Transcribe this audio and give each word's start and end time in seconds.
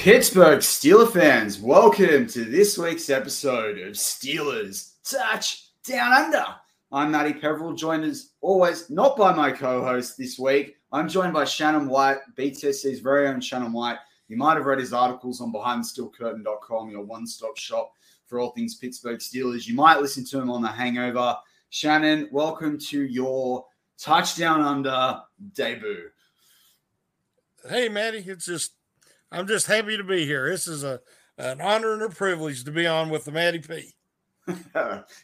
Pittsburgh 0.00 0.60
Steeler 0.60 1.12
fans, 1.12 1.60
welcome 1.60 2.26
to 2.28 2.46
this 2.46 2.78
week's 2.78 3.10
episode 3.10 3.78
of 3.78 3.92
Steelers 3.92 4.94
Touch 5.04 5.68
Down 5.84 6.14
Under. 6.14 6.46
I'm 6.90 7.10
Matty 7.10 7.34
Peverell, 7.34 7.74
joined 7.74 8.04
as 8.04 8.30
always, 8.40 8.88
not 8.88 9.14
by 9.18 9.34
my 9.34 9.52
co-host 9.52 10.16
this 10.16 10.38
week. 10.38 10.76
I'm 10.90 11.06
joined 11.06 11.34
by 11.34 11.44
Shannon 11.44 11.86
White, 11.86 12.16
BTSC's 12.34 13.00
very 13.00 13.28
own 13.28 13.42
Shannon 13.42 13.74
White. 13.74 13.98
You 14.28 14.38
might 14.38 14.56
have 14.56 14.64
read 14.64 14.78
his 14.78 14.94
articles 14.94 15.42
on 15.42 15.52
BehindTheSteelCurtain.com, 15.52 16.88
your 16.88 17.04
one-stop 17.04 17.58
shop 17.58 17.92
for 18.24 18.40
all 18.40 18.52
things 18.52 18.76
Pittsburgh 18.76 19.18
Steelers. 19.18 19.66
You 19.66 19.74
might 19.74 20.00
listen 20.00 20.24
to 20.28 20.40
him 20.40 20.50
on 20.50 20.62
The 20.62 20.68
Hangover. 20.68 21.36
Shannon, 21.68 22.26
welcome 22.32 22.78
to 22.88 23.02
your 23.02 23.66
Touchdown 23.98 24.62
Under 24.62 25.20
debut. 25.52 26.08
Hey, 27.68 27.90
Matty, 27.90 28.24
it's 28.26 28.46
just 28.46 28.72
I'm 29.32 29.46
just 29.46 29.66
happy 29.66 29.96
to 29.96 30.04
be 30.04 30.26
here. 30.26 30.50
This 30.50 30.66
is 30.66 30.82
a 30.82 31.00
an 31.38 31.60
honor 31.60 31.94
and 31.94 32.02
a 32.02 32.10
privilege 32.10 32.64
to 32.64 32.70
be 32.70 32.86
on 32.86 33.08
with 33.08 33.24
the 33.24 33.32
Matty 33.32 33.60
P. 33.60 33.94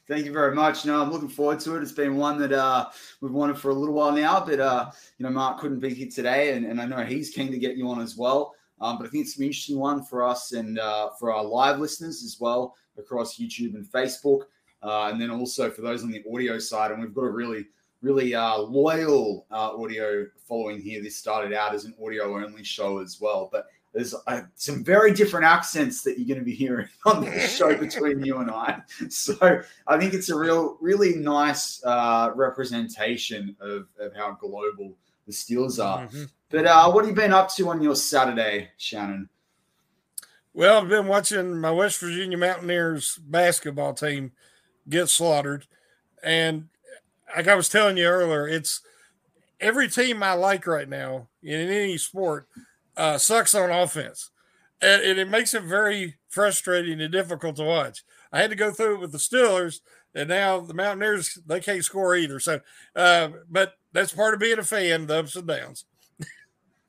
Thank 0.09 0.25
you 0.25 0.33
very 0.33 0.55
much. 0.55 0.87
No, 0.87 1.03
I'm 1.03 1.11
looking 1.11 1.29
forward 1.29 1.61
to 1.61 1.77
it. 1.77 1.83
It's 1.83 1.93
been 1.93 2.17
one 2.17 2.39
that 2.39 2.53
uh, 2.53 2.89
we've 3.21 3.33
wanted 3.33 3.59
for 3.59 3.71
a 3.71 3.75
little 3.75 3.95
while 3.95 4.13
now, 4.13 4.45
but 4.45 4.61
uh, 4.61 4.91
you 5.19 5.25
know, 5.25 5.31
Mark 5.31 5.59
couldn't 5.59 5.81
be 5.81 5.93
here 5.93 6.09
today, 6.09 6.53
and, 6.53 6.65
and 6.65 6.81
I 6.81 6.87
know 6.87 7.05
he's 7.05 7.31
keen 7.31 7.51
to 7.51 7.59
get 7.59 7.77
you 7.77 7.89
on 7.91 8.01
as 8.01 8.17
well. 8.17 8.55
Um, 8.81 8.99
but 8.99 9.07
I 9.07 9.11
think 9.11 9.25
it's 9.25 9.39
an 9.39 9.45
interesting 9.45 9.79
one 9.79 10.05
for 10.05 10.23
us 10.23 10.53
and 10.53 10.79
uh, 10.79 11.11
for 11.19 11.33
our 11.33 11.45
live 11.45 11.79
listeners 11.79 12.23
as 12.23 12.37
well 12.39 12.77
across 12.99 13.39
YouTube 13.39 13.75
and 13.75 13.87
Facebook, 13.87 14.43
uh, 14.83 15.09
and 15.11 15.21
then 15.21 15.31
also 15.31 15.71
for 15.71 15.83
those 15.83 16.03
on 16.03 16.11
the 16.11 16.23
audio 16.33 16.59
side. 16.59 16.93
And 16.93 17.01
we've 17.01 17.15
got 17.15 17.25
a 17.25 17.31
really, 17.31 17.67
really 18.03 18.35
uh, 18.35 18.59
loyal 18.59 19.47
uh, 19.51 19.75
audio 19.77 20.27
following 20.47 20.81
here. 20.81 21.03
This 21.03 21.17
started 21.17 21.53
out 21.53 21.75
as 21.75 21.85
an 21.85 21.95
audio 22.03 22.37
only 22.37 22.65
show 22.65 22.99
as 22.99 23.19
well, 23.21 23.49
but 23.51 23.67
there's 23.97 24.15
uh, 24.27 24.43
some 24.57 24.85
very 24.85 25.11
different 25.11 25.47
accents 25.47 26.03
that 26.03 26.19
you're 26.19 26.29
going 26.29 26.39
to 26.39 26.45
be 26.45 26.55
hearing 26.55 26.87
on 27.07 27.25
the 27.25 27.41
show 27.49 27.75
between 27.75 28.23
you 28.23 28.37
and 28.37 28.51
I. 28.51 28.83
So 29.09 29.63
I 29.87 29.99
think 29.99 30.13
it's 30.13 30.29
a 30.29 30.37
real, 30.37 30.77
really 30.83 31.15
nice 31.15 31.83
uh, 31.83 32.31
representation 32.35 33.57
of, 33.59 33.87
of 33.99 34.15
how 34.15 34.33
global 34.33 34.95
the 35.27 35.33
Steelers 35.33 35.83
are. 35.83 36.07
Mhm. 36.09 36.29
But 36.51 36.67
uh, 36.67 36.91
what 36.93 37.07
have 37.07 37.09
you 37.09 37.17
been 37.17 37.33
up 37.33 37.51
to 37.55 37.71
on 37.71 37.83
your 37.83 37.97
Saturday, 37.97 38.69
Shannon? 38.77 39.31
Well, 40.53 40.83
I've 40.83 40.89
been 40.91 41.07
watching 41.07 41.59
my 41.59 41.71
West 41.71 41.99
Virginia 41.99 42.37
Mountaineers 42.37 43.17
basketball 43.17 43.95
team 43.95 44.33
get 44.89 45.09
slaughtered, 45.09 45.67
and 46.23 46.69
like 47.35 47.49
I 47.49 47.55
was 47.55 47.69
telling 47.69 47.97
you 47.97 48.07
earlier, 48.07 48.47
it's 48.47 48.83
every 49.59 49.89
team 49.89 50.23
I 50.23 50.35
like 50.35 50.67
right 50.67 50.89
now 50.89 51.29
in 51.43 51.69
any 51.69 51.99
sport 51.99 52.47
uh, 52.97 53.19
sucks 53.19 53.55
on 53.55 53.71
offense, 53.71 54.31
and, 54.81 55.03
and 55.03 55.19
it 55.19 55.29
makes 55.29 55.55
it 55.55 55.63
very 55.63 56.17
frustrating 56.29 57.01
and 57.01 57.13
difficult 57.13 57.57
to 57.57 57.65
watch. 57.65 58.05
I 58.33 58.41
had 58.41 58.51
to 58.51 58.57
go 58.57 58.71
through 58.73 58.95
it 58.97 59.01
with 59.01 59.13
the 59.13 59.19
Steelers, 59.19 59.81
and 60.15 60.29
now 60.29 60.61
the 60.61 60.75
Mountaineers 60.75 61.39
they 61.47 61.61
can't 61.61 61.85
score 61.85 62.17
either. 62.17 62.41
So, 62.41 62.61
uh, 62.95 63.31
but 63.51 63.75
that's 63.93 64.13
part 64.13 64.35
of 64.35 64.41
being 64.41 64.59
a 64.59 64.63
fan, 64.65 65.07
the 65.07 65.19
ups 65.21 65.37
and 65.37 65.47
downs. 65.47 65.85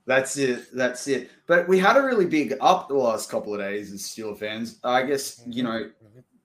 That's 0.06 0.38
it. 0.38 0.73
That's 0.73 1.06
it. 1.09 1.29
But 1.47 1.68
we 1.68 1.78
had 1.79 1.97
a 1.97 2.01
really 2.01 2.25
big 2.25 2.56
up 2.62 2.88
the 2.88 2.94
last 2.95 3.29
couple 3.29 3.53
of 3.53 3.59
days 3.59 3.91
as 3.91 4.03
Steeler 4.03 4.38
fans. 4.38 4.79
I 4.84 5.03
guess, 5.03 5.44
you 5.47 5.63
know, 5.63 5.91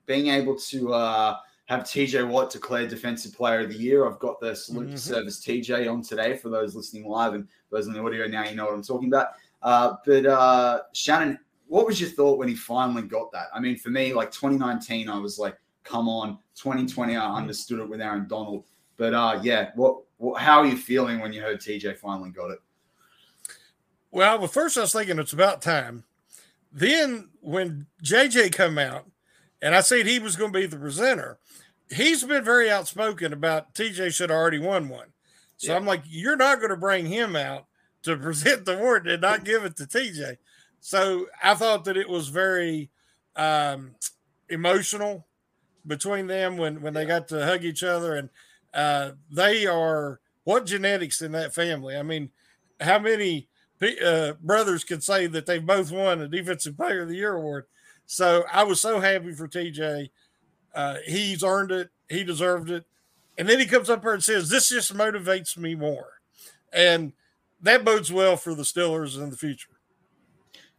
being 0.07 0.27
able 0.29 0.57
to 0.59 0.93
uh, 0.93 1.37
have 1.67 1.83
TJ 1.85 2.29
Watt 2.29 2.51
declared 2.51 2.91
Defensive 2.91 3.33
Player 3.33 3.61
of 3.61 3.69
the 3.69 3.77
Year. 3.79 4.05
I've 4.09 4.19
got 4.19 4.41
the 4.41 4.57
salute 4.57 4.91
to 4.91 4.97
Mhm. 4.97 4.99
service 4.99 5.39
TJ 5.45 5.87
on 5.87 6.03
today 6.03 6.37
for 6.37 6.49
those 6.49 6.75
listening 6.75 7.05
live 7.07 7.35
and 7.35 7.47
those 7.71 7.87
on 7.87 7.95
the 7.95 8.03
audio 8.03 8.27
now, 8.27 8.45
you 8.49 8.57
know 8.57 8.65
what 8.65 8.75
I'm 8.75 8.83
talking 8.83 9.07
about. 9.09 9.29
Uh, 9.63 9.95
but 10.05 10.27
uh, 10.27 10.81
Shannon, 10.93 11.39
what 11.67 11.87
was 11.87 12.01
your 12.01 12.11
thought 12.11 12.39
when 12.39 12.49
he 12.49 12.55
finally 12.55 13.03
got 13.03 13.33
that? 13.33 13.47
I 13.55 13.61
mean, 13.61 13.77
for 13.77 13.91
me, 13.91 14.13
like 14.13 14.31
2019, 14.31 15.09
I 15.09 15.19
was 15.19 15.39
like, 15.39 15.57
come 15.85 16.09
on. 16.09 16.39
2020, 16.57 17.17
I 17.17 17.35
understood 17.35 17.79
it 17.81 17.89
with 17.89 18.01
Aaron 18.01 18.27
Donald. 18.29 18.65
But 18.97 19.15
uh, 19.15 19.41
yeah, 19.43 19.71
what, 19.75 20.03
what, 20.19 20.41
how 20.41 20.61
are 20.61 20.67
you 20.67 20.77
feeling 20.77 21.21
when 21.21 21.33
you 21.33 21.41
heard 21.41 21.61
TJ 21.61 21.97
finally 21.97 22.31
got 22.31 22.51
it? 22.51 22.59
Well, 24.11 24.39
well, 24.39 24.49
first 24.49 24.77
I 24.77 24.83
was 24.83 24.93
thinking 24.93 25.19
it's 25.19 25.33
about 25.33 25.63
time. 25.63 26.05
Then 26.71 27.31
when 27.41 27.87
JJ 28.05 28.53
come 28.53 28.79
out, 28.79 29.07
and 29.63 29.75
I 29.75 29.81
said 29.81 30.07
he 30.07 30.19
was 30.19 30.37
going 30.37 30.53
to 30.53 30.59
be 30.59 30.67
the 30.67 30.77
presenter, 30.77 31.39
he's 31.91 32.25
been 32.25 32.45
very 32.45 32.71
outspoken 32.71 33.33
about 33.33 33.75
TJ 33.75 34.13
should 34.13 34.31
have 34.31 34.39
already 34.39 34.59
won 34.59 34.89
one. 34.89 35.09
So 35.57 35.73
Yeah. 35.73 35.79
I'm 35.79 35.87
like, 35.87 36.03
you're 36.07 36.37
not 36.37 36.59
going 36.59 36.71
to 36.71 36.77
bring 36.77 37.07
him 37.07 37.37
out 37.37 37.67
to 38.03 38.17
present 38.17 38.65
the 38.65 38.79
award 38.79 39.07
and 39.07 39.23
not 39.23 39.45
give 39.45 39.65
it 39.65 39.77
to 39.77 39.85
TJ. 39.85 40.39
So 40.81 41.27
I 41.43 41.55
thought 41.55 41.85
that 41.85 41.97
it 41.97 42.09
was 42.09 42.29
very 42.29 42.91
um, 43.37 43.93
emotional 44.49 45.27
between 45.87 46.27
them 46.27 46.57
when 46.57 46.81
when 46.83 46.95
they 46.95 47.05
got 47.05 47.29
to 47.29 47.45
hug 47.45 47.65
each 47.65 47.83
other, 47.83 48.17
and 48.17 48.29
uh, 48.75 49.13
they 49.31 49.67
are 49.67 50.21
what 50.45 50.67
genetics 50.67 51.23
in 51.23 51.33
that 51.33 51.55
family. 51.55 51.97
I 51.97 52.03
mean, 52.03 52.31
how 52.81 52.99
many 52.99 53.49
uh, 54.05 54.33
brothers 54.41 54.85
could 54.85 55.03
say 55.03 55.27
that 55.29 55.47
they 55.47 55.59
both 55.59 55.91
won 55.91 56.21
a 56.21 56.29
Defensive 56.29 56.77
Player 56.77 57.03
of 57.03 57.09
the 57.09 57.17
Year 57.17 57.35
award? 57.35 57.67
So 58.07 58.45
I 58.53 58.65
was 58.65 58.81
so 58.81 59.01
happy 59.01 59.33
for 59.33 59.49
TJ. 59.49 60.11
Uh, 60.75 60.97
he's 61.07 61.43
earned 61.45 61.71
it. 61.71 61.91
He 62.09 62.25
deserved 62.25 62.71
it. 62.71 62.85
And 63.39 63.49
then 63.49 63.59
he 63.59 63.67
comes 63.67 63.89
up 63.89 64.03
here 64.03 64.13
and 64.15 64.23
says, 64.23 64.49
"This 64.49 64.69
just 64.69 64.95
motivates 64.95 65.57
me 65.57 65.75
more," 65.75 66.21
and 66.73 67.13
that 67.63 67.85
bodes 67.85 68.13
well 68.13 68.37
for 68.37 68.55
the 68.55 68.63
Steelers 68.63 69.17
in 69.17 69.31
the 69.31 69.37
future. 69.37 69.71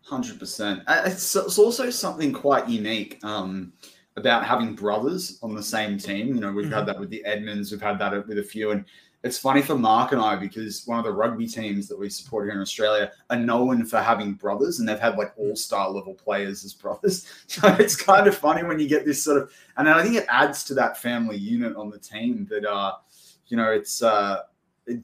Hundred 0.06 0.38
percent. 0.38 0.84
It's, 0.88 1.36
it's 1.36 1.58
also 1.58 1.90
something 1.90 2.34
quite 2.34 2.68
unique 2.68 3.24
um, 3.24 3.72
about 4.18 4.46
having 4.46 4.76
brothers 4.76 5.40
on 5.42 5.56
the 5.56 5.64
same 5.64 5.98
team. 5.98 6.36
You 6.36 6.42
know, 6.42 6.52
we've 6.52 6.72
had 6.72 6.86
that 6.88 7.00
with 7.00 7.10
the 7.10 7.24
Edmunds, 7.24 7.72
we've 7.72 7.82
had 7.82 7.98
that 8.00 8.28
with 8.28 8.38
a 8.38 8.44
few, 8.44 8.72
and 8.72 8.84
it's 9.24 9.40
funny 9.40 9.62
for 9.62 9.76
Mark 9.76 10.12
and 10.12 10.22
I 10.22 10.36
because 10.36 10.86
one 10.86 11.00
of 11.00 11.06
the 11.06 11.14
rugby 11.14 11.48
teams 11.48 11.88
that 11.88 11.98
we 11.98 12.10
support 12.10 12.46
here 12.46 12.54
in 12.54 12.60
Australia 12.60 13.14
are 13.30 13.38
known 13.38 13.86
for 13.86 14.00
having 14.00 14.34
brothers, 14.34 14.80
and 14.80 14.88
they've 14.88 15.00
had 15.00 15.18
like 15.18 15.32
all-star 15.38 15.90
level 15.90 16.14
players 16.14 16.66
as 16.66 16.74
brothers. 16.74 17.26
So 17.48 17.68
it's 17.80 17.96
kind 17.96 18.28
of 18.28 18.36
funny 18.36 18.64
when 18.64 18.80
you 18.80 18.90
get 18.90 19.06
this 19.06 19.24
sort 19.24 19.42
of, 19.42 19.54
and 19.78 19.88
I 19.88 20.04
think 20.04 20.16
it 20.16 20.26
adds 20.28 20.66
to 20.66 20.74
that 20.74 20.98
family 20.98 21.38
unit 21.38 21.78
on 21.78 21.90
the 21.90 22.00
team. 22.00 22.46
That 22.50 22.70
uh, 22.70 22.96
you 23.48 23.56
know, 23.56 23.72
it's 23.72 24.04
uh, 24.04 24.42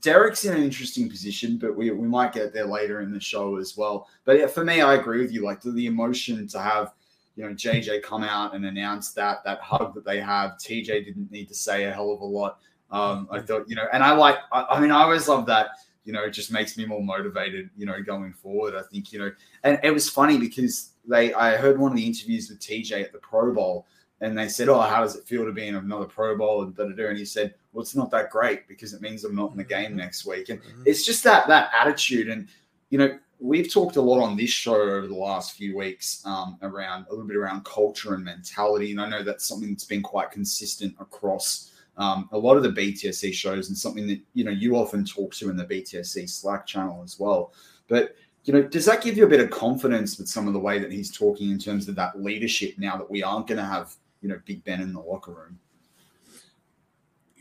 Derek's 0.01 0.43
in 0.43 0.55
an 0.55 0.63
interesting 0.63 1.09
position, 1.09 1.57
but 1.57 1.75
we, 1.75 1.89
we 1.91 2.07
might 2.07 2.33
get 2.33 2.53
there 2.53 2.65
later 2.65 2.99
in 3.01 3.11
the 3.11 3.19
show 3.19 3.57
as 3.57 3.77
well. 3.77 4.07
But 4.25 4.37
yeah, 4.39 4.47
for 4.47 4.65
me, 4.65 4.81
I 4.81 4.95
agree 4.95 5.21
with 5.21 5.31
you. 5.31 5.43
Like 5.43 5.61
the, 5.61 5.71
the 5.71 5.85
emotion 5.85 6.47
to 6.49 6.61
have, 6.61 6.93
you 7.35 7.45
know, 7.45 7.53
JJ 7.53 8.03
come 8.03 8.23
out 8.23 8.53
and 8.53 8.65
announce 8.65 9.13
that 9.13 9.43
that 9.45 9.61
hug 9.61 9.93
that 9.95 10.03
they 10.03 10.19
have. 10.19 10.57
TJ 10.57 11.05
didn't 11.05 11.31
need 11.31 11.47
to 11.47 11.55
say 11.55 11.85
a 11.85 11.93
hell 11.93 12.11
of 12.11 12.19
a 12.19 12.25
lot. 12.25 12.59
Um, 12.91 13.29
I 13.31 13.39
thought, 13.39 13.69
you 13.69 13.75
know, 13.75 13.85
and 13.93 14.03
I 14.03 14.11
like. 14.11 14.37
I, 14.51 14.65
I 14.71 14.79
mean, 14.81 14.91
I 14.91 15.03
always 15.03 15.27
love 15.29 15.45
that. 15.45 15.67
you 16.09 16.13
know, 16.13 16.23
it 16.23 16.31
just 16.31 16.51
makes 16.51 16.75
me 16.75 16.85
more 16.85 17.03
motivated, 17.03 17.69
you 17.77 17.85
know, 17.85 18.01
going 18.01 18.33
forward. 18.33 18.73
I 18.75 18.81
think, 18.81 19.13
you 19.13 19.19
know, 19.19 19.31
and 19.63 19.79
it 19.83 19.91
was 19.91 20.09
funny 20.09 20.37
because 20.39 20.93
they, 21.07 21.33
I 21.33 21.55
heard 21.55 21.77
one 21.77 21.91
of 21.91 21.97
the 21.97 22.05
interviews 22.05 22.49
with 22.49 22.59
TJ 22.59 23.03
at 23.03 23.11
the 23.11 23.19
Pro 23.19 23.53
Bowl, 23.53 23.85
and 24.21 24.37
they 24.37 24.47
said, 24.47 24.69
"Oh, 24.69 24.81
how 24.81 25.01
does 25.01 25.15
it 25.15 25.25
feel 25.25 25.45
to 25.45 25.51
be 25.51 25.67
in 25.67 25.75
another 25.75 26.05
Pro 26.05 26.37
Bowl?" 26.37 26.63
And 26.63 26.75
da 26.75 26.85
da 26.85 26.93
da. 26.93 27.07
And 27.07 27.17
he 27.17 27.25
said, 27.25 27.55
"Well, 27.71 27.81
it's 27.81 27.95
not 27.95 28.11
that 28.11 28.29
great 28.29 28.67
because 28.67 28.93
it 28.93 29.01
means 29.01 29.23
I'm 29.23 29.35
not 29.35 29.51
in 29.51 29.57
the 29.57 29.63
game 29.63 29.95
next 29.95 30.25
week." 30.25 30.49
And 30.49 30.61
it's 30.85 31.05
just 31.05 31.23
that 31.23 31.47
that 31.47 31.71
attitude, 31.79 32.29
and 32.29 32.47
you 32.89 32.97
know, 32.97 33.17
we've 33.39 33.71
talked 33.71 33.95
a 33.95 34.01
lot 34.01 34.21
on 34.21 34.35
this 34.35 34.49
show 34.49 34.75
over 34.75 35.07
the 35.07 35.15
last 35.15 35.55
few 35.55 35.77
weeks 35.77 36.21
um, 36.25 36.57
around 36.61 37.05
a 37.07 37.11
little 37.11 37.27
bit 37.27 37.37
around 37.37 37.63
culture 37.65 38.13
and 38.13 38.23
mentality, 38.23 38.91
and 38.91 39.01
I 39.01 39.07
know 39.09 39.23
that's 39.23 39.47
something 39.47 39.69
that's 39.69 39.85
been 39.85 40.03
quite 40.03 40.31
consistent 40.31 40.95
across 40.99 41.71
um, 41.97 42.29
a 42.31 42.37
lot 42.37 42.57
of 42.57 42.63
the 42.63 42.69
BTSC 42.69 43.33
shows, 43.33 43.69
and 43.69 43.77
something 43.77 44.07
that 44.07 44.19
you 44.33 44.43
know 44.43 44.51
you 44.51 44.75
often 44.75 45.05
talk 45.05 45.33
to 45.35 45.49
in 45.49 45.55
the 45.55 45.65
BTSC 45.65 46.29
Slack 46.29 46.65
channel 46.65 47.01
as 47.03 47.19
well. 47.19 47.53
But 47.87 48.15
you 48.43 48.53
know, 48.53 48.63
does 48.63 48.85
that 48.85 49.03
give 49.03 49.17
you 49.17 49.25
a 49.25 49.29
bit 49.29 49.41
of 49.41 49.49
confidence 49.49 50.17
with 50.17 50.27
some 50.27 50.47
of 50.47 50.53
the 50.53 50.59
way 50.59 50.79
that 50.79 50.91
he's 50.91 51.15
talking 51.15 51.51
in 51.51 51.59
terms 51.59 51.87
of 51.87 51.95
that 51.95 52.21
leadership 52.21 52.75
now 52.77 52.97
that 52.97 53.09
we 53.09 53.21
aren't 53.21 53.47
going 53.47 53.57
to 53.57 53.63
have 53.63 53.95
you 54.21 54.29
know 54.29 54.39
Big 54.45 54.63
Ben 54.63 54.81
in 54.81 54.93
the 54.93 54.99
locker 55.01 55.31
room? 55.31 55.59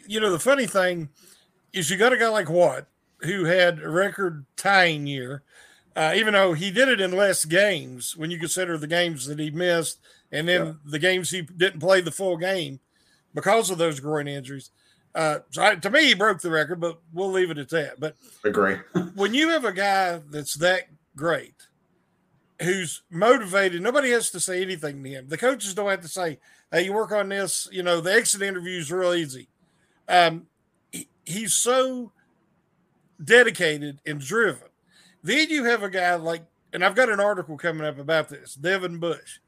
You 0.06 0.20
know, 0.20 0.30
the 0.32 0.38
funny 0.38 0.66
thing 0.66 1.10
is 1.72 1.90
you 1.90 1.96
got 1.96 2.12
a 2.12 2.16
guy 2.16 2.28
like 2.28 2.48
Watt 2.48 2.86
who 3.20 3.44
had 3.44 3.80
a 3.82 3.88
record 3.90 4.46
tying 4.56 5.06
year, 5.06 5.42
uh, 5.96 6.14
even 6.16 6.32
though 6.34 6.54
he 6.54 6.70
did 6.70 6.88
it 6.88 7.00
in 7.00 7.12
less 7.12 7.44
games 7.44 8.16
when 8.16 8.30
you 8.30 8.38
consider 8.38 8.78
the 8.78 8.86
games 8.86 9.26
that 9.26 9.38
he 9.38 9.50
missed 9.50 9.98
and 10.32 10.48
then 10.48 10.66
Yeah. 10.66 10.72
the 10.84 10.98
games 10.98 11.30
he 11.30 11.42
didn't 11.42 11.80
play 11.80 12.00
the 12.00 12.10
full 12.10 12.36
game 12.36 12.80
because 13.34 13.70
of 13.70 13.78
those 13.78 14.00
groin 14.00 14.28
injuries. 14.28 14.70
Uh, 15.14 15.40
so 15.50 15.62
I, 15.62 15.74
to 15.74 15.90
me, 15.90 16.06
he 16.06 16.14
broke 16.14 16.40
the 16.40 16.50
record, 16.50 16.80
but 16.80 17.00
we'll 17.12 17.30
leave 17.30 17.50
it 17.50 17.58
at 17.58 17.70
that. 17.70 17.98
But 17.98 18.16
Agree. 18.44 18.76
when 19.14 19.34
you 19.34 19.48
have 19.48 19.64
a 19.64 19.72
guy 19.72 20.20
that's 20.30 20.54
that 20.54 20.84
great, 21.16 21.54
who's 22.62 23.02
motivated, 23.10 23.82
nobody 23.82 24.10
has 24.10 24.30
to 24.30 24.40
say 24.40 24.62
anything 24.62 25.02
to 25.02 25.08
him. 25.10 25.28
The 25.28 25.38
coaches 25.38 25.74
don't 25.74 25.90
have 25.90 26.02
to 26.02 26.08
say, 26.08 26.38
"Hey, 26.70 26.84
you 26.84 26.92
work 26.92 27.12
on 27.12 27.28
this." 27.28 27.68
You 27.72 27.82
know, 27.82 28.00
the 28.00 28.12
exit 28.12 28.42
interview 28.42 28.78
is 28.78 28.90
real 28.92 29.14
easy. 29.14 29.48
Um, 30.08 30.46
he- 30.90 31.08
he's 31.24 31.54
so 31.54 32.12
dedicated 33.22 34.00
and 34.06 34.20
driven. 34.20 34.68
Then 35.22 35.50
you 35.50 35.64
have 35.64 35.82
a 35.82 35.90
guy 35.90 36.14
like, 36.14 36.42
and 36.72 36.84
I've 36.84 36.94
got 36.94 37.08
an 37.10 37.20
article 37.20 37.56
coming 37.56 37.86
up 37.86 37.98
about 37.98 38.28
this, 38.28 38.54
Devin 38.54 38.98
Bush, 38.98 39.40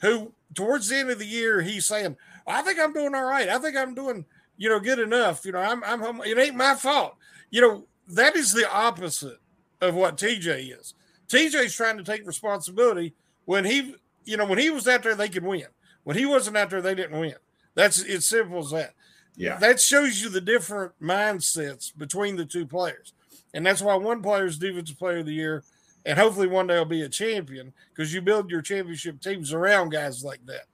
who 0.00 0.32
towards 0.54 0.88
the 0.88 0.96
end 0.96 1.10
of 1.10 1.18
the 1.18 1.26
year 1.26 1.60
he's 1.60 1.86
saying, 1.86 2.16
"I 2.46 2.62
think 2.62 2.78
I'm 2.78 2.92
doing 2.92 3.14
all 3.14 3.24
right. 3.24 3.48
I 3.48 3.58
think 3.58 3.76
I'm 3.76 3.94
doing, 3.94 4.24
you 4.56 4.68
know, 4.68 4.78
good 4.80 4.98
enough. 4.98 5.44
You 5.44 5.52
know, 5.52 5.60
I'm, 5.60 5.82
I'm, 5.84 6.00
home. 6.00 6.22
it 6.24 6.38
ain't 6.38 6.56
my 6.56 6.74
fault. 6.74 7.16
You 7.50 7.60
know, 7.60 7.86
that 8.08 8.36
is 8.36 8.52
the 8.52 8.70
opposite 8.70 9.38
of 9.80 9.94
what 9.94 10.16
TJ 10.16 10.78
is. 10.78 10.94
TJ's 11.28 11.74
trying 11.74 11.98
to 11.98 12.04
take 12.04 12.26
responsibility 12.26 13.14
when 13.44 13.64
he, 13.64 13.94
you 14.24 14.36
know, 14.36 14.44
when 14.46 14.58
he 14.58 14.70
was 14.70 14.88
out 14.88 15.02
there, 15.02 15.14
they 15.14 15.28
could 15.28 15.44
win. 15.44 15.66
When 16.08 16.16
he 16.16 16.24
wasn't 16.24 16.56
out 16.56 16.70
there, 16.70 16.80
they 16.80 16.94
didn't 16.94 17.20
win. 17.20 17.34
That's 17.74 18.00
it's 18.00 18.24
simple 18.24 18.60
as 18.60 18.70
that. 18.70 18.94
Yeah. 19.36 19.58
That 19.58 19.78
shows 19.78 20.22
you 20.22 20.30
the 20.30 20.40
different 20.40 20.92
mindsets 21.02 21.92
between 21.94 22.34
the 22.36 22.46
two 22.46 22.64
players. 22.64 23.12
And 23.52 23.66
that's 23.66 23.82
why 23.82 23.94
one 23.96 24.22
player 24.22 24.46
is 24.46 24.56
defensive 24.56 24.98
player 24.98 25.18
of 25.18 25.26
the 25.26 25.34
year, 25.34 25.64
and 26.06 26.18
hopefully 26.18 26.46
one 26.46 26.66
day 26.66 26.78
will 26.78 26.86
be 26.86 27.02
a 27.02 27.10
champion 27.10 27.74
because 27.90 28.14
you 28.14 28.22
build 28.22 28.50
your 28.50 28.62
championship 28.62 29.20
teams 29.20 29.52
around 29.52 29.90
guys 29.90 30.24
like 30.24 30.40
that. 30.46 30.64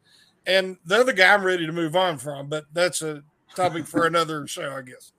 And 0.47 0.77
the 0.87 1.01
other 1.01 1.13
guy 1.13 1.35
I'm 1.35 1.43
ready 1.43 1.67
to 1.67 1.73
move 1.73 1.97
on 1.97 2.17
from, 2.17 2.47
but 2.47 2.67
that's 2.73 3.03
a 3.03 3.25
topic 3.57 3.89
for 3.89 4.07
another 4.07 4.47
show, 4.47 4.71
I 4.71 4.83
guess. 4.83 5.11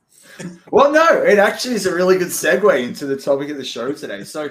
Well, 0.71 0.93
no, 0.93 1.23
it 1.23 1.39
actually 1.39 1.75
is 1.75 1.87
a 1.87 1.93
really 1.93 2.17
good 2.17 2.29
segue 2.29 2.81
into 2.81 3.05
the 3.05 3.17
topic 3.17 3.49
of 3.49 3.57
the 3.57 3.65
show 3.65 3.91
today. 3.91 4.23
So, 4.23 4.47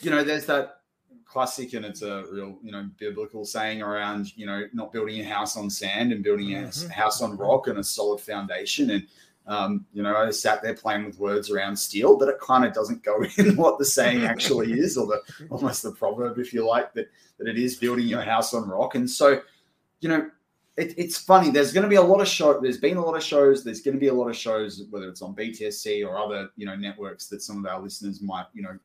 you 0.00 0.10
know, 0.10 0.24
there's 0.24 0.46
that 0.46 0.80
classic, 1.34 1.72
and 1.74 1.84
it's 1.84 2.02
a 2.02 2.24
real, 2.30 2.56
you 2.62 2.70
know, 2.70 2.88
biblical 2.96 3.44
saying 3.44 3.82
around, 3.82 4.34
you 4.36 4.46
know, 4.46 4.62
not 4.72 4.92
building 4.92 5.20
a 5.20 5.24
house 5.24 5.56
on 5.56 5.68
sand 5.68 6.12
and 6.12 6.22
building 6.22 6.54
a 6.54 6.62
Mhm. 6.62 6.88
house 6.90 7.20
on 7.20 7.36
rock 7.36 7.66
and 7.66 7.76
a 7.78 7.82
solid 7.82 8.20
foundation. 8.20 8.90
And, 8.90 9.06
um, 9.48 9.84
you 9.92 10.04
know, 10.04 10.16
I 10.16 10.30
sat 10.30 10.62
there 10.62 10.74
playing 10.74 11.06
with 11.06 11.18
words 11.18 11.50
around 11.50 11.76
steel, 11.76 12.16
but 12.16 12.28
it 12.28 12.38
kind 12.38 12.64
of 12.64 12.72
doesn't 12.72 13.02
go 13.02 13.16
in 13.36 13.56
what 13.56 13.80
the 13.80 13.84
saying 13.84 14.22
actually 14.22 14.74
is, 14.78 14.96
or 14.96 15.06
the 15.08 15.22
almost 15.50 15.82
the 15.82 15.90
proverb, 15.90 16.38
if 16.38 16.54
you 16.54 16.64
like, 16.64 16.94
that 16.94 17.10
that 17.38 17.48
it 17.48 17.58
is 17.58 17.74
building 17.74 18.06
your 18.06 18.22
house 18.22 18.54
on 18.54 18.68
rock. 18.68 18.94
And 18.94 19.10
so, 19.10 19.42
you 19.98 20.08
know, 20.08 20.30
it, 20.76 20.94
it's 20.96 21.18
funny. 21.18 21.50
There's 21.50 21.72
going 21.72 21.82
to 21.82 21.88
be 21.88 21.96
a 21.96 22.02
lot 22.12 22.20
of 22.20 22.28
show. 22.28 22.60
There's 22.60 22.78
been 22.78 22.96
a 22.96 23.04
lot 23.04 23.16
of 23.16 23.24
shows. 23.24 23.64
There's 23.64 23.80
going 23.80 23.96
to 23.96 24.00
be 24.00 24.06
a 24.06 24.14
lot 24.14 24.28
of 24.28 24.36
shows, 24.36 24.84
whether 24.90 25.08
it's 25.08 25.20
on 25.20 25.34
BTSC 25.34 26.06
or 26.06 26.16
other, 26.16 26.48
you 26.56 26.64
know, 26.64 26.76
networks 26.76 27.26
that 27.30 27.42
some 27.42 27.58
of 27.58 27.66
our 27.66 27.80
listeners 27.82 28.22
might, 28.22 28.46
you 28.54 28.62
know, 28.62 28.78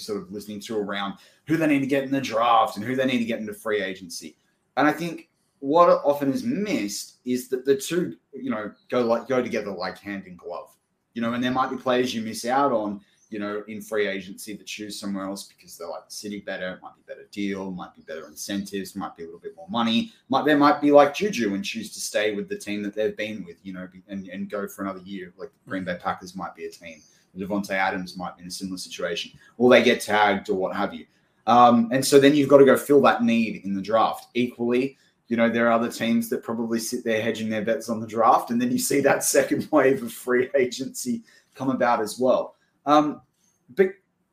sort 0.00 0.20
of 0.20 0.30
listening 0.30 0.60
to 0.60 0.78
around 0.78 1.14
who 1.46 1.56
they 1.56 1.66
need 1.66 1.80
to 1.80 1.86
get 1.86 2.04
in 2.04 2.10
the 2.10 2.20
draft 2.20 2.76
and 2.76 2.84
who 2.84 2.96
they 2.96 3.06
need 3.06 3.18
to 3.18 3.24
get 3.24 3.40
into 3.40 3.54
free 3.54 3.82
agency. 3.82 4.36
And 4.76 4.86
I 4.86 4.92
think 4.92 5.28
what 5.60 5.88
often 5.88 6.32
is 6.32 6.44
missed 6.44 7.18
is 7.24 7.48
that 7.48 7.64
the 7.64 7.76
two, 7.76 8.16
you 8.32 8.50
know, 8.50 8.72
go 8.88 9.02
like 9.02 9.28
go 9.28 9.42
together 9.42 9.70
like 9.70 9.98
hand 9.98 10.26
in 10.26 10.36
glove. 10.36 10.70
You 11.14 11.22
know, 11.22 11.32
and 11.32 11.42
there 11.42 11.50
might 11.50 11.70
be 11.70 11.76
players 11.76 12.14
you 12.14 12.20
miss 12.20 12.44
out 12.44 12.72
on, 12.72 13.00
you 13.30 13.38
know, 13.38 13.64
in 13.68 13.80
free 13.80 14.06
agency 14.06 14.54
that 14.54 14.66
choose 14.66 15.00
somewhere 15.00 15.24
else 15.24 15.44
because 15.44 15.78
they 15.78 15.84
like 15.86 16.06
the 16.06 16.14
city 16.14 16.40
better, 16.40 16.74
it 16.74 16.82
might 16.82 16.94
be 16.94 17.02
better 17.06 17.26
deal, 17.32 17.70
might 17.70 17.94
be 17.96 18.02
better 18.02 18.26
incentives, 18.26 18.94
might 18.94 19.16
be 19.16 19.22
a 19.22 19.26
little 19.26 19.40
bit 19.40 19.56
more 19.56 19.68
money. 19.70 20.12
Might 20.28 20.44
they 20.44 20.54
might 20.54 20.80
be 20.80 20.92
like 20.92 21.14
Juju 21.14 21.54
and 21.54 21.64
choose 21.64 21.92
to 21.94 22.00
stay 22.00 22.34
with 22.34 22.48
the 22.50 22.58
team 22.58 22.82
that 22.82 22.94
they've 22.94 23.16
been 23.16 23.44
with, 23.44 23.56
you 23.62 23.72
know, 23.72 23.88
and, 24.08 24.28
and 24.28 24.50
go 24.50 24.68
for 24.68 24.82
another 24.82 25.00
year. 25.00 25.32
Like 25.38 25.50
Green 25.66 25.84
Bay 25.84 25.98
Packers 26.00 26.36
might 26.36 26.54
be 26.54 26.66
a 26.66 26.70
team. 26.70 27.00
Davante 27.36 27.70
Adams 27.70 28.16
might 28.16 28.36
be 28.36 28.42
in 28.42 28.48
a 28.48 28.50
similar 28.50 28.78
situation, 28.78 29.32
or 29.58 29.70
they 29.70 29.82
get 29.82 30.00
tagged 30.00 30.48
or 30.48 30.54
what 30.54 30.74
have 30.74 30.94
you. 30.94 31.06
Um, 31.46 31.88
and 31.92 32.04
so 32.04 32.18
then 32.18 32.34
you've 32.34 32.48
got 32.48 32.58
to 32.58 32.64
go 32.64 32.76
fill 32.76 33.00
that 33.02 33.22
need 33.22 33.62
in 33.64 33.74
the 33.74 33.82
draft. 33.82 34.26
Equally, 34.34 34.96
you 35.28 35.36
know, 35.36 35.48
there 35.48 35.66
are 35.68 35.72
other 35.72 35.90
teams 35.90 36.28
that 36.30 36.42
probably 36.42 36.78
sit 36.78 37.04
there 37.04 37.22
hedging 37.22 37.48
their 37.48 37.64
bets 37.64 37.88
on 37.88 38.00
the 38.00 38.06
draft, 38.06 38.50
and 38.50 38.60
then 38.60 38.70
you 38.70 38.78
see 38.78 39.00
that 39.00 39.24
second 39.36 39.68
wave 39.70 40.02
of 40.02 40.12
free 40.12 40.50
agency 40.54 41.22
come 41.54 41.70
about 41.70 42.00
as 42.00 42.18
well. 42.18 42.54
Um, 42.84 43.22
but 43.74 43.88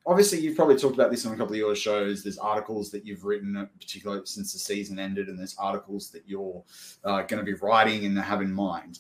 obviously, 0.06 0.40
you've 0.40 0.56
probably 0.56 0.78
talked 0.78 0.96
about 0.96 1.12
this 1.12 1.26
on 1.26 1.34
a 1.34 1.38
couple 1.38 1.54
of 1.54 1.60
your 1.60 1.76
shows. 1.76 2.24
There's 2.24 2.38
articles 2.38 2.92
that 2.92 3.06
you've 3.06 3.24
written, 3.24 3.56
uh, 3.56 3.66
particularly 3.80 4.24
since 4.26 4.54
the 4.54 4.60
season 4.60 5.00
ended, 5.00 5.28
and 5.28 5.38
there's 5.38 5.56
articles 5.58 6.10
that 6.12 6.24
you're 6.28 6.64
uh, 7.04 7.24
going 7.24 7.44
to 7.44 7.44
be 7.44 7.54
writing 7.56 8.06
and 8.06 8.18
have 8.20 8.42
in 8.42 8.52
mind. 8.52 9.00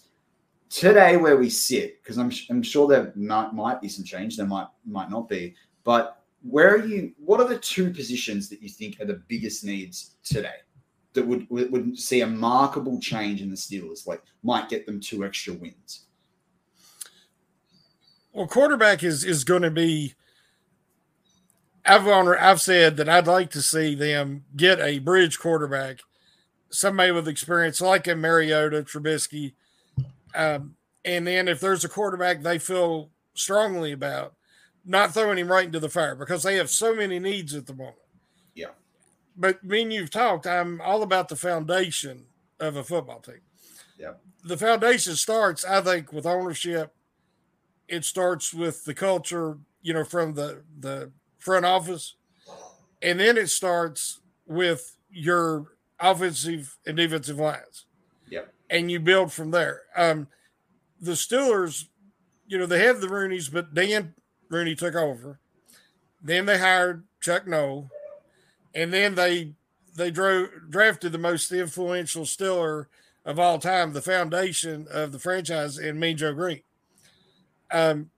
Today, 0.73 1.17
where 1.17 1.37
we 1.37 1.51
sit, 1.51 2.01
because 2.01 2.17
I'm, 2.17 2.31
I'm 2.49 2.63
sure 2.63 2.87
there 2.87 3.13
might, 3.15 3.53
might 3.53 3.79
be 3.79 3.87
some 3.87 4.03
change, 4.03 4.37
there 4.37 4.47
might 4.47 4.65
might 4.83 5.11
not 5.11 5.29
be, 5.29 5.53
but 5.83 6.23
where 6.41 6.73
are 6.73 6.83
you? 6.83 7.13
What 7.23 7.39
are 7.39 7.47
the 7.47 7.59
two 7.59 7.93
positions 7.93 8.49
that 8.49 8.59
you 8.59 8.69
think 8.69 8.99
are 8.99 9.05
the 9.05 9.21
biggest 9.27 9.63
needs 9.63 10.15
today 10.23 10.55
that 11.13 11.27
would 11.27 11.47
would, 11.51 11.95
see 11.95 12.21
a 12.21 12.27
markable 12.27 12.99
change 12.99 13.39
in 13.43 13.51
the 13.51 13.55
Steelers? 13.55 14.07
Like 14.07 14.23
might 14.41 14.67
get 14.67 14.87
them 14.87 14.99
two 14.99 15.23
extra 15.23 15.53
wins. 15.53 16.05
Well, 18.31 18.47
quarterback 18.47 19.03
is 19.03 19.23
is 19.23 19.43
going 19.43 19.61
to 19.61 19.69
be. 19.69 20.15
I've 21.85 22.07
I've 22.07 22.61
said 22.61 22.97
that 22.97 23.07
I'd 23.07 23.27
like 23.27 23.51
to 23.51 23.61
see 23.61 23.93
them 23.93 24.45
get 24.55 24.79
a 24.79 24.97
bridge 24.97 25.37
quarterback, 25.37 25.99
somebody 26.71 27.11
with 27.11 27.27
experience 27.27 27.79
like 27.79 28.07
a 28.07 28.15
Mariota, 28.15 28.81
Trubisky, 28.81 29.53
um, 30.35 30.75
and 31.05 31.27
then 31.27 31.47
if 31.47 31.59
there's 31.59 31.83
a 31.83 31.89
quarterback 31.89 32.41
they 32.41 32.59
feel 32.59 33.09
strongly 33.33 33.91
about, 33.91 34.33
not 34.85 35.13
throwing 35.13 35.37
him 35.37 35.51
right 35.51 35.65
into 35.65 35.79
the 35.79 35.89
fire 35.89 36.15
because 36.15 36.43
they 36.43 36.55
have 36.55 36.69
so 36.69 36.95
many 36.95 37.19
needs 37.19 37.53
at 37.53 37.65
the 37.65 37.73
moment. 37.73 37.97
Yeah. 38.55 38.71
But 39.35 39.63
me 39.63 39.83
and 39.83 39.93
you've 39.93 40.11
talked. 40.11 40.45
I'm 40.45 40.81
all 40.81 41.03
about 41.03 41.29
the 41.29 41.35
foundation 41.35 42.25
of 42.59 42.75
a 42.75 42.83
football 42.83 43.19
team. 43.19 43.41
Yeah. 43.97 44.13
The 44.43 44.57
foundation 44.57 45.15
starts, 45.15 45.65
I 45.65 45.81
think, 45.81 46.11
with 46.11 46.25
ownership 46.25 46.93
it 47.87 48.05
starts 48.05 48.53
with 48.53 48.85
the 48.85 48.93
culture, 48.93 49.57
you 49.81 49.93
know, 49.93 50.03
from 50.03 50.33
the 50.33 50.63
the 50.79 51.11
front 51.39 51.65
office, 51.65 52.15
and 53.01 53.19
then 53.19 53.37
it 53.37 53.49
starts 53.49 54.19
with 54.45 54.97
your 55.11 55.73
offensive 55.99 56.77
and 56.85 56.97
defensive 56.97 57.37
lines. 57.37 57.85
Yep. 58.29 58.51
And 58.73 58.91
you 58.91 58.99
build 58.99 59.31
from 59.31 59.51
there. 59.51 59.83
Um, 59.95 60.27
the 60.99 61.11
Steelers, 61.11 61.85
you 62.47 62.57
know, 62.57 62.65
they 62.65 62.83
have 62.85 62.99
the 62.99 63.07
Rooneys, 63.07 63.51
but 63.51 63.73
Dan 63.73 64.15
Rooney 64.49 64.75
took 64.75 64.95
over. 64.95 65.39
Then 66.21 66.45
they 66.45 66.57
hired 66.57 67.03
Chuck 67.21 67.47
Noll, 67.47 67.89
and 68.73 68.91
then 68.91 69.15
they 69.15 69.53
they 69.95 70.09
drove, 70.09 70.49
drafted 70.69 71.11
the 71.11 71.17
most 71.17 71.51
influential 71.51 72.23
Steeler 72.23 72.87
of 73.23 73.37
all 73.37 73.59
time, 73.59 73.93
the 73.93 74.01
foundation 74.01 74.87
of 74.89 75.11
the 75.11 75.19
franchise, 75.19 75.77
in 75.77 75.99
Mean 75.99 76.17
Joe 76.17 76.33
Greene 76.33 76.63
um, 77.73 78.11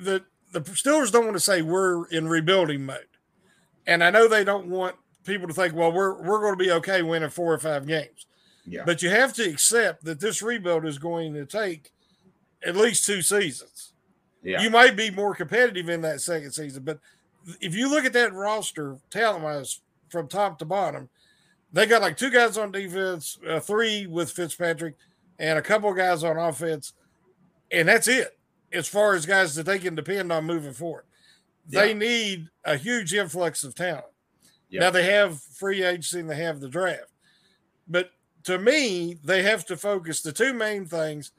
the 0.00 0.24
the 0.52 0.60
Steelers 0.62 1.12
don't 1.12 1.24
want 1.24 1.36
to 1.36 1.40
say 1.40 1.62
we're 1.62 2.06
in 2.08 2.26
rebuilding 2.26 2.86
mode, 2.86 3.06
and 3.86 4.02
I 4.02 4.10
know 4.10 4.26
they 4.26 4.42
don't 4.42 4.66
want 4.66 4.96
people 5.24 5.46
to 5.46 5.54
think, 5.54 5.74
well, 5.74 5.92
we're 5.92 6.20
we're 6.22 6.40
going 6.40 6.58
to 6.58 6.64
be 6.64 6.72
okay 6.72 7.02
winning 7.02 7.30
four 7.30 7.52
or 7.52 7.58
five 7.58 7.86
games, 7.86 8.26
Yeah. 8.66 8.82
but 8.84 9.02
you 9.02 9.10
have 9.10 9.32
to 9.34 9.48
accept 9.48 10.04
that 10.04 10.20
this 10.20 10.42
rebuild 10.42 10.84
is 10.84 10.98
going 10.98 11.34
to 11.34 11.46
take 11.46 11.92
at 12.64 12.76
least 12.76 13.06
two 13.06 13.22
seasons. 13.22 13.92
Yeah. 14.42 14.60
You 14.60 14.70
might 14.70 14.96
be 14.96 15.10
more 15.10 15.34
competitive 15.34 15.88
in 15.88 16.00
that 16.02 16.20
second 16.20 16.52
season, 16.52 16.82
but 16.84 16.98
if 17.60 17.74
you 17.74 17.88
look 17.88 18.04
at 18.04 18.12
that 18.14 18.32
roster 18.32 18.96
talent 19.10 19.44
wise 19.44 19.80
from 20.08 20.28
top 20.28 20.58
to 20.58 20.64
bottom, 20.64 21.08
they 21.72 21.86
got 21.86 22.02
like 22.02 22.16
two 22.16 22.30
guys 22.30 22.56
on 22.56 22.72
defense, 22.72 23.38
uh, 23.48 23.60
three 23.60 24.06
with 24.06 24.30
Fitzpatrick, 24.30 24.94
and 25.38 25.58
a 25.58 25.62
couple 25.62 25.90
of 25.90 25.96
guys 25.96 26.24
on 26.24 26.36
offense, 26.36 26.92
and 27.70 27.88
that's 27.88 28.08
it 28.08 28.38
as 28.72 28.88
far 28.88 29.14
as 29.14 29.26
guys 29.26 29.54
that 29.54 29.66
they 29.66 29.78
can 29.78 29.94
depend 29.94 30.32
on 30.32 30.44
moving 30.44 30.72
forward. 30.72 31.04
They 31.68 31.94
need 31.94 32.48
a 32.64 32.76
huge 32.76 33.12
influx 33.12 33.64
of 33.64 33.74
talent. 33.74 34.06
Yeah. 34.68 34.80
Now 34.80 34.90
they 34.90 35.04
have 35.04 35.40
free 35.40 35.82
agency 35.82 36.20
and 36.20 36.30
they 36.30 36.36
have 36.36 36.60
the 36.60 36.68
draft, 36.68 37.10
but 37.88 38.10
to 38.46 38.58
me, 38.58 39.18
they 39.22 39.42
have 39.42 39.64
to 39.66 39.76
focus. 39.76 40.22
The 40.22 40.32
two 40.32 40.52
main 40.52 40.86
things 40.86 41.30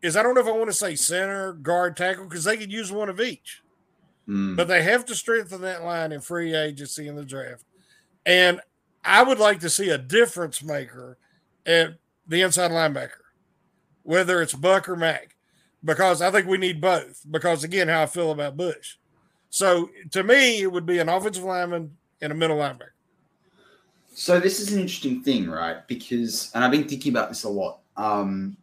is 0.00 0.16
I 0.16 0.22
don't 0.22 0.34
know 0.34 0.40
if 0.40 0.46
I 0.48 0.52
want 0.52 0.70
to 0.70 0.72
say 0.72 0.96
center, 0.96 1.52
guard, 1.52 1.96
tackle 1.96 2.24
because 2.24 2.44
they 2.44 2.56
could 2.56 2.72
use 2.72 2.90
one 2.90 3.08
of 3.08 3.20
each 3.20 3.62
Mm. 4.28 4.56
but 4.56 4.68
they 4.68 4.84
have 4.84 5.04
to 5.06 5.16
strengthen 5.16 5.62
that 5.62 5.82
line 5.82 6.12
in 6.12 6.20
free 6.20 6.54
agency 6.54 7.08
in 7.08 7.16
the 7.16 7.24
draft. 7.24 7.64
And 8.24 8.60
I 9.04 9.22
would 9.22 9.40
like 9.40 9.58
to 9.60 9.68
see 9.68 9.88
a 9.90 9.98
difference 9.98 10.62
maker 10.62 11.18
at 11.66 11.94
the 12.28 12.42
inside 12.42 12.70
linebacker, 12.70 13.22
whether 14.04 14.40
it's 14.40 14.54
Buck 14.54 14.88
or 14.88 14.94
Mac, 14.94 15.34
because 15.84 16.22
I 16.22 16.30
think 16.30 16.46
we 16.46 16.56
need 16.56 16.80
both. 16.80 17.20
Because 17.28 17.64
again, 17.64 17.88
how 17.88 18.02
I 18.02 18.06
feel 18.06 18.30
about 18.30 18.56
Bush. 18.56 18.96
So 19.50 19.90
to 20.12 20.22
me, 20.22 20.62
it 20.62 20.70
would 20.70 20.86
be 20.86 21.00
an 21.00 21.08
offensive 21.08 21.42
lineman 21.42 21.96
and 22.20 22.30
a 22.30 22.36
middle 22.36 22.58
linebacker. 22.58 22.91
So 24.14 24.38
this 24.38 24.60
is 24.60 24.72
an 24.72 24.80
interesting 24.80 25.22
thing, 25.22 25.48
right? 25.48 25.86
Because, 25.88 26.50
and 26.54 26.62
I've 26.64 26.70
been 26.70 26.86
thinking 26.86 27.12
about 27.12 27.28
this 27.28 27.44
a 27.44 27.48
lot. 27.48 27.80
Um, 27.96 28.56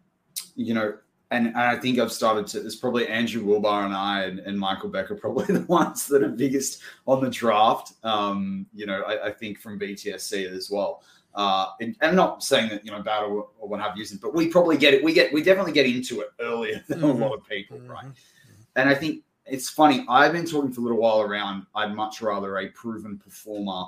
you 0.55 0.73
know, 0.73 0.95
and, 1.31 1.47
and 1.47 1.57
I 1.57 1.75
think 1.75 1.99
I've 1.99 2.11
started 2.11 2.47
to. 2.47 2.59
There's 2.59 2.75
probably 2.75 3.07
Andrew 3.07 3.43
Wilbar 3.43 3.85
and 3.85 3.93
I 3.93 4.23
and, 4.23 4.39
and 4.39 4.59
Michael 4.59 4.89
Becker 4.89 5.15
probably 5.15 5.45
the 5.55 5.61
ones 5.65 6.07
that 6.07 6.23
are 6.23 6.29
biggest 6.29 6.81
on 7.07 7.23
the 7.23 7.29
draft. 7.29 7.93
Um, 8.03 8.65
you 8.73 8.85
know, 8.85 9.01
I, 9.03 9.27
I 9.27 9.31
think 9.31 9.59
from 9.59 9.79
BTSC 9.79 10.51
as 10.51 10.69
well. 10.69 11.03
Uh, 11.35 11.67
and 11.79 11.95
I'm 12.01 12.15
not 12.15 12.43
saying 12.43 12.69
that 12.69 12.83
you 12.83 12.91
know 12.91 13.01
bad 13.03 13.23
or, 13.23 13.47
or 13.59 13.67
what 13.67 13.79
have 13.79 13.95
you, 13.95 14.05
but 14.19 14.33
we 14.33 14.47
probably 14.47 14.77
get 14.77 14.95
it. 14.95 15.03
We 15.03 15.13
get 15.13 15.31
we 15.31 15.43
definitely 15.43 15.71
get 15.71 15.85
into 15.85 16.21
it 16.21 16.29
earlier 16.39 16.83
than 16.87 17.01
Mhm. 17.01 17.21
a 17.21 17.25
lot 17.25 17.33
of 17.33 17.47
people, 17.47 17.79
right? 17.81 18.07
And 18.75 18.89
I 18.89 18.95
think 18.95 19.23
it's 19.45 19.69
funny. 19.69 20.05
I've 20.09 20.31
been 20.33 20.45
talking 20.45 20.71
for 20.71 20.81
a 20.81 20.83
little 20.83 20.97
while 20.99 21.21
around. 21.21 21.67
I'd 21.75 21.93
much 21.95 22.21
rather 22.23 22.57
a 22.57 22.67
proven 22.69 23.19
performer 23.19 23.85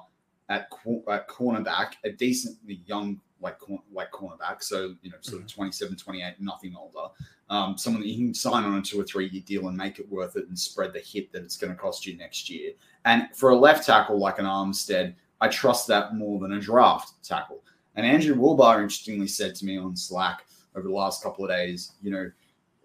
at, 0.51 0.69
at 1.09 1.27
cornerback, 1.27 1.93
a 2.03 2.11
decently 2.11 2.81
young 2.85 3.19
like 3.41 3.57
like 3.91 4.11
cornerback, 4.11 4.61
so 4.61 4.93
you 5.01 5.09
know, 5.09 5.17
sort 5.21 5.41
of 5.41 5.47
27, 5.47 5.95
28, 5.97 6.35
nothing 6.39 6.75
older. 6.75 7.11
Um, 7.49 7.77
someone 7.77 8.01
that 8.01 8.07
you 8.07 8.25
can 8.25 8.33
sign 8.33 8.63
on 8.63 8.77
a 8.77 8.81
two 8.81 8.99
or 8.99 9.03
three 9.03 9.27
year 9.29 9.41
deal 9.45 9.67
and 9.67 9.75
make 9.75 9.99
it 9.99 10.09
worth 10.09 10.37
it 10.37 10.47
and 10.47 10.57
spread 10.57 10.93
the 10.93 10.99
hit 10.99 11.31
that 11.33 11.41
it's 11.43 11.57
going 11.57 11.73
to 11.73 11.77
cost 11.79 12.05
you 12.05 12.15
next 12.17 12.49
year. 12.49 12.71
And 13.05 13.27
for 13.33 13.49
a 13.49 13.55
left 13.55 13.85
tackle 13.85 14.19
like 14.19 14.39
an 14.39 14.45
Armstead, 14.45 15.15
I 15.41 15.47
trust 15.47 15.87
that 15.87 16.15
more 16.15 16.39
than 16.39 16.53
a 16.53 16.59
draft 16.59 17.13
tackle. 17.23 17.63
And 17.95 18.05
Andrew 18.05 18.35
Wilbar 18.35 18.75
interestingly 18.75 19.27
said 19.27 19.55
to 19.55 19.65
me 19.65 19.77
on 19.77 19.95
Slack 19.95 20.45
over 20.75 20.87
the 20.87 20.93
last 20.93 21.21
couple 21.23 21.43
of 21.43 21.49
days, 21.49 21.93
you 22.01 22.11
know, 22.11 22.31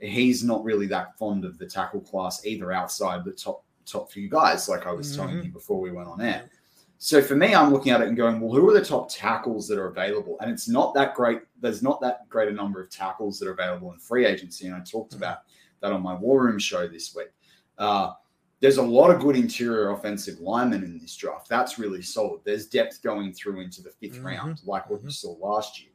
he's 0.00 0.42
not 0.42 0.64
really 0.64 0.86
that 0.86 1.16
fond 1.18 1.44
of 1.44 1.58
the 1.58 1.66
tackle 1.66 2.00
class 2.00 2.44
either 2.46 2.72
outside 2.72 3.24
the 3.24 3.32
top 3.32 3.62
top 3.84 4.10
few 4.10 4.28
guys, 4.28 4.68
like 4.68 4.84
I 4.84 4.90
was 4.90 5.14
telling 5.14 5.36
Mhm. 5.36 5.44
you 5.44 5.52
before 5.52 5.80
we 5.80 5.92
went 5.92 6.08
on 6.08 6.20
air. 6.20 6.50
So 6.98 7.20
for 7.20 7.36
me, 7.36 7.54
I'm 7.54 7.72
looking 7.72 7.92
at 7.92 8.00
it 8.00 8.08
and 8.08 8.16
going, 8.16 8.40
well, 8.40 8.54
who 8.54 8.68
are 8.70 8.72
the 8.72 8.84
top 8.84 9.10
tackles 9.10 9.68
that 9.68 9.78
are 9.78 9.88
available? 9.88 10.38
And 10.40 10.50
it's 10.50 10.68
not 10.68 10.94
that 10.94 11.14
great. 11.14 11.40
There's 11.60 11.82
not 11.82 12.00
that 12.00 12.28
great 12.28 12.48
a 12.48 12.52
number 12.52 12.80
of 12.80 12.90
tackles 12.90 13.38
that 13.38 13.48
are 13.48 13.52
available 13.52 13.92
in 13.92 13.98
free 13.98 14.24
agency. 14.24 14.66
And 14.66 14.74
I 14.74 14.80
talked 14.80 15.14
about 15.14 15.40
that 15.82 15.92
on 15.92 16.02
my 16.02 16.14
War 16.14 16.44
Room 16.44 16.58
show 16.58 16.88
this 16.88 17.14
week. 17.14 17.28
Uh, 17.76 18.12
there's 18.60 18.78
a 18.78 18.82
lot 18.82 19.10
of 19.10 19.20
good 19.20 19.36
interior 19.36 19.90
offensive 19.90 20.40
linemen 20.40 20.82
in 20.82 20.98
this 20.98 21.14
draft. 21.14 21.48
That's 21.48 21.78
really 21.78 22.00
solid. 22.00 22.40
There's 22.44 22.66
depth 22.66 23.02
going 23.02 23.34
through 23.34 23.60
into 23.60 23.82
the 23.82 23.90
5th 23.90 24.20
Mhm. 24.20 24.24
round, 24.24 24.62
like 24.64 24.88
what 24.88 25.02
you 25.04 25.10
saw 25.10 25.32
last 25.32 25.80
year. 25.80 25.90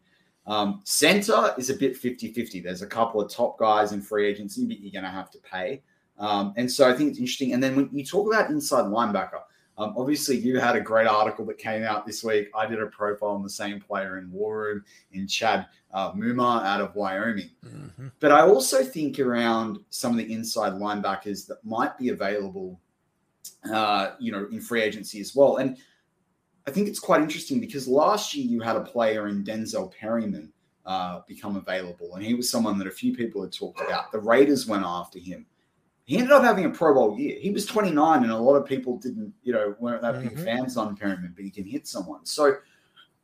Um, 0.45 0.81
center 0.83 1.55
is 1.57 1.71
a 1.71 1.75
bit 1.75 1.97
50 1.97 2.31
50. 2.31 2.59
There's 2.59 2.83
a 2.83 2.87
couple 2.87 3.21
of 3.21 3.31
top 3.31 3.57
guys 3.57 3.91
in 3.91 4.01
free 4.01 4.27
agency, 4.27 4.65
but 4.65 4.79
you're 4.79 4.91
going 4.91 5.03
to 5.03 5.09
have 5.09 5.31
to 5.31 5.39
pay. 5.39 5.81
Um, 6.19 6.53
and 6.55 6.71
so 6.71 6.87
I 6.87 6.93
think 6.93 7.09
it's 7.09 7.19
interesting. 7.19 7.53
And 7.53 7.63
then 7.63 7.75
when 7.75 7.89
you 7.91 8.05
talk 8.05 8.31
about 8.31 8.51
inside 8.51 8.85
linebacker, 8.85 9.41
um, 9.77 9.93
obviously 9.97 10.37
you 10.37 10.59
had 10.59 10.75
a 10.75 10.81
great 10.81 11.07
article 11.07 11.45
that 11.45 11.57
came 11.57 11.83
out 11.83 12.05
this 12.05 12.23
week. 12.23 12.49
I 12.55 12.65
did 12.65 12.81
a 12.81 12.87
profile 12.87 13.29
on 13.29 13.43
the 13.43 13.49
same 13.49 13.79
player 13.79 14.17
in 14.17 14.31
War 14.31 14.61
Room 14.61 14.83
in 15.11 15.27
Chad 15.27 15.67
uh, 15.93 16.11
Muma 16.13 16.63
out 16.63 16.81
of 16.81 16.95
Wyoming. 16.95 17.49
But 18.19 18.31
I 18.31 18.41
also 18.41 18.83
think 18.83 19.19
around 19.19 19.79
some 19.89 20.11
of 20.11 20.17
the 20.17 20.31
inside 20.31 20.73
linebackers 20.73 21.47
that 21.47 21.63
might 21.63 21.97
be 21.97 22.09
available, 22.09 22.79
uh, 23.71 24.11
you 24.19 24.31
know, 24.31 24.47
in 24.51 24.61
free 24.61 24.81
agency 24.81 25.19
as 25.19 25.35
well. 25.35 25.57
And 25.57 25.77
I 26.67 26.71
think 26.71 26.87
it's 26.87 26.99
quite 26.99 27.21
interesting 27.21 27.59
because 27.59 27.87
last 27.87 28.35
year 28.35 28.45
you 28.45 28.61
had 28.61 28.75
a 28.75 28.81
player 28.81 29.27
in 29.27 29.43
Denzel 29.43 29.91
Perryman 29.91 30.51
uh, 30.85 31.21
become 31.27 31.55
available, 31.55 32.15
and 32.15 32.23
he 32.23 32.33
was 32.33 32.49
someone 32.49 32.77
that 32.79 32.87
a 32.87 32.91
few 32.91 33.15
people 33.15 33.41
had 33.41 33.51
talked 33.51 33.81
about. 33.81 34.11
The 34.11 34.19
Raiders 34.19 34.67
went 34.67 34.83
after 34.85 35.19
him. 35.19 35.45
He 36.11 36.17
ended 36.17 36.33
up 36.33 36.43
having 36.43 36.65
a 36.65 36.69
Pro 36.69 36.93
Bowl 36.93 37.17
year. 37.17 37.39
He 37.39 37.51
was 37.51 37.65
29, 37.65 38.23
and 38.23 38.33
a 38.33 38.37
lot 38.37 38.55
of 38.57 38.65
people 38.65 38.97
didn't, 38.97 39.33
you 39.43 39.53
know, 39.53 39.73
weren't 39.79 40.01
that 40.01 40.21
big 40.21 40.35
Mhm. 40.35 40.43
fans 40.43 40.75
on 40.75 40.93
Perryman, 40.97 41.31
but 41.33 41.45
he 41.45 41.49
can 41.49 41.63
hit 41.63 41.87
someone. 41.87 42.25
So 42.25 42.57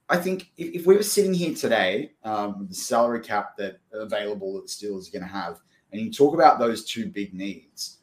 I 0.07 0.15
think 0.17 0.53
if, 0.55 0.73
if 0.73 0.85
we 0.85 0.95
were 0.95 1.03
sitting 1.03 1.33
here 1.33 1.53
today 1.53 2.13
um, 2.23 2.59
with 2.59 2.69
the 2.69 2.75
salary 2.75 3.19
cap 3.19 3.57
that 3.57 3.81
available 3.91 4.53
that 4.53 4.61
the 4.61 4.69
Steelers 4.69 5.09
are 5.09 5.11
going 5.11 5.23
to 5.23 5.27
have, 5.27 5.59
and 5.91 6.01
you 6.01 6.09
talk 6.13 6.33
about 6.33 6.59
those 6.59 6.85
two 6.85 7.07
big 7.07 7.33
needs, 7.33 7.97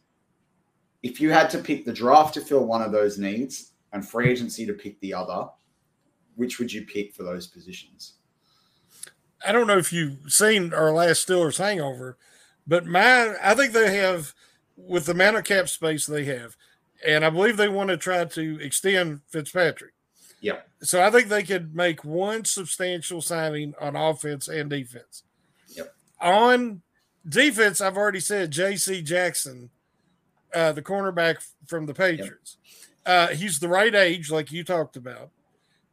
if 1.03 1.19
you 1.19 1.31
had 1.31 1.49
to 1.49 1.59
pick 1.61 1.87
the 1.87 1.93
draft 1.95 2.35
to 2.35 2.43
fill 2.43 2.67
one 2.67 2.83
of 2.83 2.93
those 2.93 3.17
needs 3.17 3.73
and 3.95 4.07
free 4.07 4.29
agency 4.29 4.67
to 4.67 4.75
pick 4.75 5.01
the 5.01 5.15
other, 5.15 5.49
which 6.35 6.59
would 6.59 6.71
you 6.71 6.85
pick 6.85 7.15
for 7.15 7.23
those 7.23 7.47
positions? 7.47 8.19
I 9.47 9.51
don't 9.53 9.67
know 9.67 9.79
if 9.79 9.95
you've 9.95 10.31
seen 10.31 10.75
our 10.75 10.93
last 10.93 11.27
Steelers 11.27 11.57
hangover, 11.57 12.19
but 12.67 12.85
my 12.85 13.35
I 13.43 13.55
think 13.55 13.73
they 13.73 13.97
have 13.97 14.35
with 14.77 15.07
the 15.07 15.13
amount 15.13 15.37
of 15.37 15.45
cap 15.45 15.69
space 15.69 16.07
they 16.07 16.25
have, 16.25 16.57
and 17.07 17.25
I 17.25 17.31
believe 17.31 17.57
they 17.57 17.69
want 17.69 17.91
to 17.91 17.97
try 17.97 18.25
to 18.25 18.61
extend 18.61 19.21
Fitzpatrick. 19.29 19.93
Yeah. 20.41 20.59
So 20.83 21.03
I 21.03 21.11
think 21.11 21.29
they 21.29 21.43
could 21.43 21.75
make 21.75 22.05
one 22.05 22.45
substantial 22.45 23.23
signing 23.23 23.75
on 23.81 23.97
offense 23.97 24.47
and 24.49 24.69
defense. 24.69 25.23
Yep. 25.69 25.95
On 26.21 26.83
defense, 27.27 27.81
I've 27.81 27.97
already 27.97 28.21
said 28.21 28.51
J.C. 28.51 29.01
Jackson, 29.03 29.71
uh, 30.55 30.73
the 30.73 30.83
cornerback 30.83 31.37
from 31.67 31.87
the 31.87 31.95
Patriots. 31.95 32.59
Uh, 33.07 33.29
he's 33.29 33.59
the 33.59 33.69
right 33.69 33.95
age, 33.95 34.31
like 34.31 34.53
you 34.53 34.65
talked 34.65 34.97
about. 34.97 35.31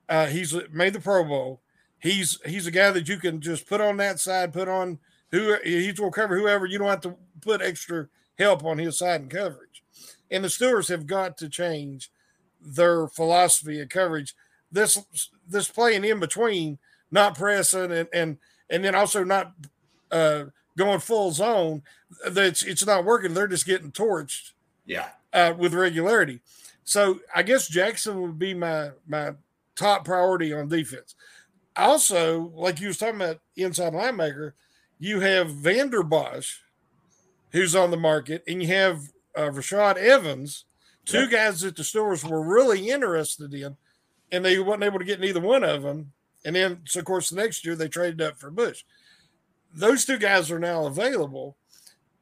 Uh, 0.09 0.27
he's 0.27 0.53
made 0.71 0.93
the 0.93 1.00
Pro 1.00 1.23
Bowl. 1.23 1.61
He's 2.00 2.39
he's 2.45 2.67
a 2.67 2.71
guy 2.71 2.91
that 2.91 3.07
you 3.07 3.17
can 3.17 3.39
just 3.39 3.67
put 3.67 3.79
on 3.79 3.97
that 3.97 4.19
side, 4.19 4.53
put 4.53 4.67
on 4.67 5.00
who 5.29 5.55
he 5.63 5.93
will 5.97 6.11
cover 6.11 6.38
whoever. 6.38 6.65
You 6.65 6.77
don't 6.79 6.88
have 6.88 7.01
to 7.01 7.15
put 7.41 7.61
extra 7.61 8.07
help 8.41 8.63
on 8.65 8.77
his 8.77 8.98
side 8.98 9.21
and 9.21 9.29
coverage. 9.29 9.83
And 10.29 10.43
the 10.43 10.50
Stewards 10.50 10.88
have 10.89 11.07
got 11.07 11.38
to 11.39 11.50
change 11.50 12.12
their 12.62 13.07
philosophy 13.07 13.79
of 13.81 13.89
coverage. 13.89 14.36
This 14.71 14.98
this 15.48 15.67
playing 15.69 16.05
in 16.05 16.19
between, 16.19 16.77
not 17.12 17.38
pressing 17.38 17.91
and 17.91 18.07
and 18.13 18.38
and 18.69 18.83
then 18.83 18.95
also 18.95 19.24
not 19.24 19.53
uh, 20.12 20.45
going 20.77 21.00
full 21.00 21.31
zone. 21.31 21.83
That's 22.29 22.63
it's 22.63 22.86
not 22.86 23.03
working. 23.05 23.33
They're 23.33 23.48
just 23.48 23.65
getting 23.65 23.91
torched 23.91 24.51
Yeah. 24.86 25.10
uh, 25.33 25.53
with 25.57 25.74
regularity. 25.74 26.39
So 26.83 27.19
I 27.36 27.43
guess 27.43 27.67
Jackson 27.67 28.21
would 28.21 28.39
be 28.39 28.53
my 28.53 28.91
my 29.07 29.33
top 29.75 30.05
priority 30.05 30.53
on 30.53 30.69
defense. 30.69 31.15
Also, 31.75 32.51
like 32.55 32.79
you 32.79 32.88
was 32.88 32.98
talking 32.98 33.15
about 33.15 33.39
inside 33.55 33.93
linebacker, 33.93 34.53
you 35.00 35.19
have 35.21 35.50
Vander 35.51 36.03
Bosch, 36.03 36.57
who's 37.51 37.75
on 37.75 37.91
the 37.91 37.98
market, 37.98 38.43
and 38.48 38.62
you 38.62 38.67
have 38.70 39.01
uh, 39.36 39.50
Rashaan 39.50 39.98
Evans, 39.98 40.65
two 41.05 41.22
Yep. 41.22 41.31
guys 41.31 41.62
that 41.62 41.75
the 41.75 41.84
Steelers 41.84 42.27
were 42.27 42.41
really 42.41 42.89
interested 42.89 43.53
in, 43.53 43.77
and 44.31 44.43
they 44.43 44.60
weren't 44.60 44.84
able 44.84 45.00
to 45.00 45.05
get 45.05 45.20
neither 45.20 45.41
one 45.41 45.63
of 45.63 45.84
them. 45.84 46.12
And 46.46 46.55
then, 46.55 46.81
so 46.86 47.00
of 47.00 47.05
course, 47.05 47.29
the 47.29 47.36
next 47.36 47.65
year 47.65 47.75
they 47.75 47.88
traded 47.88 48.22
up 48.22 48.39
for 48.39 48.50
Bush. 48.50 48.84
Those 49.74 50.05
two 50.05 50.17
guys 50.17 50.51
are 50.51 50.60
now 50.60 50.86
available. 50.86 51.55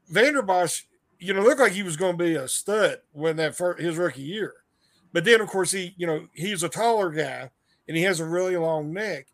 Vander 0.10 0.50
Esch, 0.52 0.88
you 1.20 1.34
know, 1.34 1.42
looked 1.42 1.60
like 1.62 1.72
he 1.72 1.84
was 1.84 1.98
going 1.98 2.18
to 2.18 2.24
be 2.24 2.36
a 2.36 2.48
stud 2.48 3.00
when 3.12 3.36
that 3.38 3.56
first, 3.56 3.82
his 3.82 3.98
rookie 3.98 4.22
year, 4.22 4.54
but 5.14 5.24
then 5.24 5.42
of 5.42 5.48
course 5.48 5.72
he, 5.72 5.94
you 5.98 6.08
know, 6.08 6.28
he's 6.34 6.64
a 6.64 6.70
taller 6.70 7.12
guy 7.12 7.50
and 7.88 7.98
he 7.98 8.04
has 8.04 8.20
a 8.20 8.26
really 8.26 8.56
long 8.58 8.94
neck, 8.94 9.28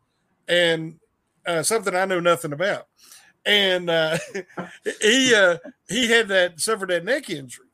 and 0.48 1.00
uh, 1.46 1.62
something 1.62 1.96
I 1.96 2.06
know 2.06 2.20
nothing 2.20 2.54
about, 2.54 2.88
and 3.46 3.90
uh, 3.90 4.18
he 5.02 5.34
uh, 5.34 5.58
he 5.88 6.08
had 6.10 6.28
that 6.30 6.60
suffered 6.60 6.90
that 6.90 7.06
neck 7.06 7.30
injury, 7.30 7.68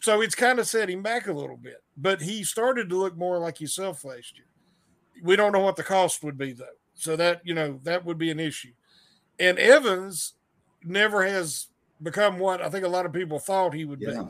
so 0.00 0.20
it's 0.20 0.34
kind 0.34 0.58
of 0.58 0.66
set 0.66 0.90
him 0.90 1.02
back 1.02 1.26
a 1.28 1.32
little 1.32 1.56
bit. 1.56 1.82
But 1.96 2.20
he 2.20 2.44
started 2.44 2.88
to 2.90 2.96
look 2.96 3.16
more 3.16 3.38
like 3.38 3.58
himself 3.58 4.04
last 4.04 4.36
year. 4.36 4.46
We 5.22 5.36
don't 5.36 5.52
know 5.52 5.60
what 5.60 5.76
the 5.76 5.82
cost 5.82 6.22
would 6.22 6.36
be 6.38 6.52
though, 6.52 6.66
so 6.94 7.16
that 7.16 7.40
you 7.44 7.54
know 7.54 7.80
that 7.84 8.04
would 8.04 8.18
be 8.18 8.30
an 8.30 8.40
issue. 8.40 8.72
And 9.38 9.58
Evans 9.58 10.34
never 10.84 11.24
has 11.26 11.66
become 12.02 12.38
what 12.38 12.60
I 12.62 12.68
think 12.68 12.84
a 12.84 12.88
lot 12.88 13.06
of 13.06 13.12
people 13.12 13.38
thought 13.38 13.74
he 13.74 13.84
would 13.84 14.00
Yeah. 14.00 14.22
be. 14.24 14.28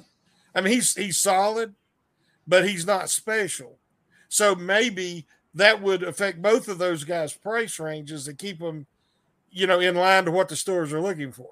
I 0.54 0.60
mean, 0.60 0.72
he's 0.72 0.94
he's 0.94 1.18
solid, 1.18 1.74
but 2.46 2.68
he's 2.68 2.86
not 2.86 3.10
special. 3.10 3.78
So 4.28 4.54
maybe 4.54 5.26
that 5.54 5.80
would 5.82 6.02
affect 6.02 6.42
both 6.42 6.68
of 6.68 6.78
those 6.78 7.04
guys' 7.04 7.32
price 7.32 7.78
ranges 7.78 8.28
and 8.28 8.38
keep 8.38 8.58
them, 8.58 8.86
you 9.56 9.66
know, 9.66 9.80
in 9.80 9.94
line 9.94 10.26
to 10.26 10.30
what 10.30 10.48
the 10.50 10.56
stores 10.56 10.92
are 10.92 11.00
looking 11.00 11.32
for. 11.32 11.48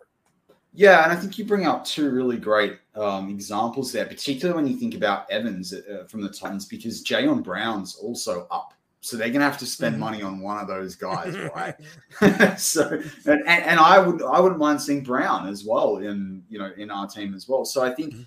Yeah, 0.74 1.04
and 1.04 1.12
I 1.12 1.16
think 1.16 1.38
you 1.38 1.44
bring 1.46 1.66
up 1.66 1.84
two 1.86 2.10
really 2.10 2.36
great 2.36 2.78
um, 2.96 3.30
examples 3.30 3.92
there, 3.92 4.04
particularly 4.04 4.62
when 4.62 4.70
you 4.70 4.76
think 4.76 4.94
about 4.94 5.30
Evans 5.30 5.72
uh, 5.72 6.04
from 6.06 6.20
the 6.20 6.28
Titans, 6.28 6.66
because 6.66 7.02
Jayon 7.02 7.42
Brown's 7.42 7.96
also 7.96 8.46
up. 8.50 8.74
So 9.00 9.16
they're 9.16 9.28
going 9.28 9.40
to 9.40 9.46
have 9.46 9.58
to 9.58 9.66
spend 9.66 9.96
Mhm. 9.96 10.00
money 10.00 10.22
on 10.22 10.40
one 10.40 10.58
of 10.58 10.66
those 10.66 10.96
guys, 10.96 11.34
right? 11.54 11.76
so, 12.58 13.00
and, 13.26 13.46
and, 13.46 13.80
I 13.80 13.98
would 13.98 14.22
I 14.22 14.40
wouldn't 14.40 14.60
mind 14.60 14.82
seeing 14.82 15.02
Brown 15.02 15.46
as 15.48 15.64
well 15.64 15.98
in 15.98 16.42
you 16.50 16.58
know 16.58 16.72
in 16.76 16.90
our 16.90 17.06
team 17.06 17.34
as 17.34 17.48
well. 17.48 17.64
So 17.64 17.82
I 17.82 17.94
think 17.94 18.14
Mhm. 18.14 18.26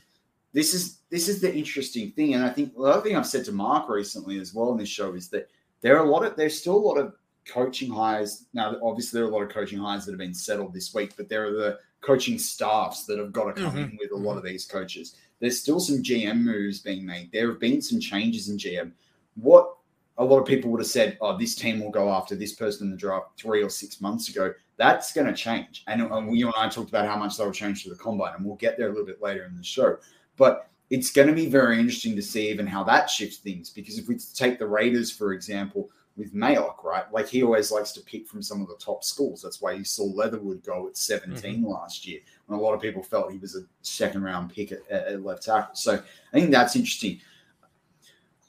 this 0.53 0.73
is 0.73 0.99
this 1.09 1.27
is 1.27 1.41
the 1.41 1.53
interesting 1.53 2.11
thing, 2.11 2.33
and 2.35 2.43
I 2.43 2.49
think 2.49 2.75
the 2.75 2.83
other 2.83 3.01
thing 3.01 3.15
I've 3.15 3.27
said 3.27 3.45
to 3.45 3.51
Mark 3.51 3.89
recently 3.89 4.39
as 4.39 4.53
well 4.53 4.71
in 4.71 4.77
this 4.77 4.89
show 4.89 5.13
is 5.13 5.29
that 5.29 5.49
there 5.81 5.97
are 5.97 6.05
a 6.05 6.09
lot 6.09 6.23
of 6.25 6.35
there's 6.35 6.59
still 6.59 6.75
a 6.75 6.85
lot 6.89 6.97
of 6.97 7.13
coaching 7.47 7.91
hires 7.91 8.45
now. 8.53 8.75
Obviously, 8.83 9.17
there 9.17 9.27
are 9.27 9.31
a 9.31 9.33
lot 9.33 9.43
of 9.43 9.49
coaching 9.49 9.79
hires 9.79 10.05
that 10.05 10.11
have 10.11 10.19
been 10.19 10.33
settled 10.33 10.73
this 10.73 10.93
week, 10.93 11.13
but 11.17 11.29
there 11.29 11.47
are 11.47 11.51
the 11.51 11.79
coaching 12.01 12.37
staffs 12.37 13.05
that 13.05 13.19
have 13.19 13.33
got 13.33 13.55
to 13.55 13.61
come 13.61 13.77
in 13.77 13.97
with 13.99 14.11
a 14.11 14.15
lot 14.15 14.33
of 14.33 14.37
mm-hmm. 14.39 14.47
these 14.47 14.65
coaches. 14.65 15.15
There's 15.39 15.59
still 15.59 15.79
some 15.79 16.03
GM 16.03 16.41
moves 16.41 16.79
being 16.79 17.05
made. 17.05 17.31
There 17.31 17.49
have 17.49 17.59
been 17.59 17.81
some 17.81 17.99
changes 17.99 18.49
in 18.49 18.57
GM. 18.57 18.91
What 19.35 19.73
a 20.17 20.25
lot 20.25 20.39
of 20.39 20.47
people 20.47 20.71
would 20.71 20.81
have 20.81 20.87
said, 20.87 21.17
oh, 21.21 21.37
this 21.37 21.55
team 21.55 21.79
will 21.79 21.91
go 21.91 22.09
after 22.11 22.35
this 22.35 22.53
person 22.53 22.87
in 22.87 22.91
the 22.91 22.97
draft 22.97 23.39
three 23.39 23.61
or 23.61 23.69
six 23.69 24.01
months 24.01 24.29
ago. 24.29 24.53
That's 24.77 25.13
going 25.13 25.27
to 25.27 25.33
change. 25.33 25.83
And, 25.87 26.01
and 26.01 26.37
you 26.37 26.47
and 26.47 26.55
I 26.57 26.69
talked 26.69 26.89
about 26.89 27.07
how 27.07 27.17
much 27.17 27.37
they'll 27.37 27.51
change 27.51 27.83
to 27.83 27.89
the 27.89 27.95
combine, 27.95 28.33
and 28.35 28.45
we'll 28.45 28.55
get 28.55 28.77
there 28.77 28.87
a 28.87 28.91
little 28.91 29.05
bit 29.05 29.21
later 29.21 29.45
in 29.45 29.55
the 29.55 29.63
show. 29.63 29.97
But 30.37 30.69
it's 30.89 31.11
going 31.11 31.27
to 31.27 31.33
be 31.33 31.47
very 31.47 31.79
interesting 31.79 32.15
to 32.15 32.21
see 32.21 32.49
even 32.49 32.65
how 32.65 32.83
that 32.85 33.09
shifts 33.09 33.37
things. 33.37 33.69
Because 33.69 33.99
if 33.99 34.07
we 34.07 34.17
take 34.17 34.57
the 34.57 34.67
Raiders, 34.67 35.11
for 35.11 35.33
example, 35.33 35.89
with 36.17 36.33
Mayock, 36.33 36.83
right? 36.83 37.05
Like 37.13 37.27
he 37.27 37.43
always 37.43 37.71
likes 37.71 37.91
to 37.93 38.01
pick 38.01 38.27
from 38.27 38.41
some 38.41 38.61
of 38.61 38.67
the 38.67 38.75
top 38.75 39.03
schools. 39.03 39.41
That's 39.41 39.61
why 39.61 39.73
you 39.73 39.83
saw 39.83 40.03
Leatherwood 40.03 40.63
go 40.63 40.87
at 40.87 40.97
17 40.97 41.57
mm-hmm. 41.57 41.65
last 41.65 42.07
year, 42.07 42.19
when 42.47 42.59
a 42.59 42.61
lot 42.61 42.73
of 42.73 42.81
people 42.81 43.03
felt 43.03 43.31
he 43.31 43.37
was 43.37 43.55
a 43.55 43.61
second 43.83 44.23
round 44.23 44.51
pick 44.53 44.71
at, 44.71 44.89
at 44.89 45.23
left 45.23 45.43
tackle. 45.43 45.75
So 45.75 45.93
I 45.93 46.39
think 46.39 46.51
that's 46.51 46.75
interesting. 46.75 47.21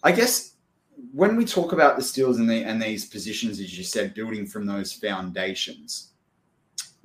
I 0.02 0.12
guess 0.12 0.54
when 1.12 1.36
we 1.36 1.44
talk 1.44 1.72
about 1.72 1.96
the 1.96 2.02
Steelers 2.02 2.36
and, 2.36 2.48
the, 2.48 2.64
and 2.64 2.80
these 2.80 3.04
positions, 3.04 3.60
as 3.60 3.76
you 3.76 3.84
said, 3.84 4.14
building 4.14 4.46
from 4.46 4.64
those 4.64 4.92
foundations, 4.92 6.12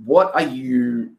what 0.04 0.34
are 0.34 0.48
you? 0.48 1.12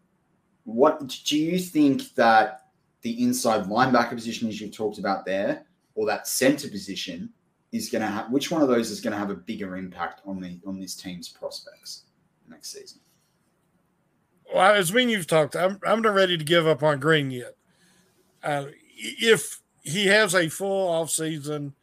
What 0.65 1.07
do 1.25 1.39
you 1.39 1.59
think 1.59 2.15
that 2.15 2.69
the 3.03 3.23
inside 3.23 3.65
linebacker 3.65 4.15
position, 4.15 4.49
as 4.49 4.61
you've 4.61 4.75
talked 4.75 4.99
about 4.99 5.27
there, 5.27 5.67
or 5.95 6.07
that 6.07 6.27
center 6.27 6.69
position, 6.69 7.29
is 7.75 7.91
going 7.91 8.03
to 8.03 8.09
have? 8.09 8.31
Which 8.31 8.51
one 8.51 8.63
of 8.63 8.69
those 8.69 8.91
is 8.91 9.01
going 9.01 9.13
to 9.13 9.19
have 9.19 9.31
a 9.31 9.35
bigger 9.35 9.77
impact 9.77 10.21
on 10.25 10.41
the 10.41 10.59
on 10.67 10.81
this 10.81 10.95
team's 10.95 11.29
prospects 11.29 12.05
next 12.49 12.73
season? 12.73 13.01
Well, 14.55 14.75
as 14.75 14.95
and 14.95 15.11
you've 15.11 15.27
talked, 15.27 15.57
I'm 15.57 15.81
I'm 15.87 16.01
not 16.01 16.15
ready 16.15 16.39
to 16.39 16.45
give 16.45 16.67
up 16.67 16.83
on 16.83 17.01
Green 17.01 17.31
yet. 17.31 17.57
Uh, 18.43 18.67
if 18.97 19.61
he 19.83 20.07
has 20.07 20.35
a 20.35 20.49
full 20.49 20.89
off 20.89 21.11
season, 21.11 21.75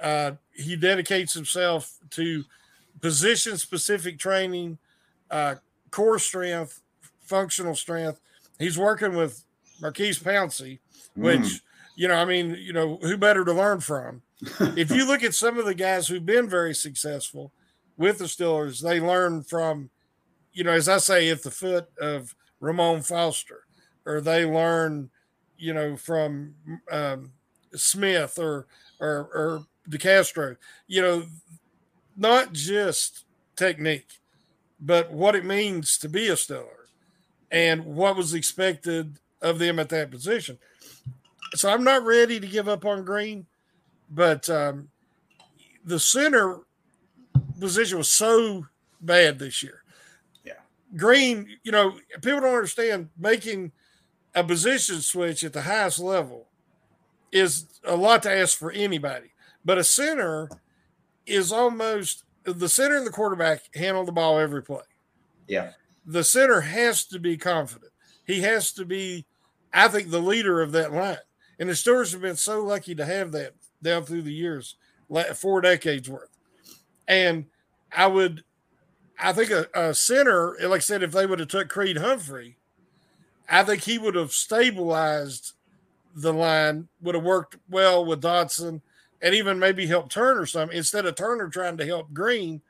uh, 0.00 0.32
he 0.52 0.76
dedicates 0.76 1.34
himself 1.34 1.98
to 2.10 2.44
position 3.00 3.58
specific 3.58 4.18
training, 4.18 4.78
uh, 5.30 5.56
core 5.90 6.18
strength, 6.18 6.80
functional 7.20 7.74
strength. 7.74 8.20
He's 8.58 8.78
working 8.78 9.14
with 9.14 9.44
Maurkice 9.80 10.18
Pouncey, 10.18 10.78
which 11.16 11.40
Mm. 11.40 11.60
you 11.96 12.08
know, 12.08 12.14
I 12.14 12.24
mean, 12.24 12.56
you 12.58 12.72
know, 12.72 12.96
who 13.02 13.16
better 13.18 13.44
to 13.44 13.52
learn 13.52 13.80
from? 13.80 14.22
If 14.76 14.90
you 14.90 15.06
look 15.06 15.22
at 15.22 15.34
some 15.34 15.58
of 15.58 15.66
the 15.66 15.74
guys 15.74 16.08
who've 16.08 16.24
been 16.24 16.48
very 16.48 16.74
successful 16.74 17.52
with 17.96 18.18
the 18.18 18.24
Steelers, 18.24 18.82
they 18.82 19.00
learn 19.00 19.42
from, 19.42 19.90
you 20.52 20.64
know, 20.64 20.72
as 20.72 20.88
I 20.88 20.98
say, 20.98 21.28
at 21.30 21.42
the 21.42 21.50
foot 21.50 21.88
of 22.00 22.34
Ramon 22.60 23.02
Foster, 23.02 23.64
or 24.06 24.20
they 24.20 24.44
learn, 24.44 25.10
you 25.58 25.72
know, 25.74 25.96
from 25.96 26.54
um, 26.90 27.32
Smith 27.74 28.38
or 28.38 28.66
or 29.00 29.28
or 29.34 29.66
DeCastro. 29.90 30.56
You 30.86 31.02
know, 31.02 31.24
not 32.16 32.52
just 32.52 33.24
technique, 33.56 34.20
but 34.80 35.12
what 35.12 35.34
it 35.34 35.44
means 35.44 35.98
to 35.98 36.08
be 36.08 36.28
a 36.28 36.34
Steeler 36.34 36.88
and 37.50 37.84
what 37.84 38.16
was 38.16 38.34
expected 38.34 39.18
of 39.40 39.58
them 39.58 39.78
at 39.78 39.88
that 39.90 40.10
position. 40.10 40.58
So 41.54 41.70
I'm 41.70 41.84
not 41.84 42.04
ready 42.04 42.40
to 42.40 42.46
give 42.46 42.68
up 42.68 42.84
on 42.84 43.04
Green, 43.04 43.46
but 44.14 44.48
um, 44.48 44.88
the 45.84 45.98
center 45.98 46.60
position 47.58 47.98
was 47.98 48.12
so 48.12 48.66
bad 49.00 49.38
this 49.38 49.62
year. 49.62 49.82
Yeah. 50.44 50.52
Green, 50.96 51.48
you 51.64 51.72
know, 51.72 51.98
people 52.22 52.40
don't 52.40 52.54
understand 52.54 53.10
making 53.18 53.72
a 54.34 54.44
position 54.44 55.00
switch 55.00 55.44
at 55.44 55.52
the 55.52 55.62
highest 55.62 55.98
level 55.98 56.48
is 57.32 57.66
a 57.84 57.96
lot 57.96 58.22
to 58.22 58.32
ask 58.32 58.56
for 58.56 58.70
anybody. 58.70 59.32
But 59.64 59.78
a 59.78 59.84
center 59.84 60.48
is 61.26 61.52
almost 61.52 62.24
the 62.44 62.68
center 62.68 62.96
and 62.96 63.06
the 63.06 63.10
quarterback 63.10 63.62
handle 63.74 64.04
the 64.04 64.12
ball 64.12 64.38
every 64.38 64.62
play. 64.62 64.82
Yeah. 65.48 65.72
The 66.06 66.24
center 66.24 66.60
has 66.60 67.04
to 67.06 67.18
be 67.18 67.36
confident. 67.36 67.92
He 68.26 68.42
has 68.42 68.72
to 68.72 68.84
be, 68.84 69.26
I 69.72 69.88
think, 69.88 70.10
the 70.10 70.20
leader 70.20 70.62
of 70.62 70.72
that 70.72 70.92
line. 70.92 71.16
And 71.58 71.68
the 71.68 71.74
Steelers 71.74 72.12
have 72.12 72.20
been 72.20 72.36
so 72.36 72.62
lucky 72.62 72.94
to 72.94 73.04
have 73.04 73.32
that 73.32 73.54
down 73.84 74.04
through 74.04 74.22
the 74.22 74.32
years, 74.32 74.74
four 75.34 75.60
decades 75.60 76.10
worth. 76.10 76.30
And 77.06 77.46
I 77.96 78.08
would, 78.08 78.42
I 79.20 79.32
think 79.32 79.50
a, 79.50 79.68
a 79.74 79.94
center, 79.94 80.56
like 80.62 80.78
I 80.78 80.80
said, 80.80 81.02
if 81.02 81.12
they 81.12 81.26
would 81.26 81.38
have 81.38 81.48
took 81.48 81.68
Creed 81.68 81.98
Humphrey, 81.98 82.56
I 83.48 83.62
think 83.62 83.82
he 83.82 83.98
would 83.98 84.16
have 84.16 84.32
stabilized 84.32 85.52
the 86.16 86.32
line, 86.32 86.88
would 87.02 87.14
have 87.14 87.24
worked 87.24 87.56
well 87.68 88.04
with 88.04 88.22
Dotson, 88.22 88.80
and 89.22 89.34
even 89.34 89.58
maybe 89.58 89.86
helped 89.86 90.12
Turner 90.12 90.46
some 90.46 90.70
instead 90.70 91.06
of 91.06 91.14
Turner 91.14 91.48
trying 91.48 91.76
to 91.76 91.86
help 91.86 92.12
Green, 92.12 92.60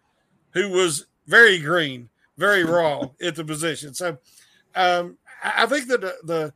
who 0.52 0.70
was 0.70 1.06
very 1.26 1.58
green, 1.58 2.08
very 2.36 2.64
raw 2.64 3.08
at 3.22 3.36
the 3.36 3.44
position. 3.44 3.94
So 3.94 4.18
um, 4.74 5.16
I 5.42 5.66
think 5.66 5.88
that 5.88 6.00
the, 6.00 6.14
the 6.24 6.52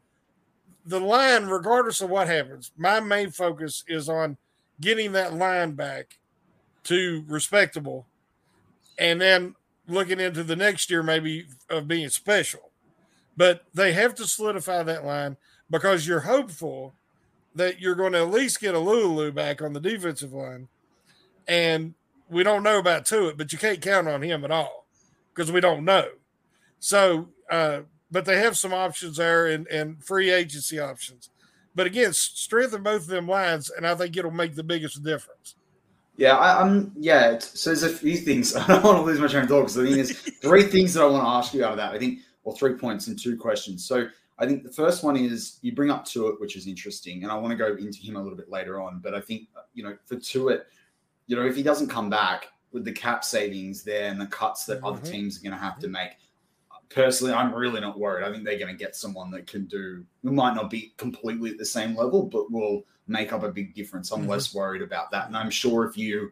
the 0.88 0.98
line, 0.98 1.46
regardless 1.46 2.00
of 2.00 2.08
what 2.08 2.28
happens, 2.28 2.72
my 2.78 2.98
main 2.98 3.30
focus 3.30 3.84
is 3.88 4.08
on 4.08 4.38
getting 4.80 5.12
that 5.12 5.34
line 5.34 5.72
back 5.72 6.18
to 6.84 7.24
respectable, 7.26 8.06
and 8.98 9.20
then 9.20 9.54
looking 9.86 10.20
into 10.20 10.44
the 10.44 10.56
next 10.56 10.90
year 10.90 11.02
maybe 11.02 11.46
of 11.70 11.88
being 11.88 12.08
special. 12.08 12.70
But 13.36 13.64
they 13.72 13.92
have 13.92 14.14
to 14.16 14.26
solidify 14.26 14.82
that 14.84 15.04
line 15.04 15.36
because 15.70 16.06
you're 16.06 16.20
hopeful 16.20 16.94
that 17.54 17.80
you're 17.80 17.94
going 17.94 18.12
to 18.12 18.20
at 18.20 18.30
least 18.30 18.60
get 18.60 18.74
a 18.74 18.78
Lulu 18.78 19.32
back 19.32 19.62
on 19.62 19.72
the 19.72 19.80
defensive 19.80 20.32
line. 20.32 20.68
And 21.46 21.94
we 22.28 22.42
don't 22.42 22.62
know 22.62 22.78
about 22.78 23.04
Tuitt, 23.04 23.36
but 23.36 23.52
you 23.52 23.58
can't 23.58 23.80
count 23.80 24.08
on 24.08 24.22
him 24.22 24.44
at 24.44 24.50
all 24.50 24.86
because 25.34 25.50
we 25.50 25.60
don't 25.60 25.84
know. 25.84 26.08
So, 26.78 27.28
uh, 27.50 27.80
but 28.10 28.24
they 28.24 28.38
have 28.38 28.56
some 28.56 28.72
options 28.72 29.16
there 29.16 29.46
and, 29.46 29.66
and 29.68 30.02
free 30.02 30.30
agency 30.30 30.78
options. 30.78 31.30
But 31.78 31.86
again, 31.86 32.12
strengthen 32.12 32.82
both 32.82 33.02
of 33.02 33.06
them 33.06 33.28
lines, 33.28 33.70
and 33.70 33.86
I 33.86 33.94
think 33.94 34.16
it'll 34.16 34.32
make 34.32 34.56
the 34.56 34.64
biggest 34.64 35.00
difference. 35.04 35.54
Yeah, 36.16 36.36
I, 36.36 36.60
I'm. 36.60 36.90
Yeah, 36.96 37.38
so 37.38 37.70
there's 37.70 37.84
a 37.84 37.88
few 37.88 38.16
things. 38.16 38.56
I 38.56 38.66
don't 38.66 38.82
want 38.82 38.96
to 38.98 39.02
lose 39.04 39.20
my 39.20 39.28
train 39.28 39.44
of 39.44 39.48
thought 39.48 39.60
because 39.60 39.78
I 39.78 39.84
think 39.84 39.94
there's 39.94 40.18
three 40.42 40.64
things 40.64 40.94
that 40.94 41.04
I 41.04 41.06
want 41.06 41.22
to 41.22 41.28
ask 41.28 41.54
you 41.54 41.64
out 41.64 41.70
of 41.70 41.76
that. 41.76 41.92
I 41.92 41.98
think, 42.00 42.18
or 42.42 42.52
three 42.56 42.74
points 42.74 43.06
and 43.06 43.16
two 43.16 43.36
questions. 43.36 43.84
So 43.86 44.08
I 44.40 44.46
think 44.46 44.64
the 44.64 44.72
first 44.72 45.04
one 45.04 45.16
is 45.16 45.60
you 45.62 45.72
bring 45.72 45.92
up 45.92 46.04
Tuitt, 46.04 46.40
which 46.40 46.56
is 46.56 46.66
interesting, 46.66 47.22
and 47.22 47.30
I 47.30 47.36
want 47.36 47.52
to 47.52 47.56
go 47.56 47.76
into 47.76 48.00
him 48.00 48.16
a 48.16 48.20
little 48.20 48.36
bit 48.36 48.50
later 48.50 48.80
on. 48.80 48.98
But 48.98 49.14
I 49.14 49.20
think 49.20 49.46
you 49.72 49.84
know 49.84 49.96
for 50.04 50.16
Tuitt, 50.16 50.62
you 51.28 51.36
know 51.36 51.46
if 51.46 51.54
he 51.54 51.62
doesn't 51.62 51.86
come 51.86 52.10
back 52.10 52.48
with 52.72 52.84
the 52.84 52.92
cap 52.92 53.22
savings 53.22 53.84
there 53.84 54.10
and 54.10 54.20
the 54.20 54.26
cuts 54.26 54.66
that 54.66 54.82
other 54.82 54.98
Mhm. 54.98 55.12
teams 55.12 55.38
are 55.38 55.42
going 55.42 55.52
to 55.52 55.62
have 55.64 55.78
to 55.78 55.86
make, 55.86 56.10
personally, 56.90 57.32
I'm 57.34 57.54
really 57.54 57.80
not 57.80 57.98
worried. 57.98 58.24
I 58.24 58.32
think 58.32 58.44
they're 58.44 58.58
going 58.58 58.74
to 58.76 58.84
get 58.84 58.96
someone 58.96 59.30
that 59.32 59.46
can 59.46 59.66
do. 59.66 60.04
Who 60.22 60.32
might 60.32 60.54
not 60.54 60.70
be 60.70 60.94
completely 60.96 61.50
at 61.50 61.58
the 61.58 61.64
same 61.64 61.94
level, 61.96 62.24
but 62.24 62.50
will 62.50 62.84
make 63.06 63.32
up 63.32 63.42
a 63.42 63.50
big 63.50 63.74
difference. 63.74 64.10
I'm 64.10 64.24
Mhm. 64.24 64.28
less 64.28 64.54
worried 64.54 64.82
about 64.82 65.10
that, 65.10 65.26
and 65.28 65.36
I'm 65.36 65.50
sure 65.50 65.84
if 65.86 65.96
you 65.96 66.30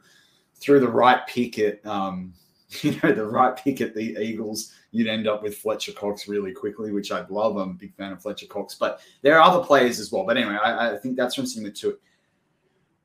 threw 0.55 0.81
the 0.81 0.89
right 0.89 1.27
pick 1.27 1.59
at, 1.59 1.85
um, 1.87 2.33
you 2.83 2.99
know, 3.03 3.13
the 3.13 3.25
right 3.25 3.57
pick 3.57 3.81
at 3.81 3.95
the 3.95 4.17
Eagles, 4.23 4.73
you'd 4.91 5.07
end 5.07 5.29
up 5.29 5.43
with 5.43 5.57
Fletcher 5.59 5.93
Cox 5.93 6.27
really 6.29 6.53
quickly, 6.53 6.91
which 6.93 7.13
I'd 7.13 7.31
love. 7.31 7.57
I'm 7.57 7.71
a 7.71 7.75
big 7.75 7.95
fan 7.95 8.13
of 8.13 8.23
Fletcher 8.23 8.47
Cox, 8.47 8.75
but 8.75 9.01
there 9.23 9.39
are 9.39 9.43
other 9.43 9.65
players 9.65 10.01
as 10.01 10.11
well. 10.11 10.25
But 10.25 10.37
anyway, 10.37 10.57
I, 10.57 10.95
I 10.95 10.97
think 10.97 11.17
that's 11.17 11.35
from 11.35 11.47
similar 11.47 11.73
to 11.73 11.91
it. 11.91 12.01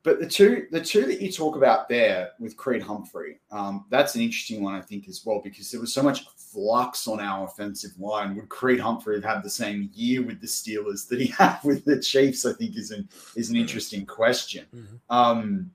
but 0.02 0.18
the 0.18 0.26
two 0.26 0.66
the 0.72 0.80
two 0.80 1.06
that 1.06 1.20
you 1.22 1.30
talk 1.30 1.54
about 1.56 1.88
there 1.88 2.30
with 2.40 2.56
Creed 2.56 2.82
Humphrey, 2.82 3.38
um, 3.52 3.84
that's 3.88 4.14
an 4.16 4.20
interesting 4.22 4.62
one 4.62 4.74
I 4.74 4.80
think 4.80 5.08
as 5.08 5.22
well 5.24 5.40
because 5.44 5.70
there 5.70 5.80
was 5.80 5.94
so 5.94 6.02
much 6.02 6.24
flux 6.52 7.08
on 7.08 7.20
our 7.20 7.44
offensive 7.46 7.92
line. 7.98 8.34
Would 8.36 8.48
Creed 8.48 8.80
Humphrey 8.80 9.14
have 9.16 9.24
had 9.24 9.42
the 9.42 9.50
same 9.50 9.90
year 9.94 10.22
with 10.22 10.40
the 10.40 10.46
Steelers 10.46 11.08
that 11.08 11.20
he 11.20 11.26
had 11.38 11.58
with 11.64 11.84
the 11.84 11.98
Chiefs? 12.00 12.44
I 12.44 12.52
think 12.52 12.76
is 12.76 12.90
an 12.90 13.08
is 13.36 13.50
an 13.50 13.56
interesting 13.56 14.04
question. 14.06 14.66
Mhm. 14.74 14.86
Um, 15.14 15.70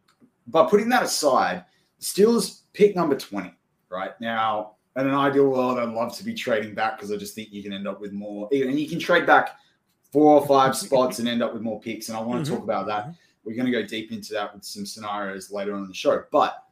but 0.48 0.70
putting 0.70 0.90
that 0.90 1.04
aside, 1.04 1.66
Steelers 2.02 2.62
pick 2.74 2.96
number 2.96 3.16
twenty 3.16 3.54
right 3.90 4.20
now. 4.22 4.74
In 4.96 5.06
an 5.08 5.14
ideal 5.14 5.48
world, 5.50 5.78
I'd 5.78 5.90
love 5.90 6.16
to 6.18 6.24
be 6.24 6.34
trading 6.34 6.74
back 6.74 6.98
because 6.98 7.12
I 7.12 7.18
just 7.18 7.36
think 7.36 7.52
you 7.52 7.62
can 7.62 7.72
end 7.72 7.88
up 7.88 8.02
with 8.02 8.14
more, 8.14 8.50
and 8.52 8.80
you 8.80 8.90
can 8.90 8.98
trade 9.00 9.28
back 9.28 9.52
four 10.12 10.40
or 10.42 10.48
five 10.48 10.76
spots 10.86 11.20
and 11.20 11.28
end 11.28 11.44
up 11.44 11.54
with 11.54 11.62
more 11.62 11.80
picks. 11.80 12.10
And 12.10 12.18
I 12.18 12.22
want 12.22 12.44
to 12.46 12.52
Mhm. 12.52 12.56
talk 12.56 12.64
about 12.64 12.88
that. 12.88 13.14
We're 13.44 13.56
going 13.56 13.68
to 13.68 13.72
go 13.72 13.84
deep 13.86 14.12
into 14.12 14.34
that 14.34 14.54
with 14.56 14.64
some 14.66 14.86
scenarios 14.88 15.52
later 15.52 15.74
on 15.76 15.84
in 15.84 15.88
the 15.88 15.94
show. 15.94 16.24
But 16.32 16.64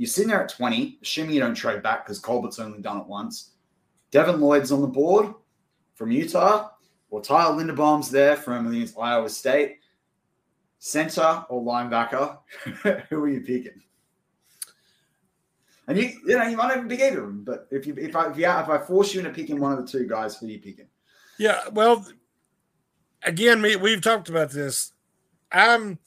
you're 0.00 0.06
sitting 0.06 0.30
there 0.30 0.42
at 0.42 0.48
20, 0.48 0.98
assuming 1.02 1.34
you 1.34 1.40
don't 1.40 1.54
trade 1.54 1.82
back 1.82 2.06
because 2.06 2.18
Colbert's 2.18 2.58
only 2.58 2.80
done 2.80 2.96
it 3.02 3.06
once. 3.06 3.50
Devin 4.10 4.40
Lloyd's 4.40 4.72
on 4.72 4.80
the 4.80 4.86
board 4.86 5.34
from 5.94 6.10
Utah, 6.10 6.70
or 7.10 7.20
Tyler 7.20 7.62
Linderbaum's 7.62 8.10
there 8.10 8.34
from 8.34 8.74
Iowa 8.98 9.28
State. 9.28 9.76
Center 10.78 11.44
or 11.50 11.62
linebacker, 11.62 12.38
who 13.10 13.22
are 13.22 13.28
you 13.28 13.42
picking? 13.42 13.82
And 15.86 15.98
you, 15.98 16.12
you 16.26 16.38
know, 16.38 16.44
you 16.44 16.56
might 16.56 16.74
even 16.74 16.88
pick 16.88 17.00
either 17.00 17.20
of 17.20 17.26
them. 17.26 17.44
But 17.44 17.68
if 17.70 17.86
you, 17.86 17.94
if 17.98 18.16
I, 18.16 18.30
if, 18.30 18.38
you, 18.38 18.46
if 18.46 18.68
I 18.70 18.78
force 18.78 19.12
you 19.12 19.20
into 19.20 19.34
picking 19.34 19.60
one 19.60 19.72
of 19.72 19.78
the 19.78 19.86
two 19.86 20.06
guys, 20.06 20.38
who 20.38 20.46
are 20.46 20.48
you 20.48 20.60
picking? 20.60 20.86
Yeah, 21.38 21.60
well, 21.72 22.06
again, 23.22 23.60
we've 23.60 24.00
talked 24.00 24.30
about 24.30 24.50
this. 24.50 24.94
I'm 25.52 25.98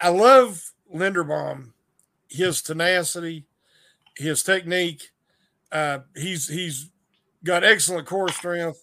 I 0.00 0.10
love 0.10 0.62
Linderbaum, 0.94 1.72
his 2.28 2.62
tenacity, 2.62 3.46
his 4.16 4.42
technique. 4.42 5.10
Uh, 5.70 6.00
he's 6.16 6.48
he's 6.48 6.90
got 7.44 7.64
excellent 7.64 8.06
core 8.06 8.28
strength. 8.30 8.82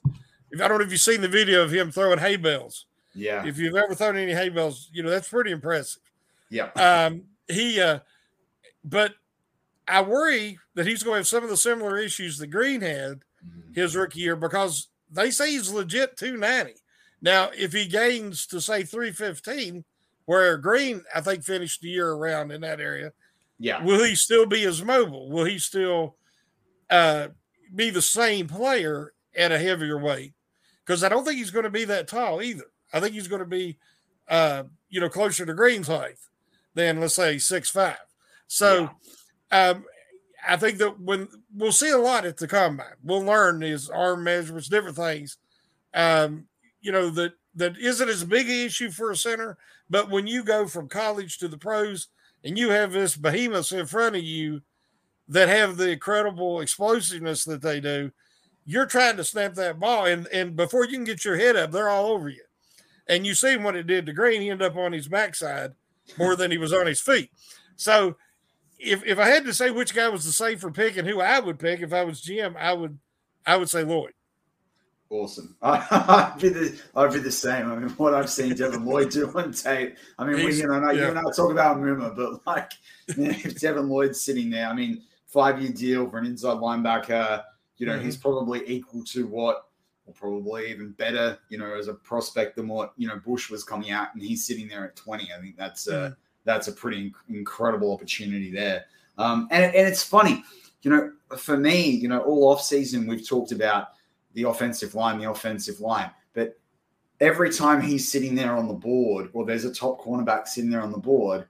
If 0.51 0.61
I 0.61 0.67
don't 0.67 0.79
know 0.79 0.85
if 0.85 0.91
you've 0.91 1.01
seen 1.01 1.21
the 1.21 1.27
video 1.27 1.63
of 1.63 1.71
him 1.71 1.91
throwing 1.91 2.19
hay 2.19 2.35
bales. 2.35 2.85
Yeah, 3.17 3.45
If 3.45 3.57
you've 3.57 3.75
ever 3.75 3.95
thrown 3.95 4.17
any 4.17 4.33
hay 4.33 4.49
bales, 4.49 4.89
you 4.91 5.01
know 5.01 5.09
that's 5.09 5.29
pretty 5.29 5.51
impressive. 5.51 6.01
yeah, 6.49 6.69
Um, 6.75 7.23
he, 7.47 7.79
uh, 7.79 7.99
but 8.83 9.13
I 9.87 10.01
worry 10.01 10.59
that 10.73 10.85
he's 10.85 11.01
going 11.01 11.13
to 11.15 11.19
have 11.19 11.27
some 11.27 11.43
of 11.43 11.49
the 11.49 11.55
similar 11.55 11.97
issues 11.97 12.37
that 12.39 12.47
Green 12.47 12.81
had 12.81 13.21
his 13.73 13.95
rookie 13.95 14.19
year 14.19 14.35
because 14.35 14.89
they 15.09 15.31
say 15.31 15.51
he's 15.51 15.71
legit 15.71 16.17
290. 16.17 16.73
Now, 17.21 17.51
if 17.55 17.71
he 17.71 17.87
gains 17.87 18.45
to 18.47 18.59
say 18.59 18.83
315, 18.83 19.85
where 20.25 20.57
Green, 20.57 21.01
I 21.15 21.21
think, 21.21 21.43
finished 21.43 21.79
the 21.81 21.87
year 21.89 22.11
around 22.11 22.51
in 22.51 22.61
that 22.61 22.81
area, 22.81 23.13
yeah. 23.59 23.83
will 23.83 24.03
he 24.03 24.15
still 24.15 24.45
be 24.45 24.63
as 24.65 24.83
mobile? 24.83 25.29
Will 25.29 25.45
he 25.45 25.59
still 25.59 26.17
uh, 26.89 27.29
be 27.73 27.89
the 27.89 28.01
same 28.01 28.47
player 28.47 29.13
at 29.35 29.51
a 29.51 29.59
heavier 29.59 29.99
weight? 29.99 30.33
Because 30.85 31.03
I 31.03 31.09
don't 31.09 31.25
think 31.25 31.37
he's 31.37 31.51
going 31.51 31.63
to 31.63 31.69
be 31.69 31.85
that 31.85 32.07
tall 32.07 32.41
either. 32.41 32.65
I 32.93 32.99
think 32.99 33.13
he's 33.13 33.27
going 33.27 33.39
to 33.39 33.47
be, 33.47 33.77
uh, 34.27 34.63
you 34.89 34.99
know, 34.99 35.09
closer 35.09 35.45
to 35.45 35.53
Green's 35.53 35.87
height 35.87 36.17
than 36.73 36.99
let's 36.99 37.15
say 37.15 37.37
six 37.37 37.69
five. 37.69 37.97
So, 38.47 38.89
um, 39.51 39.85
I 40.47 40.57
think 40.57 40.77
that 40.77 40.99
when 40.99 41.27
we'll 41.55 41.71
see 41.71 41.89
a 41.89 41.97
lot 41.97 42.25
at 42.25 42.37
the 42.37 42.47
combine, 42.47 42.85
we'll 43.03 43.23
learn 43.23 43.61
his 43.61 43.89
arm 43.89 44.23
measurements, 44.23 44.69
different 44.69 44.95
things. 44.95 45.37
Um, 45.93 46.45
you 46.81 46.91
know 46.91 47.09
that 47.11 47.33
that 47.55 47.77
isn't 47.77 48.09
as 48.09 48.23
big 48.23 48.47
an 48.47 48.65
issue 48.65 48.91
for 48.91 49.09
a 49.09 49.15
center, 49.15 49.57
but 49.89 50.11
when 50.11 50.27
you 50.27 50.43
go 50.43 50.67
from 50.67 50.87
college 50.87 51.39
to 51.39 51.47
the 51.47 51.57
pros 51.57 52.09
and 52.45 52.57
you 52.57 52.69
have 52.69 52.93
this 52.93 53.17
behemoth 53.17 53.73
in 53.73 53.87
front 53.87 54.15
of 54.15 54.23
you 54.23 54.61
that 55.27 55.49
have 55.49 55.75
the 55.75 55.89
incredible 55.89 56.61
explosiveness 56.61 57.43
that 57.43 57.63
they 57.63 57.79
do, 57.79 58.11
you're 58.65 58.85
trying 58.85 59.17
to 59.17 59.23
snap 59.23 59.55
that 59.55 59.79
ball, 59.79 60.05
and 60.05 60.27
and 60.27 60.55
before 60.55 60.85
you 60.85 60.91
can 60.91 61.03
get 61.03 61.25
your 61.25 61.35
head 61.35 61.55
up, 61.55 61.71
they're 61.71 61.89
all 61.89 62.07
over 62.07 62.29
you. 62.29 62.43
And 63.07 63.25
you 63.25 63.33
seen 63.33 63.63
what 63.63 63.75
it 63.75 63.87
did 63.87 64.05
to 64.05 64.13
Green; 64.13 64.41
he 64.41 64.49
ended 64.49 64.71
up 64.71 64.77
on 64.77 64.93
his 64.93 65.07
backside 65.07 65.73
more 66.17 66.35
than 66.35 66.51
he 66.51 66.57
was 66.57 66.71
on 66.71 66.87
his 66.87 67.01
feet. 67.01 67.31
So, 67.75 68.15
if 68.79 69.03
if 69.03 69.19
I 69.19 69.27
had 69.27 69.45
to 69.45 69.53
say 69.53 69.71
which 69.71 69.93
guy 69.93 70.09
was 70.09 70.25
the 70.25 70.31
safer 70.31 70.71
pick 70.71 70.97
and 70.97 71.07
who 71.07 71.21
I 71.21 71.39
would 71.39 71.59
pick 71.59 71.81
if 71.81 71.93
I 71.93 72.03
was 72.03 72.21
GM, 72.21 72.55
I 72.55 72.73
would 72.73 72.97
I 73.45 73.57
would 73.57 73.69
say 73.69 73.83
Lloyd. 73.83 74.13
Awesome. 75.11 75.55
I'd 75.61 76.33
be 76.39 76.49
the 76.49 76.81
I'd 76.95 77.13
be 77.13 77.19
the 77.19 77.31
same. 77.31 77.71
I 77.71 77.75
mean, 77.75 77.89
what 77.91 78.15
I've 78.15 78.29
seen 78.29 78.55
Devin 78.55 78.85
Lloyd 78.85 79.11
do 79.11 79.29
on 79.37 79.51
tape. 79.53 79.95
I 80.17 80.25
mean, 80.25 80.37
we, 80.37 80.55
you 80.55 80.67
know, 80.67 80.91
you 80.91 81.01
yeah. 81.01 81.09
and 81.09 81.19
I 81.19 81.23
talk 81.35 81.51
about 81.51 81.79
rumor, 81.79 82.09
but 82.09 82.45
like, 82.47 82.71
man, 83.17 83.31
if 83.31 83.59
Devin 83.59 83.87
Lloyd's 83.87 84.21
sitting 84.21 84.49
there, 84.49 84.67
I 84.67 84.73
mean, 84.73 85.03
five 85.27 85.61
year 85.61 85.71
deal 85.71 86.09
for 86.09 86.17
an 86.17 86.25
inside 86.25 86.57
linebacker. 86.57 87.43
You 87.77 87.85
know, 87.85 87.99
Mhm. 87.99 88.03
he's 88.03 88.17
probably 88.17 88.63
equal 88.67 89.03
to 89.03 89.27
what, 89.27 89.67
or 90.07 90.13
probably 90.13 90.71
even 90.71 90.91
better. 90.91 91.37
You 91.49 91.59
know, 91.59 91.75
as 91.75 91.87
a 91.87 91.93
prospect 91.93 92.55
than 92.55 92.67
what 92.67 92.93
you 92.97 93.07
know 93.07 93.19
Bush 93.23 93.51
was 93.51 93.63
coming 93.63 93.91
out, 93.91 94.07
and 94.15 94.23
he's 94.23 94.45
sitting 94.47 94.67
there 94.67 94.85
at 94.85 94.95
twenty. 94.95 95.29
I 95.37 95.39
think 95.39 95.55
that's 95.55 95.87
uh, 95.87 96.13
that's 96.45 96.67
a 96.67 96.71
pretty 96.71 97.11
inc- 97.11 97.35
incredible 97.35 97.93
opportunity 97.93 98.51
there. 98.51 98.85
Um, 99.19 99.47
and 99.51 99.63
and 99.63 99.87
it's 99.87 100.03
funny, 100.03 100.43
you 100.81 100.89
know, 100.89 101.11
for 101.37 101.57
me, 101.57 101.89
you 101.89 102.07
know, 102.07 102.21
all 102.21 102.47
off 102.51 102.61
season 102.61 103.05
we've 103.07 103.27
talked 103.27 103.51
about 103.51 103.89
the 104.35 104.43
offensive 104.43 104.93
line, 104.93 105.17
the 105.19 105.29
offensive 105.29 105.79
line. 105.79 106.11
But 106.33 106.59
every 107.19 107.51
time 107.51 107.81
he's 107.81 108.09
sitting 108.11 108.35
there 108.35 108.55
on 108.55 108.67
the 108.67 108.73
board, 108.73 109.29
or 109.33 109.45
there's 109.45 109.65
a 109.65 109.73
top 109.73 110.01
cornerback 110.01 110.47
sitting 110.47 110.69
there 110.69 110.81
on 110.81 110.91
the 110.91 110.97
board, 110.99 111.47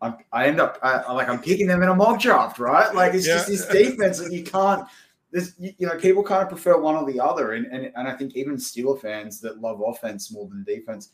I'm, 0.00 0.14
I 0.32 0.46
end 0.46 0.60
up 0.60 0.78
I, 0.82 1.12
like 1.12 1.28
I'm 1.28 1.40
picking 1.42 1.66
them 1.66 1.82
in 1.82 1.88
a 1.88 1.94
mock 1.94 2.20
draft, 2.20 2.60
right? 2.60 2.94
Like 2.94 3.14
it's 3.14 3.26
just 3.26 3.48
Yeah. 3.48 3.56
this 3.56 3.66
defense 3.66 4.18
that 4.20 4.32
you 4.32 4.44
can't. 4.44 4.86
There's, 5.30 5.54
you 5.58 5.86
know, 5.86 5.96
people 5.98 6.22
kind 6.22 6.42
of 6.42 6.48
prefer 6.48 6.80
one 6.80 6.94
or 6.94 7.10
the 7.10 7.20
other, 7.20 7.52
and, 7.52 7.66
and 7.66 7.92
and 7.96 8.06
I 8.08 8.14
think 8.16 8.36
even 8.36 8.56
Steeler 8.56 8.98
fans 9.00 9.40
that 9.40 9.60
love 9.60 9.82
offense 9.84 10.32
more 10.32 10.46
than 10.48 10.62
defense, 10.64 11.10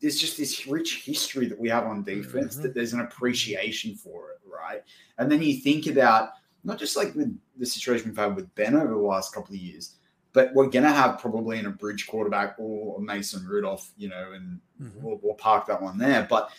there's 0.00 0.18
just 0.18 0.36
this 0.36 0.66
rich 0.66 1.04
history 1.04 1.46
that 1.46 1.58
we 1.58 1.68
have 1.68 1.84
on 1.84 2.02
defense 2.02 2.56
Mhm. 2.56 2.62
that 2.62 2.74
there's 2.74 2.92
an 2.92 3.00
appreciation 3.00 3.94
for 3.94 4.30
it, 4.32 4.40
right? 4.46 4.82
And 5.18 5.30
then 5.30 5.40
you 5.42 5.58
think 5.60 5.86
about 5.86 6.30
not 6.64 6.78
just 6.78 6.96
like 6.96 7.14
with 7.14 7.38
the 7.56 7.64
situation 7.64 8.08
we've 8.08 8.18
had 8.18 8.34
with 8.36 8.52
Ben 8.56 8.74
over 8.74 8.92
the 8.92 8.96
last 9.00 9.32
couple 9.32 9.54
of 9.54 9.60
years, 9.60 9.94
but 10.36 10.52
we're 10.52 10.68
going 10.68 10.84
to 10.84 10.92
have 10.92 11.18
probably 11.18 11.58
an 11.58 11.64
a 11.64 11.70
bridge 11.70 12.06
quarterback 12.06 12.56
or 12.58 13.00
Mason 13.00 13.42
Rudolph, 13.46 13.90
you 13.96 14.10
know, 14.10 14.32
and 14.32 14.60
Mhm. 14.78 15.00
we'll, 15.00 15.18
we'll 15.22 15.34
park 15.34 15.64
that 15.66 15.80
one 15.80 15.96
there. 15.96 16.26
But 16.28 16.50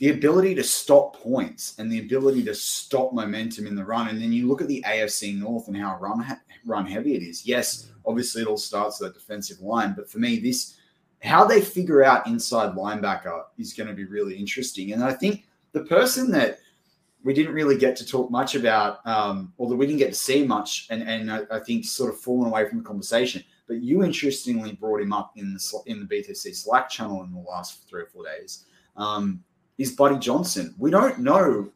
the 0.00 0.10
ability 0.10 0.56
to 0.56 0.64
stop 0.64 1.14
points 1.22 1.76
and 1.78 1.90
the 1.92 2.00
ability 2.00 2.42
to 2.42 2.54
stop 2.56 3.12
momentum 3.12 3.68
in 3.68 3.76
the 3.76 3.84
run, 3.84 4.08
and 4.08 4.20
then 4.20 4.32
you 4.32 4.48
look 4.48 4.60
at 4.60 4.66
the 4.66 4.82
AFC 4.84 5.38
North 5.38 5.68
and 5.68 5.76
how 5.76 5.96
run 6.00 6.26
run 6.66 6.86
heavy 6.86 7.14
it 7.14 7.22
is. 7.22 7.46
Yes, 7.46 7.92
obviously 8.04 8.42
it 8.42 8.48
all 8.48 8.56
starts 8.56 8.98
with 8.98 9.12
that 9.12 9.20
defensive 9.20 9.60
line, 9.60 9.94
but 9.96 10.10
for 10.10 10.18
me, 10.18 10.40
this 10.40 10.74
how 11.22 11.44
they 11.44 11.60
figure 11.60 12.02
out 12.02 12.26
inside 12.26 12.74
linebacker 12.74 13.44
is 13.58 13.72
going 13.74 13.88
to 13.88 13.94
be 13.94 14.06
really 14.06 14.34
interesting. 14.34 14.92
And 14.92 15.04
I 15.04 15.12
think 15.12 15.44
the 15.70 15.84
person 15.84 16.32
that 16.32 16.58
we 17.24 17.32
didn't 17.32 17.54
really 17.54 17.78
get 17.78 17.96
to 17.96 18.06
talk 18.06 18.30
much 18.30 18.54
about, 18.54 19.04
um, 19.06 19.52
although 19.58 19.74
we 19.74 19.86
didn't 19.86 19.98
get 19.98 20.10
to 20.10 20.18
see 20.18 20.46
much, 20.46 20.86
and 20.90 21.02
and 21.02 21.32
I, 21.32 21.40
I 21.50 21.58
think 21.58 21.84
sort 21.86 22.12
of 22.12 22.20
fallen 22.20 22.48
away 22.48 22.68
from 22.68 22.78
the 22.78 22.84
conversation. 22.84 23.42
But 23.66 23.82
you 23.82 24.04
interestingly 24.04 24.72
brought 24.72 25.00
him 25.00 25.12
up 25.12 25.32
in 25.36 25.54
the 25.54 25.82
in 25.86 26.00
the 26.00 26.06
BTC 26.06 26.54
Slack 26.54 26.90
channel 26.90 27.24
in 27.24 27.32
the 27.32 27.40
last 27.40 27.88
three 27.88 28.02
or 28.02 28.06
four 28.06 28.24
days. 28.24 28.66
Um, 28.96 29.42
is 29.78 29.92
Buddy 29.92 30.18
Johnson? 30.18 30.74
We 30.78 30.90
don't 30.90 31.18
know. 31.18 31.70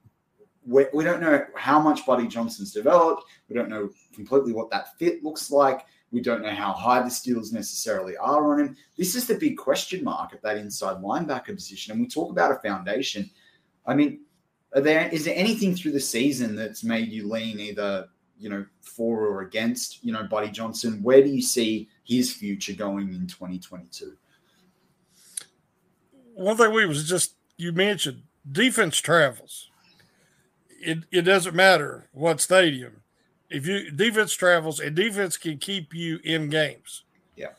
We, 0.67 0.85
we 0.93 1.03
don't 1.03 1.23
know 1.23 1.47
how 1.57 1.81
much 1.81 2.05
Buddy 2.05 2.29
Johnson's 2.29 2.73
developed. 2.73 3.25
We 3.49 3.57
don't 3.57 3.71
know 3.71 3.89
completely 4.15 4.53
what 4.53 4.71
that 4.71 4.99
fit 4.99 5.25
looks 5.25 5.51
like. 5.51 5.87
We 6.13 6.21
don't 6.21 6.43
know 6.43 6.55
how 6.55 6.73
high 6.73 7.01
the 7.01 7.09
Steelers 7.09 7.53
necessarily 7.53 8.17
are 8.19 8.53
on 8.53 8.61
him. 8.61 8.77
This 8.99 9.15
is 9.15 9.27
the 9.27 9.35
big 9.35 9.57
question 9.57 10.05
mark 10.05 10.35
at 10.35 10.43
that 10.43 10.59
inside 10.59 10.99
linebacker 10.99 11.55
position. 11.55 11.93
And 11.93 12.01
we 12.01 12.07
talk 12.07 12.31
about 12.31 12.53
a 12.53 12.57
foundation. 12.57 13.31
I 13.87 13.95
mean, 13.95 14.21
are 14.75 14.81
there 14.81 15.09
is 15.09 15.25
there 15.25 15.37
anything 15.37 15.75
through 15.75 15.93
the 15.93 16.01
season 16.01 16.55
that's 16.55 16.85
made 16.85 17.09
you 17.09 17.29
lean 17.29 17.59
either 17.59 18.09
you 18.39 18.49
know 18.49 18.65
for 18.83 19.27
or 19.27 19.43
against 19.43 20.05
you 20.05 20.13
know 20.13 20.25
Buddy 20.25 20.51
Johnson? 20.51 21.03
Where 21.03 21.23
do 21.23 21.31
you 21.31 21.43
see 21.43 21.89
his 22.05 22.33
future 22.33 22.75
going 22.75 23.09
in 23.15 23.27
2022? 23.27 24.17
One 26.35 26.57
thing 26.57 26.73
we 26.73 26.87
was 26.87 27.09
just 27.09 27.35
you 27.57 27.73
mentioned 27.73 28.23
defense 28.51 28.99
travels. 28.99 29.71
It 30.81 31.05
it 31.11 31.23
doesn't 31.23 31.55
matter 31.55 32.09
what 32.13 32.41
stadium. 32.41 33.03
If 33.51 33.67
you 33.67 33.91
defense 33.91 34.35
travels 34.35 34.81
and 34.81 34.95
defense 34.95 35.37
can 35.39 35.59
keep 35.59 35.95
you 35.95 36.21
in 36.23 36.51
games. 36.51 37.05
Yeah. 37.37 37.53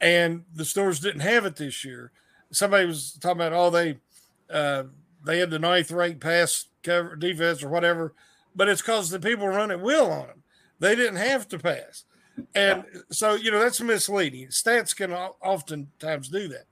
And 0.00 0.44
the 0.54 0.64
stores 0.64 0.98
didn't 0.98 1.20
have 1.20 1.46
it 1.46 1.56
this 1.56 1.84
year. 1.84 2.10
Somebody 2.50 2.86
was 2.86 3.12
talking 3.12 3.40
about 3.40 3.52
oh 3.52 3.70
they 3.70 3.98
uh 4.50 4.84
they 5.26 5.38
had 5.38 5.50
the 5.50 5.58
ninth 5.58 5.90
ranked 5.90 6.20
pass 6.20 6.66
cover 6.82 7.16
defense 7.16 7.62
or 7.62 7.68
whatever, 7.68 8.14
but 8.54 8.68
it's 8.68 8.80
because 8.80 9.10
the 9.10 9.20
people 9.20 9.48
running 9.48 9.82
will 9.82 10.10
on 10.10 10.28
them. 10.28 10.42
They 10.78 10.94
didn't 10.94 11.16
have 11.16 11.48
to 11.48 11.58
pass. 11.58 12.04
And 12.54 12.84
so, 13.10 13.34
you 13.34 13.50
know, 13.50 13.58
that's 13.58 13.80
misleading. 13.80 14.48
Stats 14.48 14.94
can 14.94 15.12
oftentimes 15.12 16.28
do 16.28 16.48
that. 16.48 16.64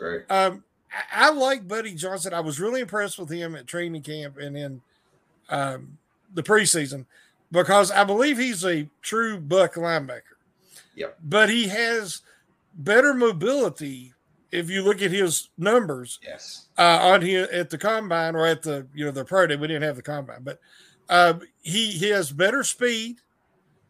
Right. 0.00 0.20
Um, 0.30 0.64
I, 0.92 1.26
I 1.26 1.30
like 1.30 1.68
Buddy 1.68 1.94
Johnson. 1.94 2.32
I 2.32 2.40
was 2.40 2.60
really 2.60 2.80
impressed 2.80 3.18
with 3.18 3.30
him 3.30 3.54
at 3.54 3.66
training 3.66 4.02
camp 4.02 4.38
and 4.38 4.56
in 4.56 4.80
um, 5.48 5.98
the 6.34 6.42
preseason 6.42 7.04
because 7.50 7.90
I 7.90 8.04
believe 8.04 8.38
he's 8.38 8.64
a 8.64 8.88
true 9.02 9.38
buck 9.38 9.74
linebacker. 9.74 10.22
Yep. 10.94 11.18
But 11.24 11.50
he 11.50 11.68
has 11.68 12.22
better 12.74 13.12
mobility 13.12 14.14
if 14.50 14.70
you 14.70 14.82
look 14.82 15.02
at 15.02 15.10
his 15.10 15.50
numbers 15.58 16.18
Yes. 16.22 16.68
uh, 16.78 16.98
on 17.02 17.22
here 17.22 17.48
at 17.52 17.70
the 17.70 17.78
combine 17.78 18.34
or 18.34 18.46
at 18.46 18.62
the 18.62 18.86
you 18.94 19.04
know 19.04 19.10
the 19.10 19.24
pro 19.24 19.46
day. 19.46 19.56
We 19.56 19.66
didn't 19.68 19.82
have 19.82 19.96
the 19.96 20.02
combine, 20.02 20.42
but 20.42 20.58
uh, 21.08 21.34
he 21.62 21.90
he 21.90 22.08
has 22.10 22.30
better 22.32 22.62
speed 22.64 23.20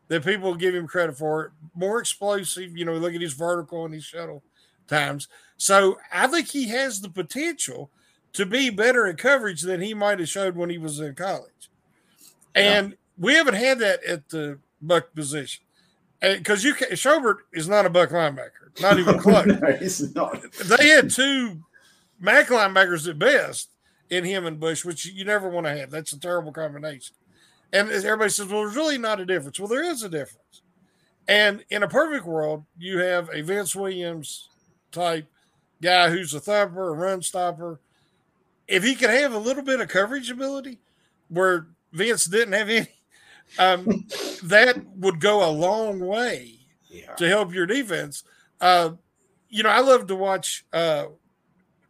than 0.09 0.23
people 0.23 0.55
give 0.55 0.75
him 0.75 0.87
credit 0.87 1.17
for. 1.17 1.53
More 1.75 1.99
explosive. 2.01 2.77
You 2.77 2.85
know, 2.85 2.95
look 2.95 3.15
at 3.15 3.21
his 3.21 3.35
vertical 3.35 3.85
and 3.85 3.95
his 3.95 4.05
shuttle 4.05 4.43
times. 4.87 5.29
So 5.57 5.99
I 6.13 6.27
think 6.29 6.49
he 6.49 6.69
has 6.69 7.01
the 7.01 7.11
potential 7.11 7.91
to 8.33 8.47
be 8.47 8.71
better 8.71 9.07
in 9.07 9.17
coverage 9.17 9.63
than 9.63 9.81
he 9.81 9.95
might 9.95 10.19
have 10.19 10.29
showed 10.29 10.57
when 10.57 10.71
he 10.71 10.79
was 10.79 11.01
in 11.01 11.15
college. 11.15 11.71
And 12.55 12.97
we 13.19 13.35
haven't 13.35 13.55
had 13.55 13.79
that 13.81 14.03
at 14.05 14.29
the 14.29 14.59
buck 14.81 15.13
position 15.15 15.65
because 16.21 16.63
you 16.65 16.75
can, 16.75 16.89
Schobert 16.91 17.39
is 17.53 17.69
not 17.69 17.87
a 17.87 17.91
buck 17.91 18.11
linebacker, 18.11 18.68
not 18.81 18.99
even 18.99 19.19
close 19.21 19.47
no, 19.47 19.73
he's 19.79 20.15
not. 20.15 20.43
they 20.65 20.89
had 20.89 21.11
two 21.11 21.59
Mac 22.21 22.49
linebackers 22.49 23.09
at 23.09 23.19
best 23.19 23.71
in 24.11 24.25
him 24.25 24.47
and 24.47 24.59
Bush, 24.59 24.85
which 24.85 25.07
you 25.07 25.25
never 25.25 25.49
want 25.49 25.67
to 25.67 25.77
have. 25.77 25.91
That's 25.91 26.13
a 26.13 26.21
terrible 26.21 26.53
combination. 26.53 27.15
And 27.73 27.91
everybody 27.91 28.31
says, 28.31 28.47
well, 28.47 28.63
there's 28.63 28.77
really 28.77 28.99
not 28.99 29.21
a 29.21 29.27
difference. 29.27 29.59
Well, 29.61 29.69
there 29.69 29.85
is 29.85 30.03
a 30.03 30.09
difference. 30.09 30.63
And 31.29 31.63
in 31.69 31.83
a 31.83 31.89
perfect 31.89 32.25
world, 32.25 32.65
you 32.79 32.99
have 32.99 33.29
a 33.33 33.43
Vince 33.43 33.77
Williams 33.77 34.49
type 34.91 35.27
guy 35.83 36.09
who's 36.09 36.33
a 36.33 36.41
thumper, 36.41 36.89
a 36.89 36.93
run 36.93 37.21
stopper. 37.21 37.81
If 38.67 38.83
he 38.83 38.95
could 38.95 39.11
have 39.11 39.35
a 39.35 39.39
little 39.39 39.63
bit 39.63 39.81
of 39.81 39.89
coverage 39.89 40.31
ability 40.31 40.79
where 41.29 41.67
Vince 41.93 42.25
didn't 42.25 42.55
have 42.55 42.69
any, 42.71 42.89
um, 43.59 44.07
that 44.45 44.83
would 44.97 45.21
go 45.21 45.49
a 45.49 45.53
long 45.53 46.01
way 46.01 46.55
Yeah. 46.89 47.15
to 47.17 47.29
help 47.29 47.53
your 47.53 47.67
defense. 47.67 48.25
Uh, 48.61 48.91
you 49.49 49.63
know, 49.63 49.71
I 49.71 49.81
love 49.81 50.07
to 50.09 50.17
watch 50.17 50.65
uh, 50.73 51.07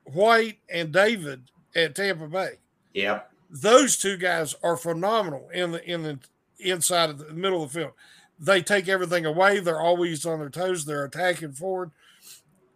White 0.05 0.59
and 0.69 0.93
David 0.93 1.43
at 1.75 1.95
Tampa 1.95 2.27
Bay. 2.29 2.53
Yeah, 2.95 3.21
Those 3.51 3.97
two 3.97 4.17
guys 4.17 4.55
are 4.63 4.77
phenomenal 4.77 5.49
in 5.53 5.73
the 5.73 5.85
in 5.85 6.03
the 6.03 6.19
inside 6.59 7.11
of 7.11 7.19
the 7.19 7.33
middle 7.33 7.63
of 7.63 7.73
the 7.73 7.81
field. 7.81 7.93
They 8.41 8.63
take 8.63 8.89
everything 8.89 9.27
away. 9.27 9.61
They're 9.61 9.81
always 9.81 10.25
on 10.25 10.39
their 10.39 10.51
toes. 10.51 10.85
They're 10.85 11.05
attacking 11.05 11.53
forward. 11.53 11.91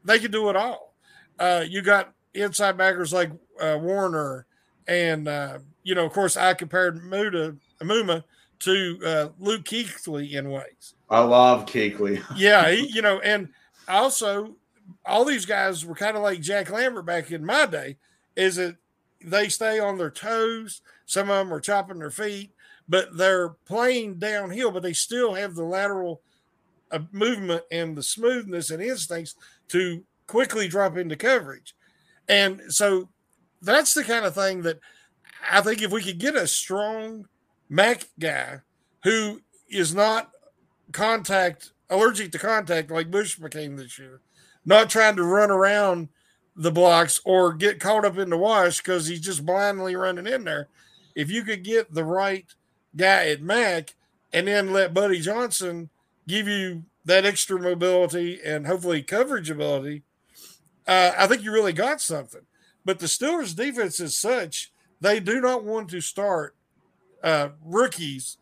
They 0.04 0.18
can 0.18 0.30
do 0.30 0.48
it 0.50 0.56
all. 0.56 0.94
Uh, 1.38 1.64
you 1.68 1.82
got 1.82 2.12
inside 2.34 2.76
backers 2.76 3.12
like 3.12 3.30
uh, 3.60 3.78
Warner, 3.80 4.46
and 4.86 5.28
uh, 5.28 5.58
you 5.82 5.94
know, 5.94 6.04
of 6.04 6.12
course, 6.12 6.36
I 6.36 6.54
compared 6.54 7.02
Muda 7.04 7.56
Amuma 7.80 8.24
to 8.60 8.98
uh, 9.04 9.28
Luke 9.40 9.64
Kuechly 9.64 10.32
in 10.32 10.50
ways 10.50 10.94
I 11.10 11.20
love 11.20 11.66
Kuechly. 11.66 12.22
yeah, 12.36 12.70
he, 12.70 12.86
you 12.88 13.02
know, 13.02 13.18
and 13.20 13.48
also 13.88 14.56
all 15.04 15.24
these 15.24 15.46
guys 15.46 15.84
were 15.84 15.94
kind 15.94 16.16
of 16.16 16.22
like 16.22 16.40
Jack 16.40 16.70
Lambert 16.70 17.06
back 17.06 17.30
in 17.30 17.44
my 17.44 17.66
day. 17.66 17.96
Is 18.36 18.56
that 18.56 18.76
they 19.24 19.48
stay 19.48 19.78
on 19.78 19.98
their 19.98 20.10
toes? 20.10 20.80
Some 21.06 21.30
of 21.30 21.46
them 21.46 21.54
are 21.54 21.60
chopping 21.60 21.98
their 21.98 22.10
feet, 22.10 22.52
but 22.88 23.16
they're 23.16 23.50
playing 23.66 24.18
downhill, 24.18 24.70
but 24.70 24.82
they 24.82 24.92
still 24.92 25.34
have 25.34 25.54
the 25.54 25.64
lateral 25.64 26.22
uh, 26.90 27.00
movement 27.10 27.62
and 27.70 27.96
the 27.96 28.02
smoothness 28.02 28.70
and 28.70 28.82
instincts 28.82 29.34
to 29.68 30.04
quickly 30.26 30.68
drop 30.68 30.96
into 30.96 31.16
coverage. 31.16 31.74
And 32.28 32.62
so 32.68 33.08
that's 33.60 33.94
the 33.94 34.04
kind 34.04 34.24
of 34.24 34.34
thing 34.34 34.62
that 34.62 34.78
I 35.50 35.60
think 35.60 35.82
if 35.82 35.90
we 35.90 36.02
could 36.02 36.18
get 36.18 36.36
a 36.36 36.46
strong 36.46 37.26
Mac 37.68 38.04
guy 38.18 38.60
who 39.04 39.40
is 39.68 39.94
not 39.94 40.30
contact 40.92 41.72
allergic 41.92 42.32
to 42.32 42.38
contact 42.38 42.90
like 42.90 43.10
Bush 43.10 43.36
became 43.36 43.76
this 43.76 43.98
year, 43.98 44.20
not 44.64 44.90
trying 44.90 45.16
to 45.16 45.22
run 45.22 45.50
around 45.50 46.08
the 46.56 46.72
blocks 46.72 47.20
or 47.24 47.52
get 47.52 47.80
caught 47.80 48.04
up 48.04 48.18
in 48.18 48.30
the 48.30 48.36
wash 48.36 48.78
because 48.78 49.06
he's 49.06 49.20
just 49.20 49.46
blindly 49.46 49.94
running 49.94 50.26
in 50.26 50.44
there. 50.44 50.68
If 51.14 51.30
you 51.30 51.42
could 51.42 51.62
get 51.62 51.92
the 51.92 52.04
right 52.04 52.46
guy 52.96 53.28
at 53.28 53.42
Mac 53.42 53.94
and 54.32 54.48
then 54.48 54.72
let 54.72 54.94
Buddy 54.94 55.20
Johnson 55.20 55.90
give 56.26 56.48
you 56.48 56.84
that 57.04 57.24
extra 57.24 57.58
mobility 57.58 58.40
and 58.44 58.66
hopefully 58.66 59.02
coverage 59.02 59.50
ability, 59.50 60.02
uh, 60.86 61.12
I 61.16 61.26
think 61.26 61.42
you 61.42 61.52
really 61.52 61.72
got 61.72 62.00
something. 62.00 62.42
But 62.84 62.98
the 62.98 63.06
Steelers' 63.06 63.54
defense 63.54 64.00
is 64.00 64.16
such 64.16 64.72
they 65.00 65.20
do 65.20 65.40
not 65.40 65.64
want 65.64 65.90
to 65.90 66.00
start 66.00 66.54
uh, 67.22 67.50
rookies 67.64 68.38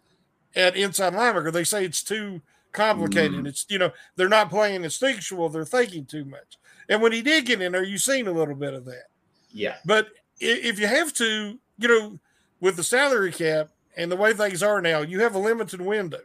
at 0.54 0.76
inside 0.76 1.12
linebacker. 1.12 1.52
They 1.52 1.64
say 1.64 1.84
it's 1.84 2.02
too 2.02 2.42
complicated. 2.72 3.32
Mm-hmm. 3.32 3.46
It's 3.46 3.66
you 3.68 3.78
know 3.78 3.90
they're 4.16 4.28
not 4.28 4.50
playing 4.50 4.84
instinctual. 4.84 5.48
They're 5.48 5.64
thinking 5.64 6.04
too 6.04 6.24
much. 6.24 6.58
And 6.88 7.00
when 7.00 7.12
he 7.12 7.22
did 7.22 7.46
get 7.46 7.62
in 7.62 7.72
there, 7.72 7.84
you've 7.84 8.02
seen 8.02 8.26
a 8.26 8.32
little 8.32 8.54
bit 8.54 8.74
of 8.74 8.84
that. 8.86 9.04
Yeah. 9.52 9.76
But 9.84 10.08
if 10.40 10.80
you 10.80 10.86
have 10.86 11.12
to, 11.14 11.58
you 11.78 11.88
know, 11.88 12.18
with 12.60 12.76
the 12.76 12.82
salary 12.82 13.32
cap 13.32 13.68
and 13.96 14.10
the 14.10 14.16
way 14.16 14.32
things 14.32 14.62
are 14.62 14.80
now, 14.80 15.02
you 15.02 15.20
have 15.20 15.34
a 15.34 15.38
limited 15.38 15.80
window. 15.80 16.20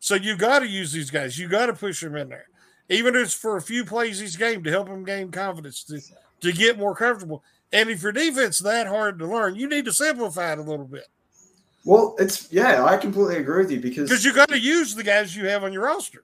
So 0.00 0.14
you 0.14 0.36
got 0.36 0.60
to 0.60 0.68
use 0.68 0.92
these 0.92 1.10
guys. 1.10 1.38
You 1.38 1.48
got 1.48 1.66
to 1.66 1.72
push 1.72 2.00
them 2.00 2.14
in 2.14 2.28
there, 2.28 2.46
even 2.88 3.16
if 3.16 3.22
it's 3.22 3.34
for 3.34 3.56
a 3.56 3.62
few 3.62 3.84
plays 3.84 4.22
each 4.22 4.38
game 4.38 4.62
to 4.62 4.70
help 4.70 4.86
them 4.86 5.04
gain 5.04 5.30
confidence 5.30 5.82
to 5.84 6.00
to 6.40 6.52
get 6.52 6.78
more 6.78 6.94
comfortable. 6.94 7.42
And 7.72 7.90
if 7.90 8.02
your 8.02 8.12
defense 8.12 8.60
that 8.60 8.86
hard 8.86 9.18
to 9.18 9.26
learn, 9.26 9.56
you 9.56 9.68
need 9.68 9.84
to 9.86 9.92
simplify 9.92 10.52
it 10.52 10.58
a 10.58 10.62
little 10.62 10.86
bit 10.86 11.08
Well, 11.88 12.16
it's 12.18 12.52
yeah, 12.52 12.84
I 12.84 12.98
completely 12.98 13.38
agree 13.38 13.62
with 13.62 13.70
you 13.70 13.80
because 13.80 14.10
because 14.10 14.22
you 14.22 14.34
got 14.34 14.50
to 14.50 14.58
use 14.58 14.94
the 14.94 15.02
guys 15.02 15.34
you 15.34 15.46
have 15.46 15.64
on 15.64 15.72
your 15.72 15.84
roster. 15.84 16.22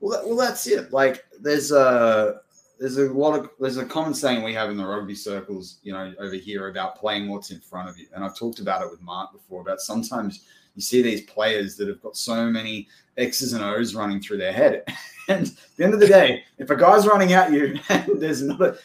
Well, 0.00 0.18
that, 0.18 0.26
well, 0.26 0.36
that's 0.36 0.66
it. 0.66 0.92
Like, 0.92 1.24
there's 1.40 1.70
a 1.70 2.40
there's 2.80 2.98
a 2.98 3.04
lot 3.12 3.38
of 3.38 3.50
there's 3.60 3.76
a 3.76 3.86
common 3.86 4.12
saying 4.12 4.42
we 4.42 4.52
have 4.54 4.70
in 4.70 4.76
the 4.76 4.84
rugby 4.84 5.14
circles, 5.14 5.78
you 5.84 5.92
know, 5.92 6.12
over 6.18 6.34
here 6.34 6.66
about 6.66 6.96
playing 6.96 7.28
what's 7.28 7.52
in 7.52 7.60
front 7.60 7.90
of 7.90 7.96
you. 7.96 8.08
And 8.12 8.24
I've 8.24 8.36
talked 8.36 8.58
about 8.58 8.82
it 8.82 8.90
with 8.90 9.00
Mark 9.00 9.30
before 9.32 9.60
about 9.60 9.80
sometimes 9.80 10.46
you 10.74 10.82
see 10.82 11.00
these 11.00 11.20
players 11.26 11.76
that 11.76 11.86
have 11.86 12.02
got 12.02 12.16
so 12.16 12.46
many 12.46 12.88
X's 13.16 13.52
and 13.52 13.62
O's 13.62 13.94
running 13.94 14.20
through 14.20 14.38
their 14.38 14.52
head, 14.52 14.82
and 15.28 15.46
at 15.46 15.76
the 15.76 15.84
end 15.84 15.94
of 15.94 16.00
the 16.00 16.08
day, 16.08 16.42
if 16.58 16.70
a 16.70 16.74
guy's 16.74 17.06
running 17.06 17.34
at 17.34 17.52
you 17.52 17.78
and 17.88 18.20
there's 18.20 18.42
another, 18.42 18.76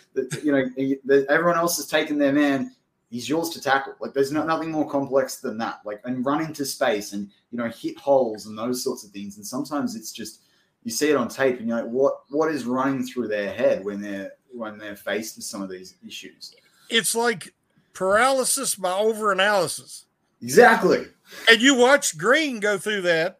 you 0.43 0.51
know, 0.51 1.25
everyone 1.27 1.57
else 1.57 1.77
has 1.77 1.87
taken 1.87 2.19
their 2.19 2.33
man. 2.33 2.71
He's 3.09 3.29
yours 3.29 3.49
to 3.51 3.61
tackle. 3.61 3.93
Like 3.99 4.13
there's 4.13 4.31
no, 4.31 4.45
nothing 4.45 4.71
more 4.71 4.89
complex 4.89 5.37
than 5.37 5.57
that. 5.59 5.79
Like 5.85 6.01
and 6.03 6.25
run 6.25 6.43
into 6.43 6.65
space 6.65 7.13
and 7.13 7.29
you 7.51 7.57
know 7.57 7.69
hit 7.69 7.97
holes 7.97 8.47
and 8.47 8.57
those 8.57 8.83
sorts 8.83 9.03
of 9.03 9.11
things. 9.11 9.37
And 9.37 9.45
sometimes 9.45 9.95
it's 9.95 10.11
just 10.11 10.41
you 10.83 10.91
see 10.91 11.09
it 11.09 11.15
on 11.15 11.27
tape 11.27 11.59
and 11.59 11.67
you're 11.67 11.81
like, 11.81 11.89
what 11.89 12.21
what 12.29 12.51
is 12.51 12.65
running 12.65 13.05
through 13.05 13.27
their 13.29 13.53
head 13.53 13.83
when 13.83 14.01
they're 14.01 14.33
when 14.51 14.77
they're 14.77 14.95
faced 14.95 15.37
with 15.37 15.45
some 15.45 15.61
of 15.61 15.69
these 15.69 15.95
issues? 16.05 16.55
It's 16.89 17.15
like 17.15 17.53
paralysis 17.93 18.75
by 18.75 18.91
overanalysis. 18.91 20.05
Exactly. 20.41 21.05
And 21.49 21.61
you 21.61 21.75
watch 21.75 22.17
Green 22.17 22.59
go 22.59 22.77
through 22.77 23.01
that 23.01 23.39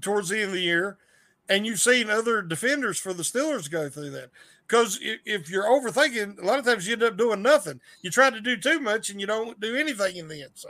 towards 0.00 0.28
the 0.28 0.36
end 0.36 0.48
of 0.48 0.52
the 0.52 0.60
year, 0.60 0.98
and 1.48 1.66
you've 1.66 1.80
seen 1.80 2.10
other 2.10 2.42
defenders 2.42 2.98
for 2.98 3.12
the 3.12 3.22
Steelers 3.22 3.70
go 3.70 3.88
through 3.88 4.10
that. 4.10 4.30
Because 4.68 4.98
if 5.02 5.48
you're 5.48 5.64
overthinking, 5.64 6.42
a 6.42 6.44
lot 6.44 6.58
of 6.58 6.64
times 6.64 6.86
you 6.86 6.92
end 6.92 7.02
up 7.02 7.16
doing 7.16 7.40
nothing. 7.40 7.80
You 8.02 8.10
try 8.10 8.28
to 8.28 8.40
do 8.40 8.56
too 8.56 8.80
much 8.80 9.08
and 9.08 9.20
you 9.20 9.26
don't 9.26 9.58
do 9.58 9.74
anything 9.74 10.16
in 10.16 10.28
the 10.28 10.42
end. 10.42 10.50
So 10.54 10.68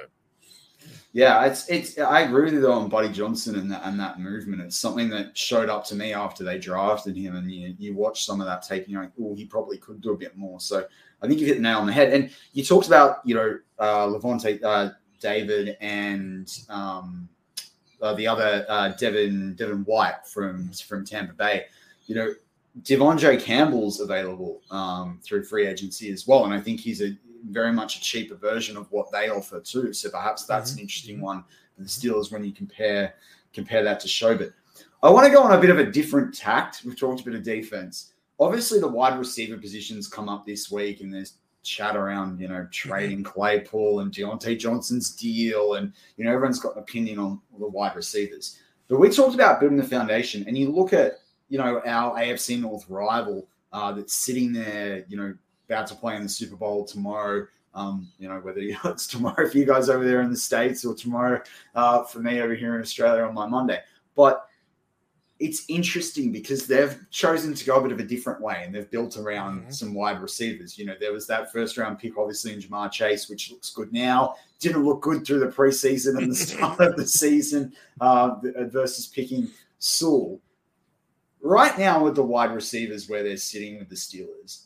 Yeah, 1.13 1.45
it's 1.45 1.69
it's. 1.69 1.99
I 1.99 2.21
agree 2.21 2.45
with 2.45 2.55
you 2.55 2.61
though 2.61 2.73
on 2.73 2.89
Buddy 2.89 3.09
Johnson 3.09 3.57
and 3.57 3.71
that 3.73 3.83
and 3.85 3.99
that 3.99 4.21
movement. 4.21 4.63
It's 4.63 4.79
something 4.79 5.09
that 5.11 5.37
showed 5.37 5.69
up 5.69 5.85
to 5.87 5.97
me 5.97 6.13
after 6.13 6.45
they 6.45 6.59
drafted 6.59 7.17
him, 7.17 7.35
and 7.35 7.51
you 7.51 7.75
you 7.77 7.93
watch 7.93 8.25
some 8.25 8.41
of 8.41 8.47
that 8.47 8.63
taking. 8.63 8.95
like, 8.95 9.11
oh, 9.21 9.35
he 9.35 9.47
probably 9.47 9.79
could 9.79 10.01
do 10.01 10.13
a 10.13 10.17
bit 10.17 10.37
more. 10.37 10.61
So 10.61 10.87
I 11.21 11.27
think 11.27 11.41
you 11.41 11.47
hit 11.47 11.57
the 11.57 11.63
nail 11.63 11.79
on 11.79 11.87
the 11.87 11.93
head. 11.93 12.13
And 12.13 12.31
you 12.53 12.63
talked 12.63 12.87
about 12.87 13.19
you 13.25 13.35
know 13.35 13.59
uh, 13.81 14.07
Lavonte 14.07 14.63
uh, 14.63 14.91
David 15.21 15.77
and 15.81 16.57
um, 16.69 17.29
uh, 18.01 18.15
the 18.15 18.29
other 18.29 18.65
uh, 18.69 18.91
Devin 18.91 19.55
Devin 19.57 19.83
White 19.85 20.25
from 20.25 20.71
from 20.71 21.05
Tampa 21.05 21.33
Bay. 21.33 21.65
You 22.07 22.15
know, 22.15 22.35
De'Vondre 22.83 23.41
Campbell's 23.41 24.01
available 24.01 24.63
um, 24.71 25.21
through 25.23 25.45
free 25.45 25.67
agency 25.67 26.11
as 26.11 26.27
well, 26.27 26.45
and 26.45 26.55
I 26.55 26.61
think 26.61 26.81
he's 26.81 27.03
a 27.03 27.17
very 27.51 27.73
much 27.73 27.97
a 27.97 28.01
cheaper 28.01 28.35
version 28.35 28.77
of 28.77 28.91
what 28.91 29.11
they 29.11 29.31
offer 29.31 29.61
too. 29.61 29.93
So 29.93 30.11
perhaps 30.11 30.45
that's 30.45 30.71
mm-hmm. 30.71 30.79
an 30.79 30.83
interesting 30.83 31.17
mm-hmm. 31.17 31.25
one 31.25 31.45
for 31.77 31.83
the 31.83 31.89
Steelers 31.89 32.33
when 32.33 32.45
you 32.45 32.53
compare 32.53 33.15
compare 33.53 33.83
that 33.83 34.01
to 34.01 34.09
Schobert. 34.09 34.53
I 35.03 35.11
want 35.11 35.27
to 35.27 35.33
go 35.33 35.43
on 35.43 35.53
a 35.53 35.61
bit 35.61 35.71
of 35.71 35.79
a 35.79 35.91
different 35.91 36.35
tact. 36.35 36.83
We've 36.85 36.99
talked 36.99 37.21
a 37.21 37.25
bit 37.25 37.35
of 37.35 37.43
defense. 37.43 38.13
Obviously, 38.41 38.79
the 38.79 38.89
wide 38.89 39.19
receiver 39.19 39.57
positions 39.57 40.07
come 40.09 40.29
up 40.29 40.47
this 40.47 40.71
week, 40.71 41.01
and 41.01 41.13
there's 41.13 41.35
chat 41.63 41.97
around, 41.97 42.41
you 42.41 42.49
know, 42.49 42.55
mm-hmm. 42.55 42.71
trading 42.71 43.25
Claypool 43.25 44.01
and 44.01 44.13
Diontae 44.13 44.59
Johnson's 44.59 45.11
deal, 45.11 45.75
and 45.75 45.93
you 46.17 46.25
know 46.25 46.33
everyone's 46.33 46.61
got 46.61 46.77
an 46.77 46.83
opinion 46.83 47.19
on 47.19 47.41
the 47.59 47.67
wide 47.67 47.97
receivers. 47.97 48.59
But 48.89 48.99
we 48.99 49.11
talked 49.11 49.35
about 49.35 49.61
building 49.61 49.79
the 49.79 49.85
foundation, 49.85 50.45
and 50.47 50.57
you 50.57 50.71
look 50.71 50.93
at 50.93 51.21
you 51.49 51.59
know 51.59 51.81
our 51.87 52.19
AFC 52.19 52.61
North 52.61 52.85
rival 52.89 53.49
uh, 53.73 53.93
that's 53.93 54.15
sitting 54.15 54.53
there, 54.53 55.05
you 55.09 55.17
know, 55.17 55.35
about 55.69 55.87
to 55.89 55.95
play 55.95 56.17
in 56.17 56.23
the 56.23 56.29
Super 56.29 56.57
Bowl 56.57 56.85
tomorrow. 56.85 57.47
Um, 57.75 58.09
you 58.19 58.29
know, 58.29 58.39
whether 58.41 58.61
it's 58.61 59.07
tomorrow 59.09 59.49
for 59.49 59.57
you 59.59 59.65
guys 59.65 59.89
over 59.89 60.05
there 60.05 60.23
in 60.23 60.31
the 60.31 60.37
States 60.37 60.85
or 60.85 60.95
tomorrow 60.95 61.41
uh, 61.75 62.03
for 62.05 62.19
me 62.21 62.41
over 62.41 62.55
here 62.55 62.75
in 62.75 62.81
Australia 62.81 63.23
on 63.23 63.35
my 63.35 63.47
Monday. 63.47 63.79
But 64.17 64.47
it's 65.39 65.65
interesting 65.69 66.33
because 66.33 66.67
they've 66.67 66.99
chosen 67.11 67.55
to 67.55 67.65
go 67.65 67.77
a 67.77 67.83
bit 67.83 67.93
of 67.93 68.01
a 68.01 68.05
different 68.05 68.41
way 68.41 68.63
and 68.65 68.75
they've 68.75 68.91
built 68.91 69.17
around 69.17 69.67
Mhm. 69.67 69.73
some 69.75 69.95
wide 69.95 70.21
receivers. 70.21 70.77
You 70.77 70.87
know, 70.87 70.97
there 70.99 71.13
was 71.13 71.29
that 71.29 71.53
first 71.53 71.77
round 71.77 72.01
pick, 72.01 72.19
obviously, 72.19 72.53
in 72.55 72.61
Ja'Marr 72.61 72.91
Chase, 72.91 73.29
which 73.29 73.53
looks 73.53 73.71
good 73.71 73.93
now. 73.93 74.35
Didn't 74.59 74.85
look 74.85 75.01
good 75.03 75.25
through 75.25 75.39
the 75.41 75.47
preseason 75.47 76.19
and 76.19 76.33
the 76.33 76.35
start 76.35 76.81
of 76.81 76.97
the 76.97 77.07
season 77.23 77.73
uh, 78.01 78.35
versus 78.73 79.07
picking 79.07 79.49
Sewell. 79.79 80.41
Right 81.41 81.79
now, 81.79 82.05
with 82.05 82.15
the 82.15 82.23
wide 82.23 82.53
receivers 82.53 83.09
where 83.09 83.23
they're 83.23 83.37
sitting 83.37 83.79
with 83.79 83.89
the 83.89 83.95
Steelers, 83.95 84.65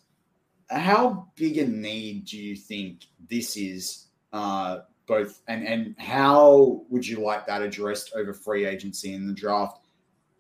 how 0.71 1.29
big 1.37 1.59
a 1.59 1.67
need 1.67 2.25
do 2.25 2.39
you 2.39 2.57
think 2.57 3.07
this 3.29 3.57
is? 3.57 4.07
Uh, 4.33 4.81
both 5.07 5.43
and 5.49 5.67
and 5.67 5.95
how 5.99 6.85
would 6.89 7.07
you 7.07 7.21
like 7.21 7.47
that 7.47 7.61
addressed 7.61 8.13
over 8.15 8.33
free 8.33 8.65
agency 8.65 9.15
in 9.15 9.27
the 9.27 9.33
draft? 9.33 9.81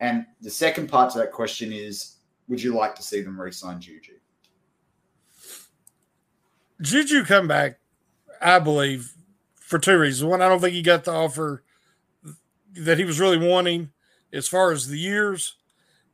And 0.00 0.24
the 0.40 0.50
second 0.50 0.88
part 0.88 1.12
to 1.12 1.18
that 1.18 1.32
question 1.32 1.72
is, 1.72 2.16
would 2.48 2.62
you 2.62 2.74
like 2.74 2.94
to 2.96 3.02
see 3.02 3.20
them 3.20 3.40
re-sign 3.40 3.80
Juju? 3.80 4.14
Juju 6.80 7.24
come 7.24 7.46
back, 7.46 7.78
I 8.40 8.58
believe, 8.58 9.12
for 9.54 9.78
two 9.78 9.96
reasons. 9.96 10.28
One, 10.28 10.42
I 10.42 10.48
don't 10.48 10.60
think 10.60 10.74
he 10.74 10.82
got 10.82 11.04
the 11.04 11.12
offer 11.12 11.62
that 12.74 12.98
he 12.98 13.04
was 13.04 13.20
really 13.20 13.38
wanting 13.38 13.90
as 14.32 14.48
far 14.48 14.72
as 14.72 14.88
the 14.88 14.98
years, 14.98 15.56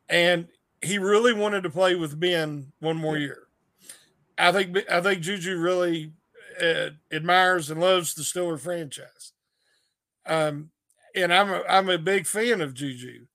and 0.09 0.49
he 0.83 0.99
really 0.99 1.33
wanted 1.33 1.63
to 1.63 1.71
play 1.71 1.95
with 1.95 2.19
Ben 2.21 2.73
one 2.81 2.97
more 2.97 3.19
year. 3.19 3.45
I 4.39 4.53
think 4.53 4.79
I 4.91 5.01
think 5.01 5.21
Juju 5.23 5.57
really 5.59 6.13
uh, 6.63 6.91
admires 7.11 7.71
and 7.71 7.81
loves 7.81 8.15
the 8.15 8.23
Steeler 8.23 8.59
franchise, 8.59 9.33
um, 10.27 10.71
and 11.15 11.33
I'm 11.33 11.51
a, 11.51 11.63
I'm 11.69 11.89
a 11.89 11.99
big 11.99 12.27
fan 12.27 12.61
of 12.61 12.75
Juju, 12.75 13.27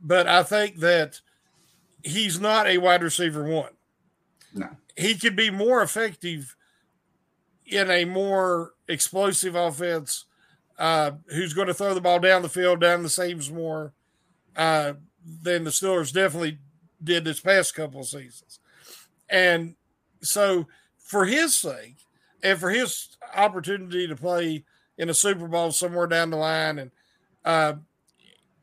but 0.00 0.26
I 0.26 0.42
think 0.42 0.76
that 0.78 1.20
he's 2.02 2.40
not 2.40 2.66
a 2.66 2.78
wide 2.78 3.02
receiver 3.02 3.42
one 3.44 3.72
No. 4.54 4.68
he 4.96 5.14
could 5.16 5.34
be 5.36 5.50
more 5.50 5.82
effective 5.82 6.54
in 7.66 7.90
a 7.90 8.04
more 8.06 8.72
explosive 8.86 9.54
offense 9.54 10.24
uh, 10.78 11.10
who's 11.26 11.52
going 11.52 11.66
to 11.66 11.74
throw 11.74 11.92
the 11.92 12.00
ball 12.00 12.18
down 12.20 12.40
the 12.40 12.48
field, 12.48 12.80
down 12.80 13.02
the 13.02 13.08
seams 13.10 13.50
more 13.52 13.92
uh, 14.56 14.94
than 15.24 15.64
the 15.64 15.70
Steelers 15.70 16.12
definitely 16.12 16.58
did 17.02 17.24
this 17.24 17.40
past 17.40 17.74
couple 17.74 18.00
of 18.00 18.06
seasons. 18.06 18.60
And 19.28 19.74
so, 20.22 20.66
for 20.98 21.26
his 21.26 21.56
sake, 21.56 21.96
and 22.42 22.58
for 22.58 22.70
his 22.70 23.16
opportunity 23.34 24.06
to 24.06 24.16
play 24.16 24.64
in 24.96 25.08
a 25.10 25.14
Super 25.14 25.48
Bowl 25.48 25.70
somewhere 25.70 26.06
down 26.06 26.30
the 26.30 26.36
line, 26.36 26.78
and 26.78 26.90
uh, 27.44 27.74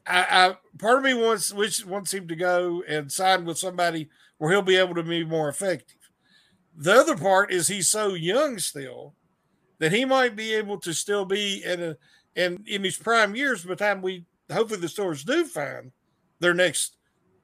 I, 0.08 0.26
I 0.30 0.58
part 0.80 0.98
of 0.98 1.04
me 1.04 1.14
wants 1.14 1.54
which 1.54 1.86
wants 1.86 2.14
him 2.14 2.28
to 2.28 2.36
go 2.36 2.84
and 2.88 3.12
sign 3.12 3.46
with 3.46 3.58
somebody 3.58 4.10
where 4.38 4.52
he'll 4.52 4.62
be 4.62 4.78
able 4.78 4.96
to 4.96 5.04
be 5.04 5.24
more 5.24 5.50
effective. 5.50 5.98
The 6.76 6.94
other 6.94 7.16
part 7.16 7.52
is 7.52 7.68
he's 7.68 7.90
so 7.90 8.14
young 8.14 8.60
still 8.60 9.14
that 9.80 9.92
he 9.92 10.06
might 10.06 10.36
be 10.36 10.54
able 10.54 10.80
to 10.82 10.94
still 10.94 11.26
be 11.26 11.64
in 11.64 11.82
a 11.82 11.98
in 12.36 12.64
in 12.68 12.84
his 12.84 12.98
prime 12.98 13.36
years 13.36 13.64
by 13.64 13.70
the 13.70 13.76
time 13.78 14.02
we 14.02 14.26
hopefully 14.52 14.80
the 14.80 14.90
stores 14.90 15.24
do 15.24 15.46
find 15.46 15.92
their 16.40 16.54
next 16.54 16.98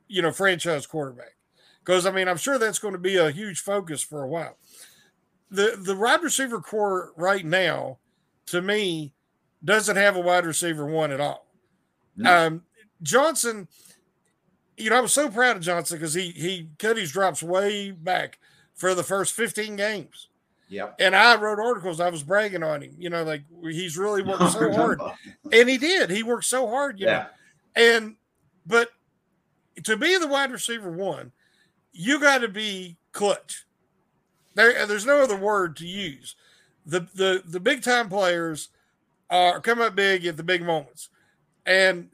you 0.07 0.21
know 0.21 0.31
franchise 0.31 0.85
quarterback. 0.85 1.35
Because 1.83 2.05
I 2.05 2.11
mean 2.11 2.27
I'm 2.27 2.37
sure 2.37 2.57
that's 2.57 2.79
going 2.79 2.93
to 2.93 2.99
be 2.99 3.17
a 3.17 3.31
huge 3.31 3.61
focus 3.61 4.01
for 4.01 4.23
a 4.23 4.27
while. 4.27 4.57
The 5.49 5.77
the 5.81 5.95
wide 5.95 6.21
receiver 6.21 6.61
core 6.61 7.13
right 7.15 7.45
now, 7.45 7.97
to 8.47 8.61
me, 8.61 9.13
doesn't 9.63 9.97
have 9.97 10.15
a 10.15 10.21
wide 10.21 10.45
receiver 10.45 10.85
one 10.85 11.11
at 11.11 11.19
all. 11.19 11.47
No. 12.15 12.47
Um, 12.47 12.63
Johnson, 13.01 13.67
you 14.77 14.89
know, 14.89 14.97
I 14.97 15.01
was 15.01 15.13
so 15.13 15.29
proud 15.29 15.57
of 15.57 15.63
Johnson 15.63 15.97
because 15.97 16.13
he 16.13 16.31
he 16.31 16.69
cut 16.77 16.97
his 16.97 17.11
drops 17.11 17.43
way 17.43 17.91
back 17.91 18.39
for 18.73 18.95
the 18.95 19.03
first 19.03 19.33
15 19.33 19.75
games. 19.75 20.29
Yep. 20.69 20.95
And 20.99 21.15
I 21.15 21.35
wrote 21.35 21.59
articles, 21.59 21.99
I 21.99 22.09
was 22.09 22.23
bragging 22.23 22.63
on 22.63 22.81
him, 22.81 22.95
you 22.97 23.09
know, 23.09 23.23
like 23.23 23.43
he's 23.61 23.97
really 23.97 24.23
worked 24.23 24.53
so 24.53 24.71
hard. 24.73 25.01
And 25.51 25.69
he 25.69 25.77
did. 25.77 26.09
He 26.09 26.23
worked 26.23 26.45
so 26.45 26.67
hard, 26.67 26.99
you 26.99 27.07
know. 27.07 27.25
Yeah. 27.75 27.97
And 27.97 28.15
but 28.65 28.89
to 29.83 29.97
be 29.97 30.17
the 30.17 30.27
wide 30.27 30.51
receiver 30.51 30.91
one, 30.91 31.31
you 31.93 32.19
got 32.19 32.39
to 32.39 32.47
be 32.47 32.97
clutch. 33.11 33.65
There, 34.55 34.85
there's 34.85 35.05
no 35.05 35.21
other 35.21 35.37
word 35.37 35.75
to 35.77 35.87
use. 35.87 36.35
The 36.85 37.01
the 37.13 37.43
the 37.45 37.59
big 37.59 37.83
time 37.83 38.09
players 38.09 38.69
are 39.29 39.61
come 39.61 39.79
up 39.79 39.95
big 39.95 40.25
at 40.25 40.37
the 40.37 40.43
big 40.43 40.63
moments, 40.63 41.09
and 41.65 42.09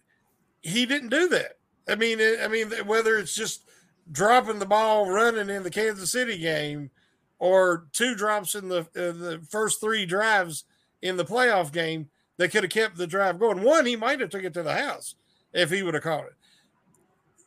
he 0.62 0.86
didn't 0.86 1.10
do 1.10 1.29
that. 1.29 1.57
I 1.89 1.95
mean, 1.95 2.19
I 2.41 2.47
mean, 2.47 2.71
whether 2.86 3.17
it's 3.17 3.33
just 3.33 3.63
dropping 4.12 4.60
the 4.60 4.65
ball, 4.65 5.10
running 5.10 5.49
in 5.49 5.63
the 5.63 5.71
Kansas 5.71 6.12
City 6.12 6.38
game, 6.38 6.91
or 7.39 7.88
two 7.93 8.13
drops 8.13 8.55
in 8.55 8.67
the 8.67 8.88
the 8.93 9.41
first 9.49 9.79
three 9.79 10.05
drives 10.05 10.65
in 11.01 11.17
the 11.17 11.25
playoff 11.25 11.71
game 11.71 12.10
that 12.38 12.49
could 12.49 12.63
have 12.63 12.71
kept 12.71 12.97
the 12.97 13.07
drive 13.07 13.39
going. 13.39 13.63
One, 13.63 13.86
he 13.86 13.95
might 13.95 14.19
have 14.19 14.29
took 14.29 14.43
it 14.43 14.53
to 14.53 14.63
the 14.63 14.75
house 14.75 15.15
if 15.57 15.71
he 15.71 15.83
would 15.83 15.93
have 15.95 16.03
caught 16.03 16.25
it. 16.25 16.35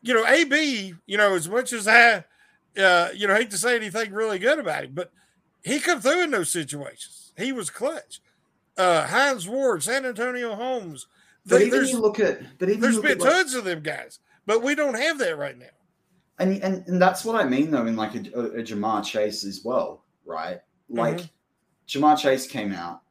You 0.02 0.14
know, 0.14 0.26
AB, 0.26 0.94
you 1.06 1.16
know, 1.16 1.34
as 1.34 1.48
much 1.48 1.72
as 1.72 1.86
I, 1.86 2.24
uh, 2.78 3.08
you 3.14 3.26
know, 3.28 3.34
hate 3.34 3.50
to 3.50 3.58
say 3.58 3.76
anything 3.76 4.12
really 4.12 4.38
good 4.38 4.58
about 4.58 4.84
him, 4.84 4.92
but 4.94 5.12
he 5.62 5.78
come 5.78 6.00
through 6.00 6.22
in 6.24 6.30
those 6.30 6.50
situations. 6.50 7.32
He 7.36 7.52
was 7.52 7.70
clutch. 7.70 8.20
Uh, 8.76 9.06
Hines 9.06 9.46
Ward, 9.46 9.82
Santonio 9.82 10.54
Holmes. 10.54 11.06
But 11.46 11.58
They- 11.58 11.66
even 11.66 11.78
there's 11.78 11.90
you 11.90 11.98
look 12.00 12.18
at, 12.20 12.58
but 12.58 12.68
even 12.68 12.80
there's 12.80 12.98
been 12.98 13.12
at 13.12 13.20
like- 13.20 13.30
tons 13.32 13.54
of 13.54 13.64
them 13.64 13.82
guys, 13.82 14.18
but 14.46 14.62
we 14.62 14.74
don't 14.74 14.94
have 14.98 15.18
that 15.18 15.36
right 15.38 15.56
now. 15.58 15.66
and, 16.38 16.62
and 16.62 16.86
and 16.88 17.00
that's 17.02 17.22
what 17.24 17.38
I 17.38 17.46
mean 17.46 17.70
though 17.70 17.84
in 17.86 17.96
like 17.96 18.14
a, 18.14 18.20
a, 18.34 18.44
a 18.60 18.62
Ja'Marr 18.62 19.04
Chase 19.04 19.44
as 19.44 19.62
well, 19.64 20.04
right? 20.24 20.60
Like 20.88 21.18
Mhm. 21.18 21.30
Ja'Marr 21.88 22.18
Chase 22.18 22.46
came 22.46 22.72
out, 22.72 23.02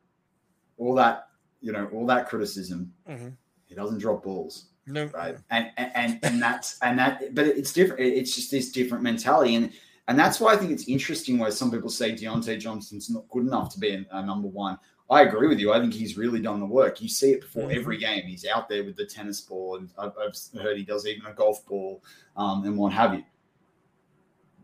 all 0.80 0.96
that 0.96 1.28
you 1.62 1.72
know, 1.72 1.88
all 1.94 2.08
that 2.08 2.28
criticism. 2.30 2.92
Mhm. 3.08 3.36
He 3.68 3.76
doesn't 3.76 4.00
drop 4.00 4.24
balls, 4.24 4.69
No, 4.90 5.06
right? 5.06 5.38
And 5.52 5.72
and 5.78 6.20
and, 6.24 6.42
that's 6.42 6.80
and 6.82 6.98
that, 6.98 7.36
but 7.36 7.46
it's 7.46 7.72
different. 7.72 8.02
It's 8.02 8.36
just 8.36 8.50
this 8.50 8.72
different 8.72 9.04
mentality, 9.04 9.56
and 9.56 9.72
and 10.08 10.18
that's 10.18 10.40
why 10.40 10.54
I 10.54 10.58
think 10.58 10.72
it's 10.72 10.88
interesting 10.88 11.38
where 11.38 11.52
some 11.52 11.70
people 11.72 11.90
say 11.90 12.14
Diontae 12.14 12.60
Johnson's 12.60 13.10
not 13.10 13.30
good 13.30 13.46
enough 13.46 13.72
to 13.74 13.80
be 13.80 13.92
a, 13.92 14.06
a 14.12 14.26
number 14.26 14.48
one. 14.48 14.78
I 15.12 15.22
agree 15.22 15.48
with 15.48 15.60
you. 15.60 15.72
I 15.72 15.80
think 15.80 15.94
he's 15.94 16.18
really 16.18 16.40
done 16.40 16.60
the 16.60 16.66
work. 16.66 17.02
You 17.02 17.10
see 17.10 17.32
it 17.32 17.42
before 17.42 17.70
Mhm. 17.70 17.76
every 17.76 17.98
game. 17.98 18.24
He's 18.26 18.46
out 18.46 18.70
there 18.70 18.84
with 18.84 18.96
the 18.96 19.06
tennis 19.06 19.42
ball, 19.42 19.78
and 19.78 19.90
I've, 19.98 20.14
I've 20.20 20.62
heard 20.62 20.78
he 20.78 20.84
does 20.84 21.06
even 21.08 21.26
a 21.26 21.34
golf 21.34 21.66
ball 21.68 22.04
um, 22.36 22.66
and 22.66 22.78
what 22.78 22.92
have 22.94 23.14
you. 23.14 23.24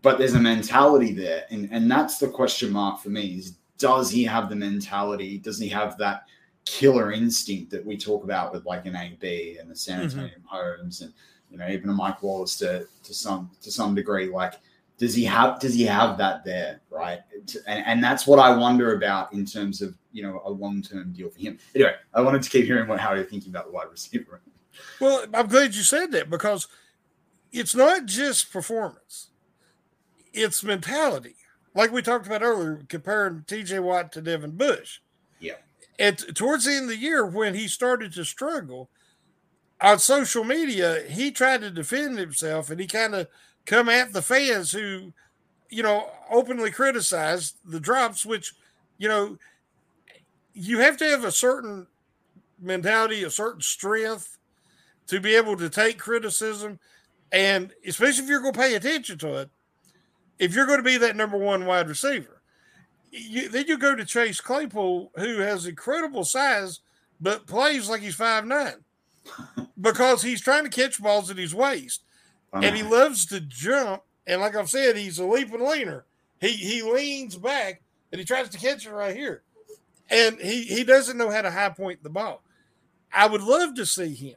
But 0.01 0.17
there's 0.17 0.35
a 0.35 0.39
mentality 0.39 1.13
there, 1.13 1.45
and 1.51 1.69
and 1.71 1.89
that's 1.89 2.17
the 2.17 2.27
question 2.27 2.71
mark 2.71 2.99
for 3.01 3.09
me: 3.09 3.38
is 3.38 3.57
does 3.77 4.09
he 4.09 4.23
have 4.23 4.49
the 4.49 4.55
mentality? 4.55 5.38
Does 5.38 5.59
he 5.59 5.67
have 5.69 5.97
that 5.97 6.23
killer 6.65 7.12
instinct 7.12 7.71
that 7.71 7.86
we 7.86 7.95
talk 7.97 8.23
about 8.23 8.51
with 8.54 8.65
like 8.65 8.86
an 8.86 8.95
AB 8.95 9.58
and 9.60 9.69
the 9.69 9.75
San 9.75 9.99
Mhm. 9.99 10.04
Antonio 10.04 10.36
Holmes, 10.45 11.01
and 11.01 11.13
you 11.49 11.58
know 11.58 11.67
even 11.69 11.89
a 11.89 11.93
Mike 11.93 12.21
Wallace 12.23 12.58
to 12.58 12.88
to 13.04 13.13
some 13.13 13.49
to 13.62 13.71
some 13.71 13.95
degree? 13.95 14.28
Like, 14.28 14.56
does 14.97 15.13
he 15.13 15.23
have 15.25 15.60
does 15.60 15.73
he 15.73 15.84
have 15.84 16.17
that 16.17 16.43
there? 16.43 16.82
Right, 16.89 17.19
and 17.67 17.86
and 17.86 18.04
that's 18.04 18.25
what 18.28 18.39
I 18.39 18.56
wonder 18.56 18.95
about 18.95 19.32
in 19.34 19.45
terms 19.45 19.82
of 19.82 19.95
you 20.12 20.23
know 20.23 20.41
a 20.43 20.49
long 20.49 20.82
term 20.82 21.13
deal 21.13 21.30
for 21.30 21.39
him. 21.39 21.60
Anyway, 21.75 21.95
I 22.13 22.21
wanted 22.21 22.41
to 22.41 22.49
keep 22.49 22.65
hearing 22.65 22.88
what 22.88 22.99
how 22.99 23.13
you're 23.13 23.23
thinking 23.25 23.51
about 23.51 23.65
the 23.65 23.71
wide 23.71 23.91
receiver. 23.91 24.41
Well, 24.99 25.25
I'm 25.34 25.47
glad 25.47 25.75
you 25.75 25.84
said 25.84 26.12
that 26.12 26.30
because 26.30 26.67
it's 27.51 27.75
not 27.75 28.06
just 28.06 28.51
performance, 28.51 29.30
it's 30.34 30.63
mentality. 30.63 31.36
Like 31.73 31.91
we 31.91 32.01
talked 32.01 32.25
about 32.25 32.41
earlier, 32.41 32.84
comparing 32.89 33.41
TJ 33.41 33.82
Watt 33.84 34.12
to 34.13 34.21
Devin 34.21 34.51
Bush. 34.58 34.99
And 35.97 36.17
towards 36.36 36.65
the 36.65 36.73
end 36.73 36.84
of 36.84 36.89
the 36.89 36.97
year, 36.97 37.25
when 37.25 37.53
he 37.53 37.67
started 37.67 38.13
to 38.13 38.25
struggle 38.25 38.89
on 39.81 39.99
social 39.99 40.43
media, 40.43 41.03
he 41.10 41.31
tried 41.31 41.62
to 41.62 41.71
defend 41.71 42.17
himself 42.17 42.69
and 42.69 42.79
he 42.79 42.88
kind 42.88 43.15
of 43.15 43.27
come 43.65 43.89
at 43.89 44.13
the 44.13 44.21
fans 44.21 44.71
who, 44.71 45.13
you 45.69 45.84
know, 45.84 46.09
openly 46.30 46.72
criticized 46.72 47.57
the 47.65 47.80
drops, 47.80 48.26
which, 48.26 48.53
you 48.97 49.07
know, 49.07 49.38
you 50.53 50.80
have 50.80 50.97
to 50.97 51.05
have 51.05 51.24
a 51.24 51.32
certain 51.32 51.88
mentality, 52.59 53.24
a 53.24 53.30
certain 53.30 53.61
strength 53.61 54.38
to 55.07 55.19
be 55.19 55.36
able 55.36 55.55
to 55.57 55.69
take 55.69 55.97
criticism, 55.97 56.80
and 57.32 57.74
especially 57.86 58.24
if 58.24 58.30
you're 58.30 58.41
going 58.41 58.53
to 58.53 58.59
pay 58.59 58.76
attention 58.76 59.17
to 59.19 59.36
it, 59.36 59.49
if 60.39 60.53
you're 60.53 60.65
going 60.65 60.80
to 60.80 60.84
be 60.84 60.97
that 60.97 61.15
number 61.15 61.38
one 61.38 61.65
wide 61.65 61.88
receiver, 61.88 62.34
you, 63.16 63.49
then 63.49 63.66
you 63.68 63.78
go 63.78 63.95
to 63.95 64.05
Chase 64.05 64.41
Claypool, 64.41 65.11
who 65.16 65.39
has 65.39 65.66
incredible 65.66 66.24
size 66.24 66.82
but 67.20 67.47
plays 67.47 67.89
like 67.89 68.01
he's 68.01 68.16
five 68.16 68.45
nine 68.45 68.84
because 69.80 70.22
he's 70.22 70.41
trying 70.41 70.63
to 70.63 70.70
catch 70.70 71.01
balls 71.01 71.30
at 71.30 71.38
his 71.38 71.55
waist, 71.55 72.03
and 72.53 72.76
he 72.76 72.84
loves 72.84 73.26
to 73.28 73.39
jump. 73.39 74.03
And 74.28 74.41
like 74.41 74.55
I've 74.55 74.70
said, 74.70 74.97
he's 74.97 75.20
a 75.20 75.26
leaping 75.26 75.66
leaner. 75.66 76.05
he 76.39 76.49
he 76.49 76.82
leans 76.82 77.36
back 77.36 77.82
and 78.11 78.20
he 78.20 78.26
tries 78.26 78.49
to 78.49 78.57
catch 78.57 78.86
it 78.86 78.91
right 78.91 79.16
here, 79.16 79.43
and 80.09 80.39
he 80.39 80.63
he 80.63 80.84
doesn't 80.84 81.18
know 81.18 81.30
how 81.30 81.41
to 81.41 81.51
high 81.51 81.70
point 81.70 82.03
the 82.03 82.09
ball. 82.09 82.43
I 83.13 83.28
would 83.28 83.43
love 83.43 83.76
to 83.76 83.86
see 83.86 84.13
him 84.13 84.36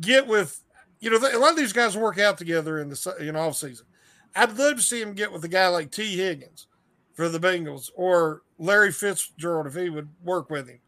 get 0.00 0.26
with, 0.26 0.60
you 1.00 1.10
know, 1.10 1.16
a 1.16 1.38
lot 1.38 1.50
of 1.50 1.56
these 1.56 1.72
guys 1.72 1.96
work 1.96 2.18
out 2.18 2.38
together 2.38 2.78
in 2.78 2.88
the 2.88 3.16
in 3.20 3.36
off 3.36 3.56
season. 3.56 3.86
I'd 4.36 4.56
love 4.56 4.76
to 4.76 4.82
see 4.82 5.00
him 5.00 5.14
get 5.14 5.32
with 5.32 5.44
a 5.44 5.48
guy 5.48 5.68
like 5.68 5.90
Tee 5.90 6.16
Higgins 6.16 6.66
for 7.14 7.28
the 7.28 7.38
Bengals 7.38 7.90
or 7.94 8.42
Larry 8.58 8.92
Fitzgerald 8.92 9.66
if 9.66 9.74
he 9.74 9.88
would 9.88 10.08
work 10.22 10.50
with 10.50 10.68
him. 10.68 10.80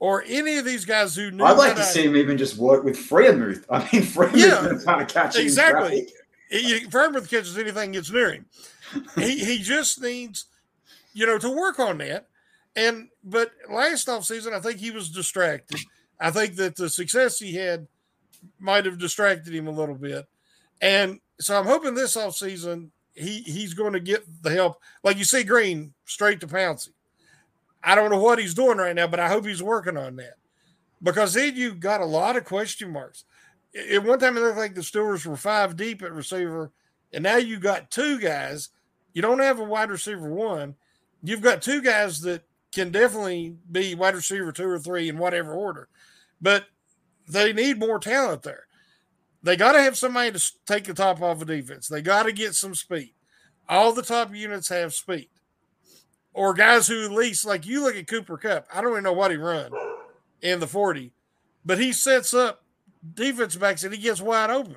Or 0.00 0.24
any 0.26 0.58
of 0.58 0.64
these 0.64 0.84
guys 0.84 1.14
who 1.14 1.30
knew. 1.30 1.44
I'd 1.44 1.56
like 1.56 1.76
to 1.76 1.82
I, 1.82 1.84
see 1.84 2.04
him 2.04 2.16
even 2.16 2.36
just 2.36 2.58
work 2.58 2.84
with 2.84 2.96
Freiermuth. 2.96 3.64
I 3.70 3.78
mean, 3.92 4.02
Freiermuth 4.02 4.36
yeah, 4.36 4.84
kind 4.84 5.02
of 5.02 5.08
catching 5.08 5.42
exactly. 5.42 6.08
He, 6.50 6.86
Freiermuth 6.86 7.30
catches 7.30 7.56
anything 7.56 7.92
gets 7.92 8.10
near 8.10 8.32
him. 8.32 8.46
he 9.14 9.38
he 9.38 9.58
just 9.58 10.02
needs, 10.02 10.46
you 11.12 11.26
know, 11.26 11.38
to 11.38 11.48
work 11.48 11.78
on 11.78 11.98
that. 11.98 12.26
And 12.76 13.08
but 13.22 13.52
last 13.70 14.08
off 14.08 14.24
season, 14.24 14.52
I 14.52 14.60
think 14.60 14.78
he 14.78 14.90
was 14.90 15.10
distracted. 15.10 15.80
I 16.20 16.30
think 16.30 16.56
that 16.56 16.76
the 16.76 16.88
success 16.90 17.38
he 17.38 17.54
had 17.54 17.86
might 18.58 18.84
have 18.84 18.98
distracted 18.98 19.54
him 19.54 19.68
a 19.68 19.72
little 19.72 19.94
bit. 19.94 20.26
And 20.80 21.20
so 21.40 21.58
I'm 21.58 21.66
hoping 21.66 21.94
this 21.94 22.16
off 22.16 22.36
season 22.36 22.90
he 23.14 23.40
he's 23.42 23.74
going 23.74 23.92
to 23.92 24.00
get 24.00 24.24
the 24.42 24.50
help. 24.50 24.80
Like 25.02 25.16
you 25.18 25.24
see 25.24 25.44
Green 25.44 25.94
straight 26.04 26.40
to 26.40 26.46
Pouncey. 26.46 26.90
I 27.82 27.94
don't 27.94 28.10
know 28.10 28.20
what 28.20 28.38
he's 28.38 28.54
doing 28.54 28.78
right 28.78 28.96
now, 28.96 29.06
but 29.06 29.20
I 29.20 29.28
hope 29.28 29.46
he's 29.46 29.62
working 29.62 29.96
on 29.96 30.16
that. 30.16 30.34
Because 31.02 31.34
then 31.34 31.54
you 31.54 31.74
got 31.74 32.00
a 32.00 32.06
lot 32.06 32.36
of 32.36 32.44
question 32.44 32.90
marks. 32.90 33.24
At 33.90 34.04
one 34.04 34.18
time, 34.18 34.36
it 34.36 34.40
looked 34.40 34.56
like 34.56 34.74
the 34.74 34.80
Steelers 34.80 35.26
were 35.26 35.36
five 35.36 35.76
deep 35.76 36.02
at 36.02 36.12
receiver, 36.12 36.70
and 37.12 37.22
now 37.22 37.36
you 37.36 37.58
got 37.58 37.90
two 37.90 38.18
guys. 38.18 38.70
You 39.12 39.20
don't 39.20 39.40
have 39.40 39.60
a 39.60 39.64
wide 39.64 39.90
receiver 39.90 40.30
one. 40.30 40.76
You've 41.22 41.42
got 41.42 41.62
two 41.62 41.82
guys 41.82 42.20
that 42.22 42.42
can 42.72 42.90
definitely 42.90 43.56
be 43.70 43.94
wide 43.94 44.14
receiver 44.14 44.50
two 44.50 44.68
or 44.68 44.78
three 44.78 45.08
in 45.08 45.18
whatever 45.18 45.52
order, 45.52 45.88
but 46.40 46.66
they 47.28 47.52
need 47.52 47.78
more 47.78 47.98
talent 47.98 48.42
there. 48.42 48.66
They 49.44 49.56
got 49.56 49.72
to 49.72 49.82
have 49.82 49.96
somebody 49.98 50.32
to 50.32 50.52
take 50.64 50.84
the 50.84 50.94
top 50.94 51.20
off 51.20 51.42
of 51.42 51.46
defense. 51.46 51.86
They 51.86 52.00
got 52.00 52.22
to 52.22 52.32
get 52.32 52.54
some 52.54 52.74
speed. 52.74 53.12
All 53.68 53.92
the 53.92 54.02
top 54.02 54.34
units 54.34 54.70
have 54.70 54.94
speed, 54.94 55.28
or 56.32 56.54
guys 56.54 56.88
who 56.88 57.04
at 57.04 57.12
least 57.12 57.44
like 57.44 57.66
you 57.66 57.82
look 57.82 57.94
at 57.94 58.06
Cooper 58.06 58.38
Kupp. 58.38 58.66
I 58.74 58.80
don't 58.80 58.92
even 58.92 59.04
know 59.04 59.12
what 59.12 59.30
he 59.30 59.36
run 59.36 59.70
in 60.40 60.60
the 60.60 60.66
forty, 60.66 61.12
but 61.64 61.78
he 61.78 61.92
sets 61.92 62.32
up 62.32 62.64
defense 63.14 63.54
backs 63.56 63.84
and 63.84 63.94
he 63.94 64.00
gets 64.00 64.20
wide 64.20 64.50
open, 64.50 64.76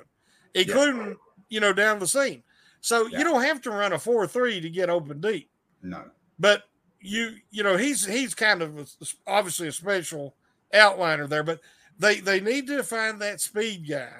including 0.54 1.08
yeah. 1.08 1.14
you 1.48 1.60
know 1.60 1.72
down 1.72 1.98
the 1.98 2.06
seam. 2.06 2.42
So 2.82 3.06
yeah. 3.06 3.18
you 3.18 3.24
don't 3.24 3.42
have 3.42 3.62
to 3.62 3.70
run 3.70 3.92
a 3.92 3.98
four 3.98 4.26
three 4.26 4.60
to 4.60 4.70
get 4.70 4.90
open 4.90 5.20
deep. 5.20 5.50
No, 5.82 6.04
but 6.38 6.64
you 7.00 7.36
you 7.50 7.62
know 7.62 7.78
he's 7.78 8.06
he's 8.06 8.34
kind 8.34 8.60
of 8.60 8.78
a, 8.78 8.86
obviously 9.26 9.68
a 9.68 9.72
special 9.72 10.34
outliner 10.74 11.28
there, 11.28 11.42
but 11.42 11.60
they 11.98 12.20
they 12.20 12.40
need 12.40 12.66
to 12.66 12.82
find 12.82 13.20
that 13.20 13.40
speed 13.40 13.88
guy 13.88 14.12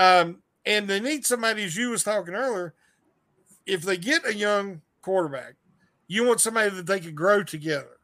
um, 0.00 0.42
and 0.64 0.88
they 0.88 0.98
need 0.98 1.26
somebody, 1.26 1.62
as 1.62 1.76
you 1.76 1.90
was 1.90 2.02
talking 2.02 2.32
earlier, 2.34 2.72
if 3.66 3.82
they 3.82 3.98
get 3.98 4.26
a 4.26 4.34
young 4.34 4.80
quarterback, 5.02 5.56
you 6.08 6.26
want 6.26 6.40
somebody 6.40 6.70
that 6.70 6.86
they 6.86 7.00
could 7.00 7.14
grow 7.14 7.42
together. 7.44 7.98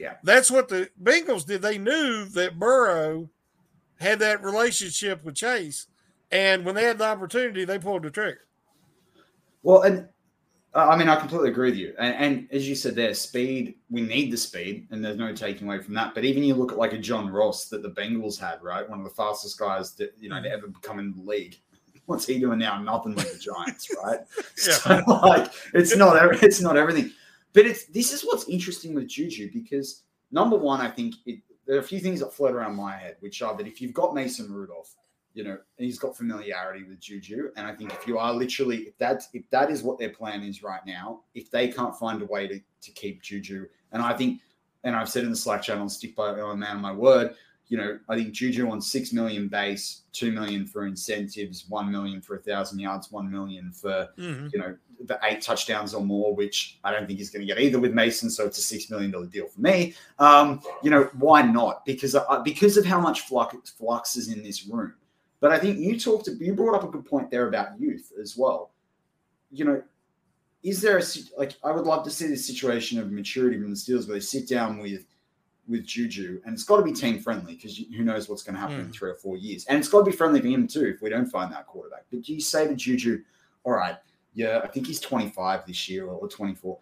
Yeah. 0.00 0.14
That's 0.24 0.50
what 0.50 0.68
the 0.68 0.88
Bengals 1.00 1.46
did. 1.46 1.60
They 1.60 1.76
knew 1.76 2.24
that 2.30 2.58
Burrow 2.58 3.28
had 4.00 4.18
that 4.20 4.42
relationship 4.42 5.22
with 5.24 5.34
Chase. 5.34 5.88
And 6.32 6.64
when 6.64 6.74
they 6.74 6.84
had 6.84 6.96
the 6.96 7.04
opportunity, 7.04 7.66
they 7.66 7.78
pulled 7.78 8.04
the 8.04 8.10
trigger. 8.10 8.46
Well, 9.62 9.82
and 9.82 10.08
I 10.76 10.96
mean, 10.96 11.08
I 11.08 11.16
completely 11.16 11.48
agree 11.48 11.70
with 11.70 11.78
you. 11.78 11.94
And, 11.98 12.14
and, 12.14 12.48
as 12.52 12.68
you 12.68 12.74
said 12.74 12.94
there, 12.94 13.14
speed, 13.14 13.76
we 13.88 14.02
need 14.02 14.30
the 14.30 14.36
speed, 14.36 14.86
and 14.90 15.02
there's 15.02 15.16
no 15.16 15.34
taking 15.34 15.66
away 15.66 15.80
from 15.80 15.94
that. 15.94 16.14
But 16.14 16.24
even 16.24 16.44
you 16.44 16.54
look 16.54 16.72
at 16.72 16.78
like 16.78 16.92
a 16.92 16.98
John 16.98 17.30
Ross 17.30 17.68
that 17.68 17.82
the 17.82 17.90
Bengals 17.90 18.38
had, 18.38 18.62
right? 18.62 18.88
One 18.88 18.98
of 18.98 19.04
the 19.04 19.10
fastest 19.10 19.58
guys 19.58 19.92
that, 19.94 20.14
you 20.20 20.28
know, 20.28 20.42
to 20.42 20.50
ever 20.50 20.68
become 20.68 20.98
in 20.98 21.14
the 21.14 21.22
league. 21.22 21.56
What's 22.06 22.26
he 22.26 22.38
doing 22.38 22.58
now? 22.58 22.80
Nothing 22.80 23.14
with 23.14 23.32
the 23.32 23.38
Giants, 23.38 23.88
right? 24.04 24.20
yeah. 24.66 24.74
So, 24.74 25.02
like, 25.22 25.50
it's 25.72 25.96
not, 25.96 26.42
it's 26.42 26.60
not 26.60 26.76
everything. 26.76 27.10
But 27.52 27.64
it's, 27.64 27.86
this 27.86 28.12
is 28.12 28.22
what's 28.22 28.46
interesting 28.48 28.94
with 28.94 29.08
Juju 29.08 29.50
because 29.50 30.02
number 30.30 30.56
one, 30.56 30.82
I 30.82 30.90
think 30.90 31.14
it, 31.24 31.40
there 31.66 31.76
are 31.76 31.80
a 31.80 31.82
few 31.82 32.00
things 32.00 32.20
that 32.20 32.34
float 32.34 32.54
around 32.54 32.76
my 32.76 32.94
head, 32.94 33.16
which 33.20 33.40
are 33.40 33.56
that 33.56 33.66
if 33.66 33.80
you've 33.80 33.94
got 33.94 34.14
Mason 34.14 34.52
Rudolph, 34.52 34.94
you 35.36 35.44
know, 35.44 35.58
he's 35.76 35.98
got 35.98 36.16
familiarity 36.16 36.82
with 36.84 36.98
Juju. 36.98 37.50
And 37.56 37.66
I 37.66 37.74
think 37.74 37.92
if 37.92 38.06
you 38.06 38.18
are 38.18 38.32
literally, 38.32 38.78
if 38.78 38.96
that's 38.96 39.28
if 39.34 39.48
that 39.50 39.70
is 39.70 39.82
what 39.82 39.98
their 39.98 40.08
plan 40.08 40.42
is 40.42 40.62
right 40.62 40.80
now, 40.86 41.20
if 41.34 41.50
they 41.50 41.68
can't 41.68 41.94
find 41.94 42.22
a 42.22 42.24
way 42.24 42.48
to, 42.48 42.58
to 42.58 42.90
keep 42.92 43.22
Juju, 43.22 43.66
and 43.92 44.02
I 44.02 44.14
think, 44.14 44.40
and 44.82 44.96
I've 44.96 45.10
said 45.10 45.24
in 45.24 45.30
the 45.30 45.36
Slack 45.36 45.60
channel, 45.60 45.90
stick 45.90 46.16
by 46.16 46.30
a 46.30 46.56
man 46.56 46.80
my 46.80 46.90
word, 46.90 47.34
you 47.68 47.76
know, 47.76 47.98
I 48.08 48.16
think 48.16 48.32
Juju 48.32 48.70
on 48.70 48.80
six 48.80 49.12
million 49.12 49.48
base, 49.48 50.04
two 50.12 50.32
million 50.32 50.66
for 50.66 50.86
incentives, 50.86 51.66
one 51.68 51.92
million 51.92 52.22
for 52.22 52.36
a 52.36 52.38
thousand 52.38 52.78
yards, 52.78 53.12
one 53.12 53.30
million 53.30 53.72
for 53.72 54.08
mm-hmm. 54.18 54.48
you 54.54 54.58
know 54.58 54.74
the 55.04 55.18
eight 55.24 55.42
touchdowns 55.42 55.92
or 55.92 56.02
more, 56.02 56.34
which 56.34 56.78
I 56.82 56.92
don't 56.92 57.06
think 57.06 57.18
he's 57.18 57.28
going 57.28 57.46
to 57.46 57.54
get 57.54 57.60
either 57.60 57.78
with 57.78 57.92
Mason. 57.92 58.30
So 58.30 58.46
it's 58.46 58.56
a 58.56 58.62
six 58.62 58.88
million 58.88 59.10
dollar 59.10 59.26
deal 59.26 59.48
for 59.48 59.60
me. 59.60 59.92
Um, 60.18 60.62
you 60.82 60.90
know, 60.90 61.10
why 61.18 61.42
not? 61.42 61.84
Because 61.84 62.14
uh, 62.14 62.40
because 62.42 62.78
of 62.78 62.86
how 62.86 63.00
much 63.00 63.20
flux 63.22 63.68
flux 63.68 64.16
is 64.16 64.28
in 64.32 64.42
this 64.42 64.66
room. 64.66 64.94
But 65.40 65.52
I 65.52 65.58
think 65.58 65.78
you 65.78 65.98
talked, 65.98 66.28
you 66.28 66.54
brought 66.54 66.76
up 66.76 66.84
a 66.84 66.88
good 66.90 67.04
point 67.04 67.30
there 67.30 67.48
about 67.48 67.78
youth 67.78 68.12
as 68.20 68.36
well. 68.36 68.70
You 69.50 69.64
know, 69.64 69.82
is 70.62 70.80
there 70.80 70.98
a 70.98 71.02
like? 71.38 71.54
I 71.62 71.70
would 71.70 71.84
love 71.84 72.04
to 72.04 72.10
see 72.10 72.26
this 72.26 72.46
situation 72.46 72.98
of 72.98 73.12
maturity 73.12 73.60
from 73.60 73.70
the 73.70 73.76
Steelers 73.76 74.08
where 74.08 74.16
they 74.16 74.20
sit 74.20 74.48
down 74.48 74.78
with 74.78 75.04
with 75.68 75.84
Juju, 75.84 76.40
and 76.44 76.54
it's 76.54 76.64
got 76.64 76.78
to 76.78 76.82
be 76.82 76.92
team 76.92 77.20
friendly 77.20 77.54
because 77.54 77.76
who 77.76 78.02
knows 78.04 78.28
what's 78.28 78.42
going 78.42 78.54
to 78.54 78.60
happen 78.60 78.76
mm. 78.76 78.80
in 78.80 78.86
hmm. 78.86 78.92
three 78.92 79.10
or 79.10 79.16
four 79.16 79.36
years, 79.36 79.64
and 79.66 79.78
it's 79.78 79.88
got 79.88 80.00
to 80.00 80.04
be 80.04 80.16
friendly 80.16 80.40
for 80.40 80.48
him 80.48 80.66
too 80.66 80.86
if 80.86 81.02
we 81.02 81.10
don't 81.10 81.26
find 81.26 81.52
that 81.52 81.66
quarterback. 81.66 82.04
But 82.10 82.22
do 82.22 82.34
you 82.34 82.40
say 82.40 82.66
to 82.66 82.74
Juju, 82.74 83.22
"All 83.64 83.72
right, 83.72 83.96
yeah, 84.36 84.60
I 84.62 84.68
think 84.68 84.86
he's 84.86 85.00
25 85.00 85.66
this 85.66 85.88
year 85.88 86.06
or 86.06 86.28
24. 86.28 86.78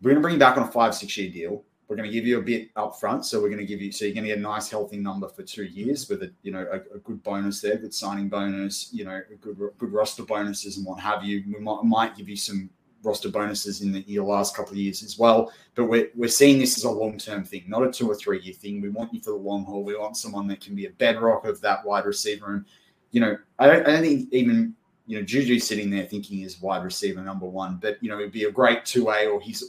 We're 0.00 0.10
going 0.10 0.16
to 0.16 0.22
bring 0.22 0.34
him 0.34 0.38
back 0.38 0.56
on 0.56 0.68
a 0.68 0.70
five 0.70 0.94
six 0.94 1.16
year 1.18 1.30
deal. 1.30 1.64
We're 1.86 1.96
going 1.96 2.08
to 2.08 2.14
give 2.14 2.26
you 2.26 2.38
a 2.38 2.42
bit 2.42 2.70
up 2.76 2.98
front, 2.98 3.26
so 3.26 3.40
we're 3.40 3.48
going 3.48 3.60
to 3.60 3.66
give 3.66 3.82
you 3.82 3.92
so 3.92 4.04
you're 4.04 4.14
going 4.14 4.24
to 4.24 4.30
get 4.30 4.38
a 4.38 4.42
nice 4.42 4.70
healthy 4.70 4.96
number 4.96 5.28
for 5.28 5.42
two 5.42 5.64
years 5.64 6.08
with 6.08 6.22
a 6.22 6.32
you 6.42 6.50
know 6.50 6.66
a, 6.72 6.96
a 6.96 6.98
good 7.00 7.22
bonus 7.22 7.60
there, 7.60 7.76
good 7.76 7.92
signing 7.92 8.28
bonus, 8.28 8.90
you 8.92 9.04
know, 9.04 9.20
good 9.40 9.58
good 9.78 9.92
roster 9.92 10.22
bonuses 10.22 10.78
and 10.78 10.86
what 10.86 10.98
have 11.00 11.24
you. 11.24 11.44
We 11.46 11.60
might, 11.60 11.82
might 11.84 12.16
give 12.16 12.28
you 12.28 12.36
some 12.36 12.70
roster 13.04 13.28
bonuses 13.28 13.82
in 13.82 13.92
the 13.92 14.20
last 14.20 14.56
couple 14.56 14.72
of 14.72 14.78
years 14.78 15.02
as 15.02 15.18
well. 15.18 15.52
But 15.74 15.84
we're, 15.84 16.08
we're 16.14 16.28
seeing 16.28 16.58
this 16.58 16.76
as 16.76 16.84
a 16.84 16.90
long 16.90 17.18
term 17.18 17.44
thing, 17.44 17.64
not 17.68 17.86
a 17.86 17.92
two 17.92 18.10
or 18.10 18.14
three 18.14 18.40
year 18.40 18.54
thing. 18.54 18.80
We 18.80 18.88
want 18.88 19.12
you 19.12 19.20
for 19.20 19.30
the 19.30 19.36
long 19.36 19.64
haul. 19.64 19.84
We 19.84 19.96
want 19.96 20.16
someone 20.16 20.46
that 20.48 20.60
can 20.60 20.74
be 20.74 20.86
a 20.86 20.90
bedrock 20.90 21.44
of 21.44 21.60
that 21.60 21.84
wide 21.84 22.06
receiver. 22.06 22.54
And 22.54 22.64
you 23.10 23.20
know, 23.20 23.36
I 23.58 23.66
don't, 23.66 23.86
I 23.86 23.92
don't 23.92 24.02
think 24.02 24.32
even 24.32 24.74
you 25.06 25.18
know 25.18 25.24
Juju 25.24 25.58
sitting 25.58 25.90
there 25.90 26.04
thinking 26.04 26.40
is 26.40 26.60
wide 26.60 26.84
receiver 26.84 27.20
number 27.20 27.46
one, 27.46 27.78
but 27.80 28.02
you 28.02 28.08
know 28.08 28.18
it'd 28.18 28.32
be 28.32 28.44
a 28.44 28.50
great 28.50 28.84
two 28.84 29.10
A 29.10 29.26
or 29.26 29.40
he's 29.40 29.62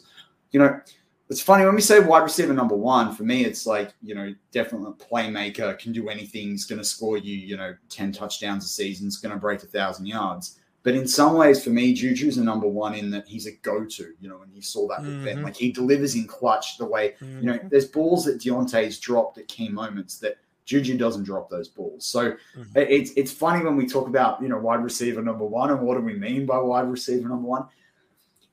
you 0.52 0.60
know 0.60 0.80
it's 1.30 1.42
funny 1.42 1.66
when 1.66 1.76
we 1.76 1.82
say 1.82 2.00
wide 2.00 2.24
receiver 2.24 2.54
number 2.54 2.76
one. 2.76 3.14
For 3.14 3.24
me, 3.24 3.46
it's 3.46 3.66
like 3.66 3.94
you 4.04 4.14
know, 4.14 4.34
definitely 4.52 4.92
a 4.92 5.04
playmaker, 5.04 5.78
can 5.80 5.92
do 5.92 6.10
anything. 6.10 6.50
He's 6.50 6.66
going 6.66 6.80
to 6.80 6.86
score 6.86 7.18
you, 7.18 7.36
you 7.36 7.58
know, 7.58 7.76
ten 7.90 8.12
touchdowns 8.12 8.66
a 8.66 8.68
season. 8.68 9.08
He's 9.08 9.18
going 9.18 9.34
to 9.34 9.40
break 9.40 9.64
a 9.64 9.68
thousand 9.68 10.06
yards. 10.06 10.60
But 10.84 10.94
in 10.94 11.08
some 11.08 11.34
ways, 11.34 11.64
for 11.64 11.72
me, 11.72 11.96
Juju's 11.96 12.38
a 12.38 12.44
number 12.44 12.68
one 12.68 12.94
in 12.94 13.10
that 13.10 13.28
he's 13.28 13.48
a 13.48 13.52
go-to. 13.64 14.14
You 14.22 14.30
know, 14.30 14.44
and 14.44 14.54
you 14.54 14.62
saw 14.62 14.88
that 14.90 15.02
with 15.02 15.14
mm-hmm. 15.14 15.26
Ben, 15.26 15.42
like 15.42 15.56
he 15.56 15.72
delivers 15.72 16.14
in 16.14 16.28
clutch. 16.28 16.78
The 16.78 16.86
way 16.86 17.16
mm-hmm. 17.20 17.40
you 17.40 17.46
know, 17.46 17.58
mm-hmm. 17.58 17.70
there's 17.70 17.88
balls 17.88 18.26
that 18.26 18.40
Diontae's 18.40 19.00
dropped 19.00 19.40
at 19.40 19.48
key 19.48 19.70
moments 19.70 20.20
that 20.20 20.38
Juju 20.66 20.96
doesn't 20.96 21.24
drop 21.24 21.50
those 21.50 21.70
balls. 21.70 22.06
So 22.06 22.32
mm-hmm. 22.32 22.64
it's 22.76 23.12
it's 23.18 23.32
funny 23.32 23.66
when 23.66 23.76
we 23.76 23.88
talk 23.88 24.08
about 24.08 24.44
you 24.44 24.48
know 24.48 24.60
wide 24.60 24.84
receiver 24.84 25.24
number 25.24 25.46
one 25.46 25.72
and 25.72 25.82
what 25.82 25.96
do 25.96 26.02
we 26.02 26.14
mean 26.14 26.46
by 26.46 26.60
wide 26.60 26.88
receiver 26.88 27.28
number 27.28 27.48
one 27.48 27.66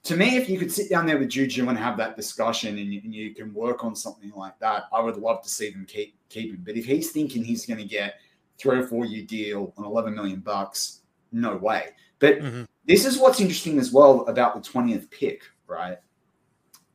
to 0.05 0.17
me, 0.17 0.37
if 0.37 0.49
you 0.49 0.59
could 0.59 0.73
sit 0.73 0.91
down 0.91 1.07
there 1.07 1.19
with 1.19 1.29
Juju 1.29 1.69
and 1.69 1.79
have 1.79 1.97
that 1.99 2.17
discussion 2.17 2.77
and 2.79 2.93
you, 2.93 3.01
and 3.05 3.15
you, 3.15 3.35
can 3.35 3.55
work 3.55 3.85
on 3.85 3.95
something 3.95 4.33
like 4.35 4.59
that, 4.59 4.85
I 4.93 5.01
would 5.01 5.17
love 5.17 5.43
to 5.43 5.49
see 5.49 5.71
them 5.71 5.87
keep 5.87 6.17
keep 6.29 6.51
him. 6.51 6.63
But 6.65 6.77
if 6.77 6.85
he's 6.85 7.13
thinking 7.13 7.45
he's 7.45 7.67
going 7.67 7.79
to 7.79 7.87
get 7.87 8.17
three 8.59 8.79
or 8.79 8.87
four 8.87 9.05
year 9.05 9.25
deal 9.25 9.73
on 9.77 9.85
11 9.85 10.15
million 10.15 10.41
bucks, 10.41 11.03
no 11.31 11.57
way. 11.57 11.91
But 12.19 12.41
mm-hmm. 12.41 12.65
this 12.87 13.05
is 13.05 13.19
what's 13.19 13.41
interesting 13.41 13.79
as 13.79 13.93
well 13.93 14.27
about 14.27 14.55
the 14.55 14.69
20th 14.69 15.11
pick, 15.11 15.43
right? 15.67 15.99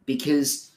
Because, 0.06 0.72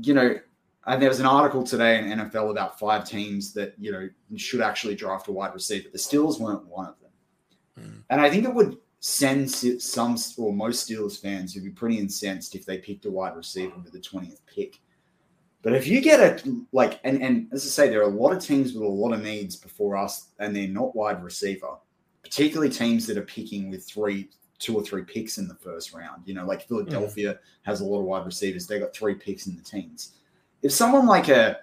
you 0.00 0.14
know, 0.14 0.38
and 0.86 1.00
there 1.00 1.08
was 1.08 1.20
an 1.20 1.26
article 1.26 1.62
today 1.62 1.98
in 1.98 2.06
NFL 2.06 2.50
about 2.50 2.78
five 2.78 3.06
teams 3.06 3.52
that, 3.54 3.74
you 3.78 3.92
know, 3.92 4.08
should 4.36 4.60
actually 4.60 4.94
draft 4.94 5.28
a 5.28 5.32
wide 5.32 5.54
receiver. 5.54 5.88
The 5.90 5.98
Steelers 5.98 6.40
weren't 6.40 6.66
one 6.66 6.86
of 6.86 6.94
them. 7.00 7.86
Mm. 7.86 8.02
And 8.10 8.20
I 8.20 8.30
think 8.30 8.44
it 8.44 8.54
would 8.54 8.78
send 9.00 9.50
some 9.50 10.16
or 10.36 10.52
most 10.52 10.88
Steelers 10.88 11.20
fans 11.20 11.54
who'd 11.54 11.64
be 11.64 11.70
pretty 11.70 11.98
incensed 11.98 12.54
if 12.54 12.66
they 12.66 12.78
picked 12.78 13.06
a 13.06 13.10
wide 13.10 13.34
receiver 13.34 13.76
with 13.82 13.92
the 13.92 13.98
20th 13.98 14.40
pick. 14.46 14.78
But 15.62 15.74
if 15.74 15.86
you 15.86 16.00
get 16.00 16.20
a 16.20 16.64
like, 16.72 17.00
and, 17.04 17.22
and 17.22 17.48
as 17.52 17.64
I 17.64 17.68
say, 17.68 17.88
there 17.88 18.00
are 18.00 18.10
a 18.10 18.14
lot 18.14 18.32
of 18.32 18.42
teams 18.42 18.72
with 18.72 18.82
a 18.82 18.86
lot 18.86 19.12
of 19.12 19.22
needs 19.22 19.56
before 19.56 19.96
us, 19.96 20.28
and 20.38 20.54
they're 20.54 20.68
not 20.68 20.94
wide 20.94 21.22
receiver, 21.22 21.76
particularly 22.22 22.70
teams 22.70 23.06
that 23.06 23.18
are 23.18 23.22
picking 23.22 23.70
with 23.70 23.86
three 23.86 24.30
two 24.58 24.76
or 24.76 24.82
three 24.82 25.02
picks 25.02 25.38
in 25.38 25.48
the 25.48 25.54
first 25.54 25.94
round. 25.94 26.22
You 26.26 26.34
know, 26.34 26.46
like 26.46 26.68
Philadelphia 26.68 27.38
has 27.62 27.80
a 27.80 27.84
lot 27.84 28.00
of 28.00 28.04
wide 28.04 28.26
receivers. 28.26 28.66
They 28.66 28.78
got 28.78 28.94
three 28.94 29.14
picks 29.14 29.46
in 29.46 29.56
the 29.56 29.62
teens. 29.62 30.12
If 30.62 30.72
someone 30.72 31.06
like 31.06 31.28
a 31.28 31.60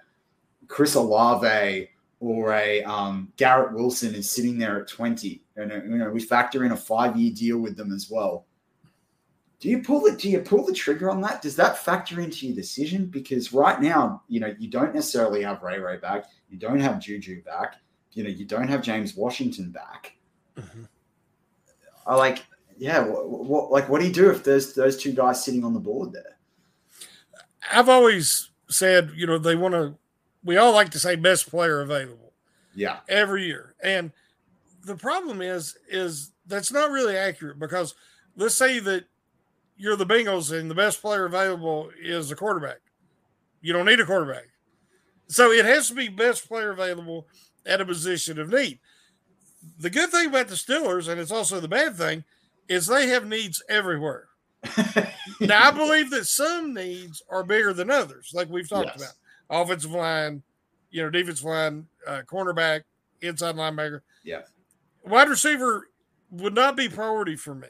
Chris 0.66 0.96
Olave 0.96 1.88
or 2.20 2.52
a 2.52 2.82
um, 2.82 3.32
Garrett 3.36 3.74
Wilson 3.74 4.14
is 4.14 4.30
sitting 4.30 4.58
there 4.58 4.80
at 4.80 4.88
20, 4.88 5.42
and 5.56 5.72
uh, 5.72 5.76
you 5.76 5.98
know, 5.98 6.10
we 6.10 6.20
factor 6.20 6.64
in 6.64 6.72
a 6.72 6.76
five-year 6.76 7.32
deal 7.32 7.58
with 7.58 7.76
them 7.76 7.92
as 7.92 8.08
well. 8.10 8.46
Do 9.60 9.68
you 9.68 9.82
pull 9.82 10.00
the 10.02 10.16
do 10.16 10.30
you 10.30 10.40
pull 10.40 10.64
the 10.64 10.72
trigger 10.72 11.10
on 11.10 11.20
that? 11.22 11.42
Does 11.42 11.56
that 11.56 11.78
factor 11.78 12.20
into 12.20 12.46
your 12.46 12.54
decision? 12.54 13.06
Because 13.06 13.52
right 13.52 13.80
now, 13.80 14.22
you 14.28 14.38
know, 14.40 14.54
you 14.58 14.68
don't 14.68 14.94
necessarily 14.94 15.42
have 15.42 15.62
Ray 15.62 15.78
Ray 15.80 15.96
back, 15.96 16.26
you 16.48 16.58
don't 16.58 16.80
have 16.80 17.00
Juju 17.00 17.42
back, 17.42 17.76
you 18.12 18.22
know, 18.22 18.30
you 18.30 18.44
don't 18.44 18.68
have 18.68 18.82
James 18.82 19.16
Washington 19.16 19.70
back. 19.70 20.14
Mhm. 20.56 20.88
I 22.06 22.14
like, 22.14 22.46
yeah, 22.78 23.00
what, 23.00 23.28
what 23.28 23.70
like 23.70 23.88
what 23.88 24.00
do 24.00 24.06
you 24.06 24.12
do 24.12 24.30
if 24.30 24.44
there's 24.44 24.74
those 24.74 24.96
two 24.96 25.12
guys 25.12 25.44
sitting 25.44 25.64
on 25.64 25.74
the 25.74 25.80
board 25.80 26.12
there? 26.12 26.38
I've 27.70 27.88
always 27.88 28.50
said, 28.68 29.12
you 29.16 29.26
know, 29.26 29.38
they 29.38 29.56
want 29.56 29.74
to. 29.74 29.96
We 30.44 30.56
all 30.56 30.72
like 30.72 30.90
to 30.90 30.98
say 30.98 31.16
best 31.16 31.50
player 31.50 31.80
available 31.80 32.32
Yeah, 32.74 33.00
every 33.08 33.46
year, 33.46 33.74
and 33.82 34.12
the 34.84 34.96
problem 34.96 35.42
is, 35.42 35.76
is 35.90 36.32
that's 36.46 36.72
not 36.72 36.90
really 36.90 37.16
accurate 37.16 37.58
because 37.58 37.94
let's 38.36 38.54
say 38.54 38.78
that 38.78 39.04
you're 39.76 39.96
the 39.96 40.06
Bengals 40.06 40.56
and 40.58 40.70
the 40.70 40.74
best 40.74 41.00
player 41.02 41.24
available 41.24 41.90
is 42.00 42.30
a 42.30 42.36
quarterback. 42.36 42.78
You 43.60 43.72
don't 43.72 43.86
need 43.86 44.00
a 44.00 44.06
quarterback, 44.06 44.46
so 45.28 45.50
it 45.50 45.64
has 45.64 45.88
to 45.88 45.94
be 45.94 46.08
best 46.08 46.48
player 46.48 46.70
available 46.70 47.26
at 47.66 47.80
a 47.80 47.84
position 47.86 48.38
of 48.38 48.48
need. 48.50 48.78
The 49.78 49.90
good 49.90 50.10
thing 50.10 50.28
about 50.28 50.48
the 50.48 50.54
Steelers, 50.54 51.08
and 51.08 51.20
it's 51.20 51.32
also 51.32 51.58
the 51.60 51.68
bad 51.68 51.96
thing, 51.96 52.24
is 52.68 52.86
they 52.86 53.08
have 53.08 53.26
needs 53.26 53.62
everywhere. 53.68 54.28
now 55.40 55.68
I 55.68 55.70
believe 55.72 56.10
that 56.10 56.26
some 56.26 56.72
needs 56.74 57.22
are 57.28 57.42
bigger 57.44 57.72
than 57.72 57.90
others, 57.90 58.30
like 58.32 58.48
we've 58.48 58.68
talked 58.68 58.86
Yes. 58.88 58.96
about. 58.96 59.14
Offensive 59.50 59.90
line, 59.92 60.42
you 60.90 61.02
know, 61.02 61.10
defensive 61.10 61.44
line, 61.44 61.86
uh, 62.06 62.22
cornerback, 62.26 62.82
inside 63.22 63.54
linebacker. 63.56 64.00
Yeah. 64.24 64.42
Wide 65.04 65.28
receiver 65.28 65.88
would 66.30 66.54
not 66.54 66.76
be 66.76 66.88
priority 66.88 67.36
for 67.36 67.54
me. 67.54 67.68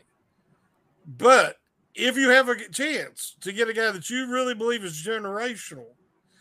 But 1.06 1.56
if 1.94 2.16
you 2.16 2.30
have 2.30 2.48
a 2.48 2.68
chance 2.68 3.36
to 3.40 3.52
get 3.52 3.68
a 3.68 3.72
guy 3.72 3.90
that 3.90 4.10
you 4.10 4.26
really 4.30 4.54
believe 4.54 4.84
is 4.84 5.02
generational 5.04 5.86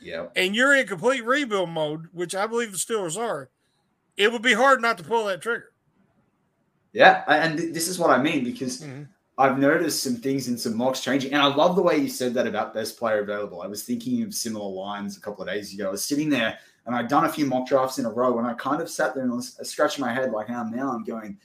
yeah, 0.01 0.27
and 0.35 0.55
you're 0.55 0.75
in 0.75 0.85
complete 0.87 1.25
rebuild 1.25 1.69
mode, 1.69 2.07
which 2.13 2.35
I 2.35 2.45
believe 2.47 2.71
the 2.71 2.77
Steelers 2.77 3.17
are, 3.17 3.49
it 4.15 4.31
would 4.31 4.41
be 4.41 4.53
hard 4.53 4.81
not 4.81 4.97
to 4.99 5.03
pull 5.03 5.25
that 5.25 5.41
trigger. 5.41 5.71
yeah. 6.93 7.23
And 7.27 7.57
this 7.59 7.87
is 7.87 7.97
what 7.99 8.09
I 8.09 8.21
mean 8.21 8.43
because 8.43 8.81
Mhm. 8.81 9.07
I've 9.37 9.59
noticed 9.59 10.01
some 10.01 10.15
things 10.15 10.47
in 10.47 10.57
some 10.57 10.75
mocks 10.75 11.01
changing, 11.01 11.33
and 11.33 11.41
I 11.41 11.53
love 11.53 11.75
the 11.75 11.81
way 11.81 11.97
you 11.97 12.09
said 12.09 12.33
that 12.33 12.47
about 12.47 12.73
best 12.73 12.97
player 12.97 13.19
available. 13.19 13.61
I 13.61 13.67
was 13.67 13.83
thinking 13.83 14.23
of 14.23 14.33
similar 14.33 14.67
lines 14.67 15.15
a 15.15 15.21
couple 15.21 15.43
of 15.43 15.49
days 15.49 15.73
ago. 15.73 15.87
I 15.87 15.91
was 15.91 16.03
sitting 16.03 16.29
there 16.29 16.57
and 16.87 16.95
I'd 16.95 17.09
done 17.09 17.25
a 17.25 17.31
few 17.31 17.45
mock 17.45 17.67
drafts 17.67 17.99
in 17.99 18.05
a 18.05 18.09
row, 18.09 18.39
and 18.39 18.47
I 18.47 18.53
kind 18.53 18.81
of 18.81 18.89
sat 18.89 19.13
there 19.13 19.23
and 19.23 19.33
was 19.33 19.59
scratching 19.63 20.03
my 20.03 20.13
head 20.13 20.31
like 20.31 20.49
I 20.49 20.53
am 20.53 20.71
now. 20.71 20.91
I'm 20.91 21.03
going, 21.03 21.37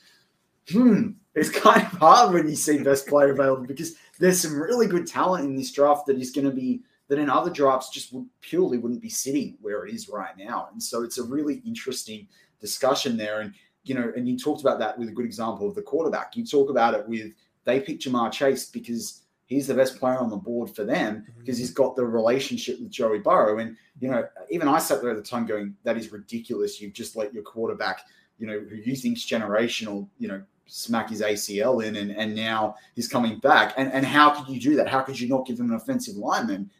hmm. 0.70 1.10
It's 1.34 1.50
kind 1.60 1.82
of 1.82 1.98
hard 1.98 2.32
when 2.32 2.48
you 2.48 2.54
see 2.54 2.78
best 2.78 3.06
player 3.06 3.32
available 3.32 3.66
because 3.66 3.96
there's 4.18 4.40
some 4.40 4.60
really 4.60 4.86
good 4.86 5.06
talent 5.06 5.44
in 5.44 5.56
this 5.56 5.72
draft 5.72 6.06
that 6.06 6.18
is 6.18 6.30
going 6.30 6.44
to 6.44 6.54
be 6.54 6.82
that 7.08 7.18
in 7.18 7.28
other 7.28 7.50
drafts 7.50 7.90
just 7.90 8.12
would 8.12 8.26
purely 8.40 8.78
wouldn't 8.78 9.02
be 9.02 9.08
sitting 9.08 9.56
where 9.60 9.84
it 9.84 9.94
is 9.94 10.08
right 10.08 10.36
now. 10.36 10.68
And 10.72 10.82
so 10.82 11.02
it's 11.02 11.18
a 11.18 11.24
really 11.24 11.62
interesting 11.66 12.28
discussion 12.60 13.16
there. 13.16 13.40
And 13.40 13.52
you 13.84 13.94
know, 13.94 14.12
and 14.14 14.28
you 14.28 14.38
talked 14.38 14.60
about 14.60 14.78
that 14.78 14.96
with 14.96 15.08
a 15.08 15.12
good 15.12 15.24
example 15.24 15.68
of 15.68 15.74
the 15.74 15.82
quarterback. 15.82 16.36
You 16.36 16.46
talk 16.46 16.70
about 16.70 16.94
it 16.94 17.06
with 17.08 17.32
they 17.64 17.80
picked 17.80 18.04
Ja'Marr 18.04 18.32
Chase 18.32 18.66
because 18.66 19.22
he's 19.46 19.66
the 19.66 19.74
best 19.74 19.98
player 19.98 20.18
on 20.18 20.30
the 20.30 20.36
board 20.36 20.74
for 20.74 20.84
them 20.84 21.16
mhm. 21.16 21.38
because 21.38 21.58
he's 21.58 21.70
got 21.70 21.96
the 21.96 22.04
relationship 22.04 22.80
with 22.80 22.90
Joey 22.90 23.18
Burrow. 23.18 23.58
And, 23.58 23.76
you 24.00 24.10
know, 24.10 24.26
even 24.50 24.68
I 24.68 24.78
sat 24.78 25.02
there 25.02 25.10
at 25.10 25.16
the 25.16 25.22
time 25.22 25.46
going, 25.46 25.74
that 25.84 25.96
is 25.96 26.12
ridiculous. 26.12 26.80
You've 26.80 26.92
just 26.92 27.16
let 27.16 27.32
your 27.34 27.42
quarterback, 27.42 28.02
you 28.38 28.46
know, 28.46 28.60
who 28.60 28.76
you 28.76 28.96
think's 28.96 29.26
generational, 29.26 30.08
you 30.18 30.28
know, 30.28 30.42
smack 30.66 31.10
his 31.10 31.20
ACL 31.20 31.84
in 31.84 31.96
and, 31.96 32.10
and 32.12 32.34
now 32.34 32.76
he's 32.94 33.08
coming 33.08 33.38
back. 33.38 33.74
And 33.76 33.92
and 33.92 34.06
how 34.06 34.30
could 34.30 34.52
you 34.52 34.60
do 34.60 34.76
that? 34.76 34.88
How 34.88 35.02
could 35.02 35.20
you 35.20 35.28
not 35.28 35.46
give 35.46 35.60
him 35.60 35.70
an 35.70 35.76
offensive 35.76 36.16
lineman? 36.16 36.70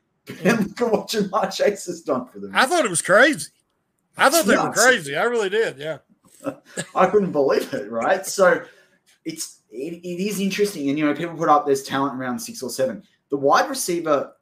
And 0.45 0.61
look 0.81 0.81
at 0.81 0.93
what 0.93 1.09
Ja'Marr 1.09 1.53
Chase 1.53 1.87
has 1.87 2.01
done 2.01 2.27
for 2.27 2.39
them. 2.39 2.53
I 2.55 2.67
thought 2.67 2.85
it 2.85 2.91
was 2.91 3.03
crazy. 3.03 3.51
I 4.17 4.31
thought 4.31 4.47
they 4.47 4.57
were 4.57 4.73
crazy. 4.73 5.17
I 5.17 5.25
really 5.25 5.49
did. 5.49 5.79
Yeah. 5.79 5.99
I 6.95 7.07
couldn't 7.07 7.33
believe 7.33 7.73
it, 7.73 7.91
right? 7.91 8.25
So 8.27 8.63
it's 9.25 9.61
it, 9.73 10.07
it 10.07 10.23
is 10.23 10.39
interesting, 10.39 10.91
and 10.91 10.99
you 10.99 11.07
know, 11.07 11.15
people 11.15 11.35
put 11.35 11.49
up 11.49 11.67
there's 11.67 11.83
talent 11.83 12.21
around 12.21 12.39
six 12.39 12.63
or 12.63 12.71
seven. 12.71 13.03
The 13.31 13.37
wide 13.39 13.71
receiver, 13.71 14.35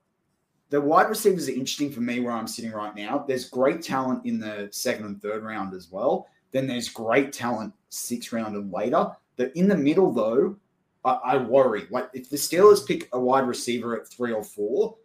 the 0.70 0.80
wide 0.80 1.08
receivers 1.08 1.48
are 1.48 1.52
interesting 1.52 1.92
for 1.92 2.00
me 2.00 2.20
where 2.20 2.32
I'm 2.32 2.48
sitting 2.48 2.72
right 2.72 2.94
now. 2.94 3.24
There's 3.26 3.48
great 3.48 3.80
talent 3.80 4.26
in 4.26 4.40
the 4.40 4.68
second 4.72 5.04
and 5.04 5.22
third 5.22 5.44
round 5.44 5.72
as 5.74 5.88
well. 5.90 6.26
Then 6.50 6.66
there's 6.66 6.88
great 6.88 7.32
talent 7.32 7.72
six 7.90 8.32
round 8.32 8.56
and 8.56 8.72
later. 8.72 9.06
The 9.36 9.56
in 9.56 9.68
the 9.68 9.76
middle 9.76 10.12
though, 10.12 10.56
I, 11.04 11.12
I 11.12 11.36
worry. 11.36 11.86
Like 11.90 12.10
if 12.12 12.28
the 12.28 12.36
Steelers 12.36 12.86
pick 12.86 13.08
a 13.12 13.20
wide 13.20 13.46
receiver 13.46 14.00
at 14.00 14.08
three 14.08 14.32
or 14.32 14.42
four, 14.42 14.96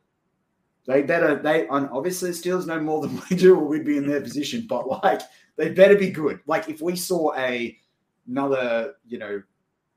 they 0.88 1.03
better 1.03 1.36
they 1.36 1.67
and 1.67 1.88
obviously 1.91 2.32
the 2.32 2.38
Steelers 2.38 2.65
know 2.65 2.80
more 2.80 3.01
than 3.01 3.21
we 3.30 3.36
do, 3.36 3.55
or 3.55 3.63
we'd 3.63 3.86
be 3.86 3.97
in 3.97 4.07
their 4.07 4.21
position. 4.21 4.65
But 4.67 4.88
like 5.03 5.21
they 5.55 5.69
better 5.69 5.95
be 5.95 6.09
good. 6.09 6.39
Like 6.47 6.67
if 6.67 6.82
we 6.82 6.95
saw 6.95 7.36
a 7.36 7.78
another, 8.28 8.95
you 9.05 9.19
know, 9.19 9.43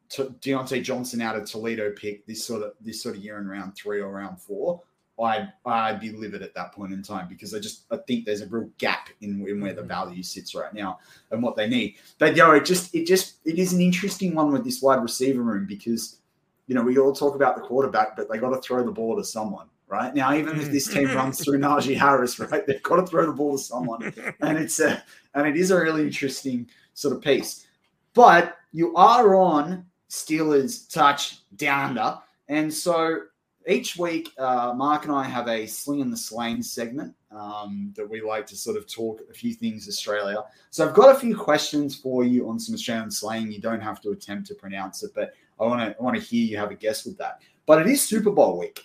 T- 0.08 0.24
Diontae 0.40 0.82
Johnson 0.82 1.20
out 1.20 1.36
of 1.36 1.44
Toledo 1.44 1.92
pick 1.92 2.26
this 2.26 2.44
sort 2.44 2.62
of 2.62 2.72
this 2.80 3.02
sort 3.02 3.16
of 3.16 3.22
year 3.22 3.38
in 3.38 3.46
round 3.46 3.74
three 3.74 4.00
or 4.00 4.10
round 4.10 4.40
four, 4.40 4.82
I'd 5.22 5.52
I'd 5.66 6.00
be 6.00 6.10
livid 6.10 6.42
at 6.42 6.54
that 6.54 6.72
point 6.72 6.92
in 6.92 7.02
time 7.02 7.28
because 7.28 7.54
I 7.54 7.58
just 7.58 7.84
I 7.90 7.96
think 8.06 8.24
there's 8.24 8.40
a 8.40 8.46
real 8.46 8.70
gap 8.78 9.08
in, 9.20 9.46
in 9.46 9.60
where 9.60 9.72
the 9.72 9.80
mm-hmm. 9.80 9.88
value 9.88 10.22
sits 10.22 10.54
right 10.54 10.72
now 10.72 10.98
and 11.30 11.42
what 11.42 11.56
they 11.56 11.68
need. 11.68 11.96
But 12.18 12.36
you 12.36 12.42
know, 12.42 12.52
it 12.52 12.64
just 12.64 12.94
it 12.94 13.06
just 13.06 13.36
it 13.44 13.58
is 13.58 13.72
an 13.72 13.80
interesting 13.80 14.34
one 14.34 14.52
with 14.52 14.64
this 14.64 14.80
wide 14.80 15.02
receiver 15.02 15.42
room 15.42 15.66
because 15.66 16.18
you 16.66 16.74
know 16.74 16.82
we 16.82 16.98
all 16.98 17.12
talk 17.12 17.34
about 17.34 17.56
the 17.56 17.62
quarterback, 17.62 18.16
but 18.16 18.30
they 18.30 18.38
got 18.38 18.50
to 18.50 18.60
throw 18.60 18.84
the 18.84 18.92
ball 18.92 19.16
to 19.16 19.24
someone. 19.24 19.66
Right 19.88 20.14
now, 20.14 20.34
even 20.34 20.60
if 20.60 20.70
this 20.70 20.86
team 20.86 21.06
runs 21.14 21.40
mm-hmm. 21.40 21.44
through 21.44 21.60
Najee 21.60 21.96
Harris, 21.96 22.38
right, 22.52 22.66
they've 22.66 22.82
got 22.82 22.96
to 22.96 23.06
throw 23.06 23.24
the 23.24 23.32
ball 23.32 23.56
to 23.56 23.62
someone, 23.62 24.02
and 24.40 24.58
it's 24.58 24.80
a 24.80 25.02
and 25.34 25.46
it 25.46 25.56
is 25.56 25.70
a 25.70 25.80
really 25.80 26.02
interesting 26.02 26.68
sort 26.92 27.16
of 27.16 27.22
piece. 27.22 27.66
But 28.12 28.56
you 28.72 28.94
are 28.96 29.34
on 29.34 29.86
Steelers 30.10 30.90
touch 30.92 31.40
down 31.56 31.90
under, 31.98 32.18
and 32.48 32.72
so 32.72 33.20
each 33.68 33.96
week, 33.96 34.30
uh, 34.38 34.72
Mark 34.74 35.04
and 35.04 35.12
I 35.12 35.24
have 35.24 35.46
a 35.48 35.66
sling 35.66 36.00
in 36.00 36.10
the 36.10 36.16
slain 36.16 36.62
segment 36.62 37.14
um, 37.30 37.92
that 37.96 38.08
we 38.08 38.22
like 38.22 38.46
to 38.46 38.56
sort 38.56 38.78
of 38.78 38.90
talk 38.90 39.20
a 39.30 39.34
few 39.34 39.52
things 39.52 39.86
Australia. 39.86 40.42
So 40.70 40.88
I've 40.88 40.94
got 40.94 41.14
a 41.14 41.18
few 41.18 41.36
questions 41.36 41.94
for 41.94 42.24
you 42.24 42.48
on 42.48 42.58
some 42.58 42.74
Australian 42.74 43.10
slang. 43.10 43.52
You 43.52 43.60
don't 43.60 43.80
have 43.80 44.00
to 44.02 44.10
attempt 44.10 44.48
to 44.48 44.54
pronounce 44.54 45.02
it, 45.02 45.10
but 45.14 45.34
I 45.60 45.64
want 45.64 45.96
to 45.96 46.02
want 46.02 46.16
to 46.16 46.22
hear 46.22 46.46
you 46.46 46.56
have 46.56 46.70
a 46.70 46.74
guess 46.74 47.04
with 47.04 47.18
that. 47.18 47.42
But 47.66 47.82
it 47.82 47.88
is 47.88 48.00
Super 48.00 48.30
Bowl 48.30 48.58
week, 48.58 48.80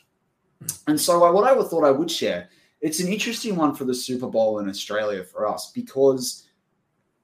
and 0.88 1.00
so 1.00 1.24
I, 1.24 1.30
what 1.30 1.46
I 1.46 1.64
thought 1.64 1.86
I 1.86 1.92
would 1.92 2.12
share. 2.12 2.50
It's 2.82 3.00
an 3.00 3.08
interesting 3.08 3.56
one 3.56 3.74
for 3.74 3.86
the 3.86 3.96
Super 3.96 4.28
Bowl 4.28 4.60
in 4.60 4.68
Australia 4.68 5.24
for 5.24 5.48
us 5.48 5.72
because, 5.74 6.48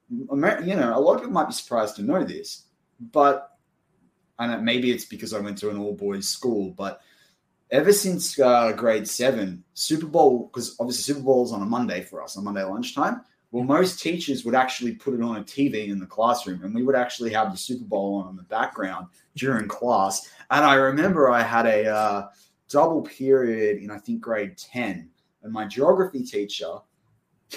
you 0.10 0.26
know, 0.26 0.94
a 0.96 1.02
lot 1.02 1.16
of 1.16 1.20
people 1.20 1.34
might 1.34 1.48
be 1.48 1.54
surprised 1.54 1.98
to 1.98 2.02
know 2.02 2.24
this, 2.24 2.64
but 3.12 3.49
and 4.40 4.64
maybe 4.64 4.92
it's 4.92 5.06
because 5.06 5.34
I 5.34 5.40
went 5.40 5.58
to 5.60 5.70
an 5.70 5.78
all 5.78 5.94
boys 5.94 6.28
school, 6.28 6.72
but 6.72 7.02
ever 7.72 7.94
since 7.94 8.40
uh, 8.40 8.72
grade 8.72 9.08
seven, 9.08 9.64
Super 9.74 10.08
Bowl, 10.08 10.48
because 10.48 10.76
obviously 10.80 11.14
Super 11.14 11.26
Bowl 11.26 11.46
is 11.46 11.52
on 11.52 11.62
a 11.62 11.66
Monday 11.66 12.02
for 12.02 12.24
us, 12.24 12.38
on 12.38 12.46
Monday 12.46 12.64
lunchtime. 12.64 13.22
Well, 13.52 13.64
most 13.64 14.00
teachers 14.00 14.46
would 14.46 14.54
actually 14.54 14.94
put 14.94 15.16
it 15.16 15.22
on 15.22 15.38
a 15.38 15.44
TV 15.44 15.90
in 15.90 16.00
the 16.00 16.06
classroom, 16.06 16.64
and 16.64 16.74
we 16.74 16.84
would 16.84 16.96
actually 16.96 17.34
have 17.34 17.52
the 17.52 17.58
Super 17.58 17.86
Bowl 17.86 18.16
on 18.16 18.30
in 18.30 18.36
the 18.36 18.44
background 18.44 19.08
during 19.36 19.68
class. 19.68 20.30
And 20.52 20.64
I 20.64 20.76
remember 20.76 21.30
I 21.30 21.42
had 21.42 21.66
a 21.66 21.88
uh, 21.88 22.30
double 22.70 23.02
period 23.02 23.82
in, 23.82 23.90
I 23.90 23.98
think, 23.98 24.22
grade 24.22 24.56
10, 24.58 25.10
and 25.42 25.54
my 25.54 25.66
geography 25.66 26.24
teacher, 26.24 26.76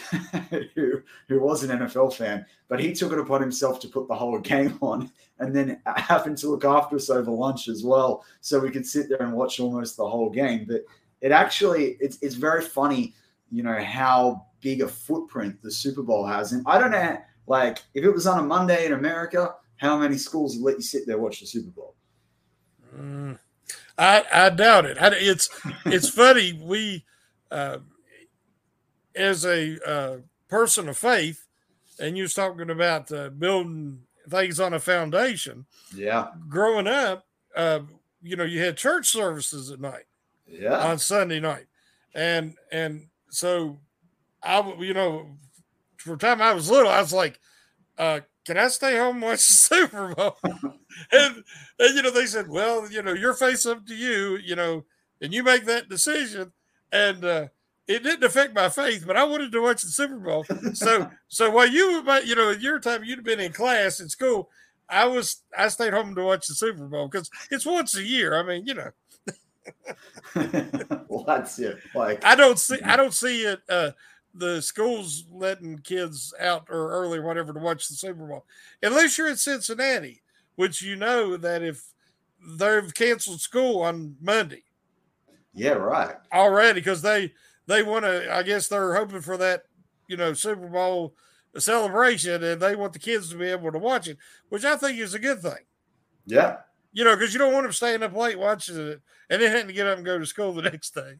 who, 0.74 1.02
who 1.28 1.40
was 1.40 1.62
an 1.62 1.78
NFL 1.78 2.14
fan, 2.14 2.46
but 2.68 2.80
he 2.80 2.92
took 2.92 3.12
it 3.12 3.18
upon 3.18 3.40
himself 3.40 3.80
to 3.80 3.88
put 3.88 4.08
the 4.08 4.14
whole 4.14 4.38
game 4.38 4.78
on 4.80 5.10
and 5.38 5.54
then 5.54 5.80
happened 5.84 6.38
to 6.38 6.48
look 6.48 6.64
after 6.64 6.96
us 6.96 7.10
over 7.10 7.30
lunch 7.30 7.68
as 7.68 7.84
well, 7.84 8.24
so 8.40 8.58
we 8.58 8.70
could 8.70 8.86
sit 8.86 9.08
there 9.08 9.22
and 9.22 9.32
watch 9.32 9.60
almost 9.60 9.96
the 9.96 10.08
whole 10.08 10.30
game. 10.30 10.64
But 10.68 10.82
it 11.20 11.32
actually, 11.32 11.96
it's, 12.00 12.18
it's 12.22 12.34
very 12.34 12.62
funny, 12.62 13.14
you 13.50 13.62
know, 13.62 13.82
how 13.82 14.46
big 14.60 14.80
a 14.80 14.88
footprint 14.88 15.60
the 15.62 15.70
Super 15.70 16.02
Bowl 16.02 16.24
has. 16.26 16.52
And 16.52 16.62
I 16.66 16.78
don't 16.78 16.92
know, 16.92 17.18
like, 17.46 17.78
if 17.94 18.04
it 18.04 18.10
was 18.10 18.26
on 18.26 18.38
a 18.38 18.42
Monday 18.42 18.86
in 18.86 18.92
America, 18.92 19.54
how 19.76 19.98
many 19.98 20.16
schools 20.16 20.56
would 20.56 20.64
let 20.64 20.76
you 20.76 20.82
sit 20.82 21.06
there 21.06 21.18
watch 21.18 21.40
the 21.40 21.46
Super 21.46 21.70
Bowl? 21.70 21.94
Mm, 22.96 23.38
I 23.98 24.24
I 24.32 24.50
doubt 24.50 24.86
it. 24.86 24.98
I, 25.00 25.10
it's 25.14 25.48
it's 25.86 26.08
funny. 26.14 26.52
We, 26.52 27.04
uh, 27.50 27.78
as 29.14 29.44
a 29.44 29.78
uh, 29.88 30.16
person 30.48 30.88
of 30.88 30.98
faith, 30.98 31.46
and 31.98 32.16
you 32.16 32.24
was 32.24 32.34
talking 32.34 32.70
about 32.70 33.10
uh, 33.12 33.30
building 33.30 34.00
things 34.28 34.60
on 34.60 34.72
a 34.74 34.80
foundation. 34.80 35.66
Yeah. 35.94 36.28
Growing 36.48 36.86
up, 36.86 37.26
uh, 37.56 37.80
you 38.22 38.36
know, 38.36 38.44
you 38.44 38.60
had 38.60 38.76
church 38.76 39.08
services 39.08 39.70
at 39.70 39.80
night 39.80 40.04
Yeah. 40.46 40.78
on 40.88 40.98
Sunday 40.98 41.40
night, 41.40 41.66
and 42.14 42.54
and 42.70 43.08
so 43.30 43.80
I, 44.42 44.60
you 44.78 44.94
know, 44.94 45.36
for 45.98 46.10
the 46.10 46.16
time 46.16 46.40
I 46.42 46.52
was 46.54 46.70
little, 46.70 46.90
I 46.90 47.00
was 47.00 47.12
like, 47.12 47.38
uh, 47.98 48.20
"Can 48.44 48.56
I 48.58 48.68
stay 48.68 48.96
home 48.96 49.16
and 49.16 49.22
watch 49.24 49.38
the 49.46 49.52
Super 49.68 50.14
Bowl?" 50.14 50.36
and, 51.12 51.44
and 51.78 51.96
you 51.96 52.02
know, 52.02 52.10
they 52.10 52.26
said, 52.26 52.48
"Well, 52.48 52.90
you 52.90 53.02
know, 53.02 53.12
your 53.12 53.34
face 53.34 53.66
up 53.66 53.86
to 53.86 53.94
you, 53.94 54.36
you 54.36 54.56
know, 54.56 54.84
and 55.20 55.32
you 55.34 55.42
make 55.42 55.64
that 55.66 55.88
decision." 55.88 56.52
And 56.92 57.24
uh, 57.24 57.48
it 57.88 58.02
didn't 58.02 58.24
affect 58.24 58.54
my 58.54 58.68
faith, 58.68 59.04
but 59.06 59.16
I 59.16 59.24
wanted 59.24 59.52
to 59.52 59.62
watch 59.62 59.82
the 59.82 59.88
Super 59.88 60.18
Bowl. 60.18 60.44
So, 60.74 61.10
so 61.28 61.50
while 61.50 61.66
you, 61.68 62.02
might- 62.02 62.26
you 62.26 62.34
know, 62.34 62.50
your 62.50 62.78
time 62.78 63.04
you'd 63.04 63.18
have 63.18 63.24
been 63.24 63.40
in 63.40 63.52
class 63.52 64.00
in 64.00 64.08
school, 64.08 64.50
I 64.88 65.06
was, 65.06 65.42
I 65.56 65.68
stayed 65.68 65.92
home 65.92 66.14
to 66.14 66.22
watch 66.24 66.46
the 66.46 66.54
Super 66.54 66.86
Bowl 66.86 67.08
because 67.08 67.30
it's 67.50 67.66
once 67.66 67.96
a 67.96 68.02
year. 68.02 68.38
I 68.38 68.42
mean, 68.42 68.66
you 68.66 68.74
know, 68.74 68.90
that's 71.26 71.58
it. 71.58 71.78
Like, 71.94 72.24
I 72.24 72.34
don't 72.34 72.58
see 72.58 72.80
I 72.84 72.96
don't 72.96 73.14
see 73.14 73.42
it 73.42 73.60
uh 73.68 73.92
the 74.34 74.60
schools 74.60 75.24
letting 75.30 75.78
kids 75.78 76.34
out 76.40 76.66
or 76.68 76.90
early 76.90 77.18
or 77.18 77.22
whatever 77.22 77.52
to 77.52 77.60
watch 77.60 77.88
the 77.88 77.94
Super 77.94 78.26
Bowl. 78.26 78.44
Unless 78.82 79.16
you're 79.18 79.28
in 79.28 79.36
Cincinnati, 79.36 80.22
which 80.56 80.82
you 80.82 80.96
know 80.96 81.36
that 81.36 81.62
if 81.62 81.84
they've 82.58 82.92
canceled 82.92 83.40
school 83.40 83.82
on 83.82 84.16
Monday 84.20 84.64
yeah, 85.54 85.72
right. 85.72 86.16
already 86.32 86.80
because 86.80 87.02
they 87.02 87.32
they 87.66 87.82
want 87.82 88.04
to 88.04 88.32
I 88.32 88.42
guess 88.42 88.68
they're 88.68 88.94
hoping 88.94 89.20
for 89.20 89.36
that, 89.36 89.62
you 90.08 90.16
know, 90.16 90.32
Super 90.32 90.68
Bowl 90.68 91.14
celebration 91.58 92.42
and 92.42 92.60
they 92.60 92.74
want 92.74 92.92
the 92.92 92.98
kids 92.98 93.28
to 93.30 93.36
be 93.36 93.46
able 93.46 93.72
to 93.72 93.78
watch 93.78 94.08
it, 94.08 94.18
which 94.48 94.64
I 94.64 94.76
think 94.76 94.98
is 94.98 95.14
a 95.14 95.18
good 95.18 95.40
thing. 95.40 95.64
Yeah. 96.26 96.58
You 96.92 97.04
know, 97.04 97.16
because 97.16 97.32
you 97.32 97.38
don't 97.38 97.52
want 97.52 97.64
them 97.64 97.72
staying 97.72 98.02
up 98.02 98.14
late 98.14 98.38
watching 98.38 98.76
it 98.76 99.00
and 99.30 99.42
then 99.42 99.50
having 99.50 99.68
to 99.68 99.72
get 99.72 99.86
up 99.86 99.96
and 99.96 100.06
go 100.06 100.18
to 100.18 100.26
school 100.26 100.52
the 100.52 100.62
next 100.70 100.94
day. 100.94 101.14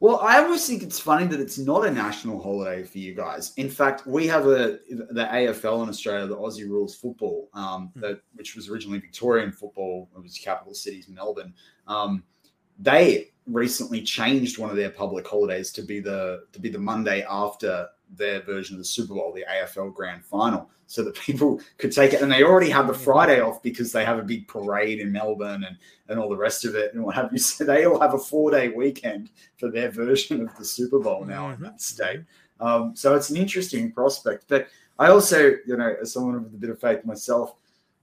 Well, 0.00 0.20
I 0.20 0.38
always 0.38 0.64
think 0.64 0.84
it's 0.84 1.00
funny 1.00 1.26
that 1.26 1.40
it's 1.40 1.58
not 1.58 1.84
a 1.84 1.90
national 1.90 2.40
holiday 2.40 2.84
for 2.84 2.98
you 2.98 3.14
guys. 3.14 3.52
In 3.56 3.68
fact, 3.68 4.06
we 4.06 4.28
have 4.28 4.46
a 4.46 4.78
the 4.88 5.28
AFL 5.32 5.82
in 5.82 5.88
Australia, 5.88 6.26
the 6.28 6.36
Aussie 6.36 6.68
Rules 6.68 6.94
Football, 6.94 7.48
um, 7.52 7.90
that 7.96 8.20
which 8.34 8.54
was 8.54 8.68
originally 8.68 9.00
Victorian 9.00 9.50
football. 9.50 10.08
It 10.16 10.22
was 10.22 10.38
capital 10.38 10.72
cities, 10.72 11.08
Melbourne. 11.08 11.52
Um, 11.88 12.22
they 12.78 13.32
recently 13.48 14.02
changed 14.02 14.58
one 14.58 14.70
of 14.70 14.76
their 14.76 14.90
public 14.90 15.26
holidays 15.26 15.72
to 15.72 15.82
be 15.82 16.00
the 16.00 16.44
to 16.52 16.60
be 16.60 16.68
the 16.68 16.78
Monday 16.78 17.24
after 17.28 17.88
their 18.10 18.40
version 18.40 18.76
of 18.76 18.78
the 18.78 18.84
Super 18.84 19.14
Bowl, 19.14 19.32
the 19.32 19.44
AFL 19.50 19.92
Grand 19.92 20.24
Final, 20.24 20.70
so 20.86 21.02
that 21.04 21.14
people 21.20 21.60
could 21.76 21.92
take 21.92 22.12
it. 22.12 22.22
And 22.22 22.30
they 22.30 22.42
already 22.42 22.70
have 22.70 22.86
the 22.86 22.94
Friday 22.94 23.40
off 23.40 23.62
because 23.62 23.92
they 23.92 24.04
have 24.04 24.18
a 24.18 24.22
big 24.22 24.48
parade 24.48 25.00
in 25.00 25.12
Melbourne 25.12 25.64
and 25.64 25.76
and 26.08 26.18
all 26.18 26.28
the 26.28 26.36
rest 26.36 26.64
of 26.64 26.74
it 26.74 26.94
and 26.94 27.02
what 27.02 27.14
have 27.14 27.30
you. 27.32 27.38
So 27.58 27.64
they 27.64 27.86
all 27.86 28.00
have 28.00 28.14
a 28.14 28.18
four 28.18 28.50
day 28.50 28.68
weekend 28.68 29.30
for 29.58 29.70
their 29.70 29.90
version 29.90 30.40
of 30.42 30.56
the 30.56 30.64
Super 30.64 30.98
Bowl 30.98 31.24
now 31.24 31.50
in 31.50 31.60
that 31.62 31.80
state. 31.80 32.20
Um, 32.60 32.96
so 32.96 33.14
it's 33.14 33.30
an 33.30 33.36
interesting 33.36 33.92
prospect. 33.92 34.44
But 34.48 34.68
I 34.98 35.08
also, 35.08 35.54
you 35.66 35.76
know, 35.76 35.94
as 36.00 36.12
someone 36.12 36.42
with 36.42 36.54
a 36.54 36.58
bit 36.58 36.70
of 36.70 36.80
faith 36.80 37.04
myself, 37.04 37.54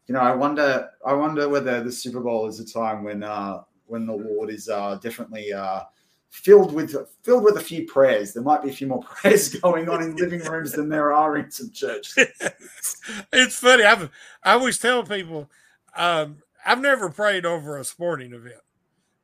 you 0.07 0.13
know, 0.13 0.21
I 0.21 0.33
wonder, 0.33 0.89
I 1.05 1.13
wonder 1.13 1.49
whether 1.49 1.83
the 1.83 1.91
Super 1.91 2.21
Bowl 2.21 2.47
is 2.47 2.59
a 2.59 2.65
time 2.65 3.03
when, 3.03 3.23
uh, 3.23 3.63
when 3.87 4.05
the 4.05 4.13
Lord 4.13 4.49
is 4.49 4.69
uh, 4.69 4.95
definitely 5.01 5.53
uh, 5.53 5.81
filled 6.29 6.73
with 6.73 6.95
filled 7.23 7.43
with 7.43 7.57
a 7.57 7.61
few 7.61 7.85
prayers. 7.85 8.33
There 8.33 8.43
might 8.43 8.63
be 8.63 8.69
a 8.69 8.73
few 8.73 8.87
more 8.87 9.01
prayers 9.03 9.49
going 9.49 9.87
on 9.89 10.01
in 10.03 10.15
living 10.15 10.41
rooms 10.41 10.71
than 10.73 10.89
there 10.89 11.13
are 11.13 11.37
in 11.37 11.49
some 11.51 11.71
churches. 11.71 12.17
it's 13.33 13.59
funny. 13.59 13.83
I've 13.83 14.09
I 14.43 14.53
always 14.53 14.77
tell 14.77 15.03
people 15.03 15.49
um, 15.95 16.37
I've 16.65 16.81
never 16.81 17.09
prayed 17.09 17.45
over 17.45 17.77
a 17.77 17.83
sporting 17.83 18.33
event 18.33 18.61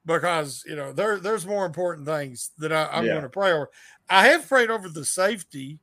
because 0.06 0.64
you 0.68 0.76
know 0.76 0.92
there 0.94 1.20
there's 1.20 1.46
more 1.46 1.66
important 1.66 2.08
things 2.08 2.52
that 2.58 2.72
I, 2.72 2.88
I'm 2.92 3.06
Yeah. 3.06 3.12
going 3.12 3.24
to 3.24 3.30
pray 3.30 3.52
over. 3.52 3.70
I 4.10 4.28
have 4.28 4.48
prayed 4.48 4.70
over 4.72 4.90
the 4.90 5.06
safety 5.06 5.80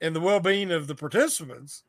and 0.00 0.14
the 0.14 0.20
well 0.20 0.40
being 0.40 0.70
of 0.70 0.86
the 0.86 0.94
participants. 0.94 1.84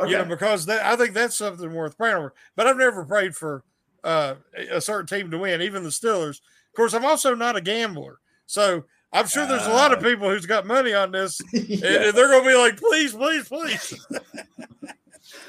Okay. 0.00 0.12
You 0.12 0.18
know, 0.18 0.24
because 0.24 0.66
that 0.66 0.84
I 0.84 0.94
think 0.96 1.12
that's 1.14 1.34
something 1.36 1.72
worth 1.74 1.96
praying 1.98 2.16
over. 2.16 2.34
But 2.54 2.66
I've 2.68 2.76
never 2.76 3.04
prayed 3.04 3.34
for 3.34 3.64
uh, 4.08 4.34
a 4.70 4.80
certain 4.80 5.06
team 5.06 5.30
to 5.30 5.38
win, 5.38 5.60
even 5.62 5.82
the 5.82 5.90
Steelers. 5.90 6.40
Of 6.40 6.74
course, 6.76 6.94
I'm 6.94 7.04
also 7.04 7.34
not 7.34 7.56
a 7.56 7.60
gambler, 7.60 8.18
so 8.46 8.84
I'm 9.12 9.26
sure 9.26 9.46
there's 9.46 9.66
a 9.66 9.72
lot 9.72 9.92
of 9.92 9.98
Ah. 9.98 10.02
people 10.08 10.28
who's 10.28 10.46
got 10.46 10.66
money 10.66 10.94
on 10.94 11.12
this, 11.12 11.40
Yeah. 11.52 12.08
and 12.08 12.16
they're 12.16 12.28
going 12.28 12.44
to 12.44 12.48
be 12.48 12.56
like, 12.56 12.76
"Please, 12.78 13.12
please, 13.14 13.48
please." 13.48 14.06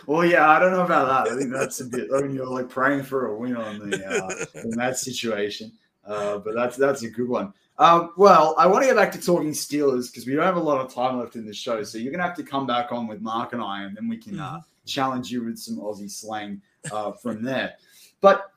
Well, 0.07 0.26
yeah, 0.26 0.49
I 0.49 0.60
don't 0.60 0.72
know 0.72 0.82
about 0.84 1.26
that. 1.26 1.32
I 1.34 1.38
think 1.38 1.53
that's 1.53 1.80
a 1.82 1.86
bit. 1.86 2.10
I 2.14 2.22
mean, 2.22 2.34
you're 2.36 2.45
like 2.47 2.68
praying 2.68 3.03
for 3.03 3.28
a 3.28 3.36
win 3.38 3.55
on 3.55 3.89
the 3.89 4.05
uh, 4.05 4.62
in 4.62 4.72
that 4.72 4.97
situation, 4.97 5.72
uh, 6.05 6.39
but 6.39 6.53
that's 6.55 6.76
that's 6.76 7.03
a 7.03 7.10
good 7.10 7.30
one. 7.30 7.53
Um, 7.78 8.12
well, 8.18 8.55
I 8.57 8.66
want 8.68 8.82
to 8.84 8.88
get 8.88 8.95
back 8.97 9.12
to 9.14 9.22
talking 9.22 9.51
Steelers 9.51 10.12
because 10.12 10.26
we 10.26 10.34
don't 10.36 10.43
have 10.43 10.57
a 10.57 10.60
lot 10.60 10.84
of 10.84 10.93
time 10.93 11.18
left 11.20 11.36
in 11.36 11.45
the 11.45 11.53
show, 11.53 11.84
so 11.84 11.97
you're 11.97 12.12
gonna 12.12 12.24
have 12.24 12.36
to 12.38 12.43
come 12.43 12.66
back 12.68 12.91
on 12.91 13.07
with 13.07 13.22
Mark 13.22 13.53
and 13.53 13.62
I, 13.62 13.84
and 13.84 13.95
then 13.95 14.10
we 14.10 14.18
can 14.18 14.39
uh, 14.39 14.60
challenge 14.86 15.32
you 15.32 15.43
with 15.45 15.57
some 15.60 15.78
Aussie 15.78 16.10
slang 16.12 16.62
uh, 16.91 17.12
from 17.12 17.43
there. 17.43 17.74
But 18.22 18.52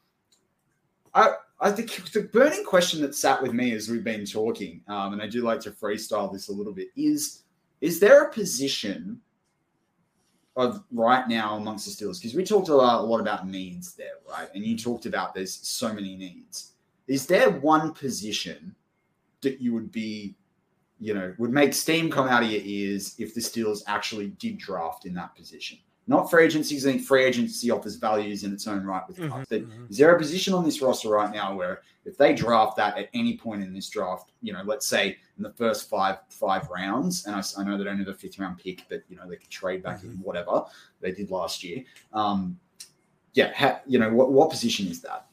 I, 1.15 1.35
I 1.61 1.71
think 1.71 2.11
the 2.13 2.23
burning 2.23 2.65
question 2.65 3.01
that 3.03 3.15
sat 3.15 3.41
with 3.41 3.53
me 3.53 3.73
as 3.73 3.89
we've 3.89 4.05
been 4.05 4.27
talking, 4.27 4.81
um, 4.89 5.13
and 5.13 5.23
I 5.23 5.27
do 5.27 5.43
like 5.43 5.61
to 5.61 5.71
freestyle 5.71 6.33
this 6.33 6.49
a 6.49 6.53
little 6.53 6.73
bit, 6.73 6.89
is 6.97 7.43
is 7.81 7.99
there 7.99 8.25
a 8.25 8.33
position 8.33 9.21
of 10.57 10.85
right 10.93 11.27
now 11.29 11.57
amongst 11.57 11.85
the 11.87 11.91
Steelers? 12.05 12.21
Because 12.21 12.35
we 12.35 12.45
talked 12.45 12.69
a 12.69 12.75
lot, 12.75 13.01
a 13.01 13.03
lot 13.03 13.21
about 13.21 13.49
needs 13.49 13.95
there, 13.95 14.19
right? 14.31 14.49
And 14.55 14.65
you 14.65 14.77
talked 14.77 15.07
about 15.07 15.35
there's 15.35 15.55
so 15.55 15.93
many 15.93 16.15
needs. 16.15 16.73
Is 17.09 17.27
there 17.27 17.51
one 17.51 17.93
position 17.93 18.75
that 19.41 19.61
you 19.61 19.75
would 19.75 19.91
be, 19.91 20.37
you 21.01 21.15
know, 21.15 21.35
would 21.39 21.51
make 21.51 21.75
steam 21.75 22.11
come 22.11 22.29
out 22.29 22.45
of 22.45 22.51
your 22.51 22.63
ears 22.65 23.17
if 23.19 23.35
the 23.35 23.41
Steelers 23.41 23.83
actually 23.89 24.29
did 24.29 24.59
draft 24.59 25.05
in 25.05 25.15
that 25.15 25.35
position? 25.35 25.79
Not 26.09 26.29
free 26.31 26.45
agency, 26.45 26.77
I 26.77 26.81
think 26.81 27.03
free 27.03 27.23
agency 27.25 27.71
offers 27.71 27.95
values 27.95 28.43
in 28.43 28.53
its 28.53 28.67
own 28.67 28.85
right 28.85 29.07
with 29.07 29.19
Mhm. 29.19 29.47
But 29.49 29.63
mhm. 29.63 29.91
is 29.91 29.99
there 29.99 30.15
a 30.15 30.19
position 30.19 30.53
on 30.53 30.65
this 30.65 30.83
roster 30.83 31.09
right 31.09 31.33
now 31.33 31.55
where 31.55 31.83
if 32.05 32.17
they 32.19 32.35
draft 32.35 32.77
that 32.77 32.99
at 32.99 33.09
any 33.15 33.37
point 33.37 33.63
in 33.63 33.73
this 33.73 33.89
draft, 33.89 34.33
you 34.43 34.53
know, 34.53 34.63
let's 34.65 34.87
say 34.87 35.17
in 35.37 35.43
the 35.45 35.53
first 35.53 35.89
five 35.89 36.19
five 36.29 36.69
rounds, 36.71 37.27
and 37.27 37.37
I 37.37 37.63
know 37.65 37.79
they 37.79 37.85
don't 37.85 37.99
have 37.99 38.09
a 38.09 38.15
fifth 38.15 38.39
round 38.41 38.59
pick, 38.59 38.85
but 38.89 39.05
you 39.09 39.17
know 39.17 39.29
they 39.29 39.37
could 39.37 39.49
trade 39.51 39.83
back 39.83 40.03
in 40.03 40.11
whatever 40.23 40.65
they 41.01 41.13
did 41.13 41.31
last 41.31 41.63
year. 41.63 41.85
Um, 42.13 42.59
yeah, 43.35 43.53
ha, 43.55 43.81
you 43.87 44.01
know 44.01 44.13
what 44.13 44.33
what 44.33 44.51
position 44.51 44.89
is 44.89 45.01
that? 45.03 45.27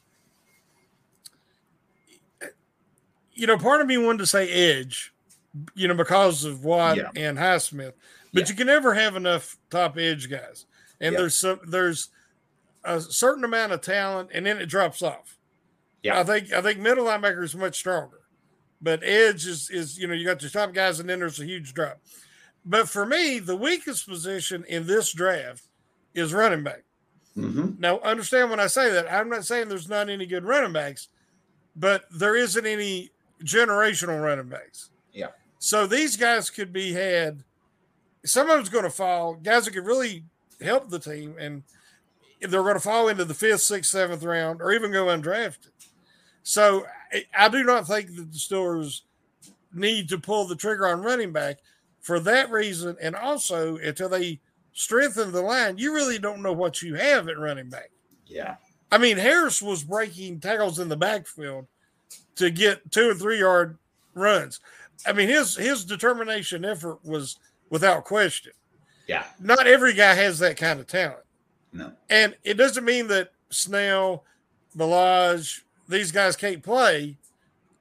you 3.32 3.46
know, 3.46 3.56
part 3.56 3.80
of 3.80 3.86
me 3.86 3.96
wanted 3.96 4.18
to 4.18 4.26
say 4.26 4.50
edge, 4.50 5.14
you 5.74 5.88
know, 5.88 5.94
because 5.94 6.44
of 6.44 6.62
Watt 6.62 6.98
Yeah. 6.98 7.10
and 7.16 7.38
Highsmith, 7.38 7.94
but 8.32 8.42
Yeah. 8.42 8.48
you 8.48 8.54
can 8.56 8.66
never 8.66 8.94
have 8.94 9.16
enough 9.16 9.56
top 9.70 9.96
edge 9.98 10.30
guys. 10.30 10.66
And 11.00 11.12
Yeah. 11.12 11.20
there's 11.20 11.36
some 11.36 11.60
there's 11.66 12.08
a 12.84 13.00
certain 13.00 13.44
amount 13.44 13.72
of 13.72 13.80
talent, 13.80 14.30
and 14.32 14.46
then 14.46 14.58
it 14.58 14.66
drops 14.66 15.02
off. 15.02 15.36
Yeah. 16.02 16.18
I 16.18 16.24
think 16.24 16.52
I 16.52 16.62
think 16.62 16.78
middle 16.78 17.04
linebacker 17.06 17.42
is 17.42 17.54
much 17.54 17.76
stronger, 17.76 18.20
but 18.80 19.02
edge 19.02 19.46
is 19.46 19.68
is 19.70 19.98
you 19.98 20.06
know 20.06 20.14
you 20.14 20.24
got 20.26 20.42
your 20.42 20.50
top 20.50 20.72
guys, 20.72 21.00
and 21.00 21.08
then 21.08 21.20
there's 21.20 21.40
a 21.40 21.44
huge 21.46 21.74
drop. 21.74 22.00
But 22.64 22.88
for 22.88 23.06
me, 23.06 23.38
the 23.38 23.56
weakest 23.56 24.06
position 24.06 24.64
in 24.68 24.86
this 24.86 25.12
draft 25.12 25.64
is 26.14 26.32
running 26.34 26.62
back. 26.62 26.82
Mm-hmm. 27.36 27.80
Now, 27.80 28.00
understand 28.00 28.50
when 28.50 28.60
I 28.60 28.66
say 28.66 28.90
that, 28.90 29.10
I'm 29.10 29.30
not 29.30 29.46
saying 29.46 29.68
there's 29.68 29.88
not 29.88 30.10
any 30.10 30.26
good 30.26 30.44
running 30.44 30.72
backs, 30.72 31.08
but 31.76 32.04
there 32.10 32.36
isn't 32.36 32.66
any 32.66 33.12
generational 33.44 34.22
running 34.22 34.48
backs. 34.48 34.90
Yeah. 35.12 35.28
So 35.58 35.86
these 35.86 36.16
guys 36.16 36.50
could 36.50 36.72
be 36.72 36.92
had. 36.92 37.44
Some 38.24 38.50
of 38.50 38.56
them's 38.56 38.68
going 38.68 38.84
to 38.84 38.90
fall. 38.90 39.34
Guys 39.34 39.64
that 39.64 39.72
could 39.72 39.86
really 39.86 40.24
help 40.60 40.90
the 40.90 40.98
team, 40.98 41.34
and 41.38 41.62
if 42.40 42.50
they're 42.50 42.62
going 42.62 42.74
to 42.74 42.80
fall 42.80 43.08
into 43.08 43.24
the 43.24 43.34
fifth, 43.34 43.62
sixth, 43.62 43.90
seventh 43.90 44.22
round, 44.22 44.60
or 44.60 44.72
even 44.72 44.92
go 44.92 45.06
undrafted. 45.06 45.70
So 46.42 46.86
I- 47.12 47.26
I 47.36 47.48
do 47.48 47.62
not 47.64 47.86
think 47.86 48.14
that 48.16 48.32
the 48.32 48.38
Steelers 48.38 49.02
need 49.72 50.08
to 50.08 50.18
pull 50.18 50.46
the 50.46 50.56
trigger 50.56 50.86
on 50.86 51.02
running 51.02 51.32
back 51.32 51.58
for 52.00 52.18
that 52.20 52.50
reason, 52.50 52.96
and 53.00 53.14
also 53.14 53.76
until 53.76 54.08
they 54.08 54.40
strengthen 54.72 55.32
the 55.32 55.42
line, 55.42 55.78
you 55.78 55.92
really 55.94 56.18
don't 56.18 56.42
know 56.42 56.52
what 56.52 56.80
you 56.82 56.94
have 56.94 57.28
at 57.28 57.38
running 57.38 57.68
back. 57.68 57.90
Yeah, 58.26 58.56
I 58.90 58.98
mean, 58.98 59.16
Harris 59.18 59.60
was 59.60 59.84
breaking 59.84 60.40
tackles 60.40 60.78
in 60.78 60.88
the 60.88 60.96
backfield 60.96 61.66
to 62.36 62.50
get 62.50 62.90
two 62.90 63.10
and 63.10 63.18
three 63.20 63.38
yard 63.38 63.76
runs. 64.14 64.60
I 65.06 65.12
mean, 65.12 65.28
his 65.28 65.56
his 65.56 65.84
determination 65.84 66.64
effort 66.64 67.04
was 67.04 67.38
without 67.70 68.04
question. 68.04 68.52
yeah, 69.06 69.24
Not 69.40 69.66
every 69.66 69.94
guy 69.94 70.14
has 70.14 70.38
that 70.40 70.56
kind 70.56 70.78
of 70.80 70.86
talent, 70.86 71.24
no, 71.72 71.92
and 72.08 72.36
it 72.44 72.54
doesn't 72.54 72.84
mean 72.84 73.06
that 73.08 73.32
Snell, 73.50 74.24
Balaj, 74.76 75.62
these 75.88 76.12
guys 76.12 76.36
can't 76.36 76.62
play 76.62 77.16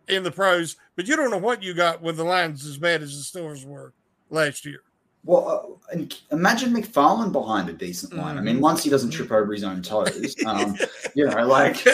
in 0.08 0.24
the 0.24 0.32
pros. 0.32 0.76
But 0.96 1.08
you 1.08 1.16
don't 1.16 1.32
know 1.32 1.38
what 1.38 1.64
you 1.64 1.74
got 1.74 2.02
when 2.02 2.16
the 2.16 2.24
line's 2.24 2.66
as 2.66 2.78
bad 2.78 3.02
as 3.02 3.32
the 3.32 3.40
Steelers 3.40 3.66
were 3.66 3.94
last 4.30 4.66
year. 4.66 4.82
Well, 5.30 5.80
and 5.92 6.12
imagine 6.32 6.74
McFarland 6.74 7.32
behind 7.34 7.70
a 7.70 7.74
decent 7.74 8.14
line. 8.14 8.40
I 8.40 8.42
mean, 8.42 8.58
Mhm. 8.58 8.62
once 8.62 8.84
he 8.84 8.90
doesn't 8.90 9.12
trip 9.12 9.32
over 9.32 9.54
his 9.54 9.64
own 9.64 9.84
toes, 9.84 10.36
um, 10.48 10.76
you 11.14 11.28
know, 11.28 11.46
like 11.46 11.86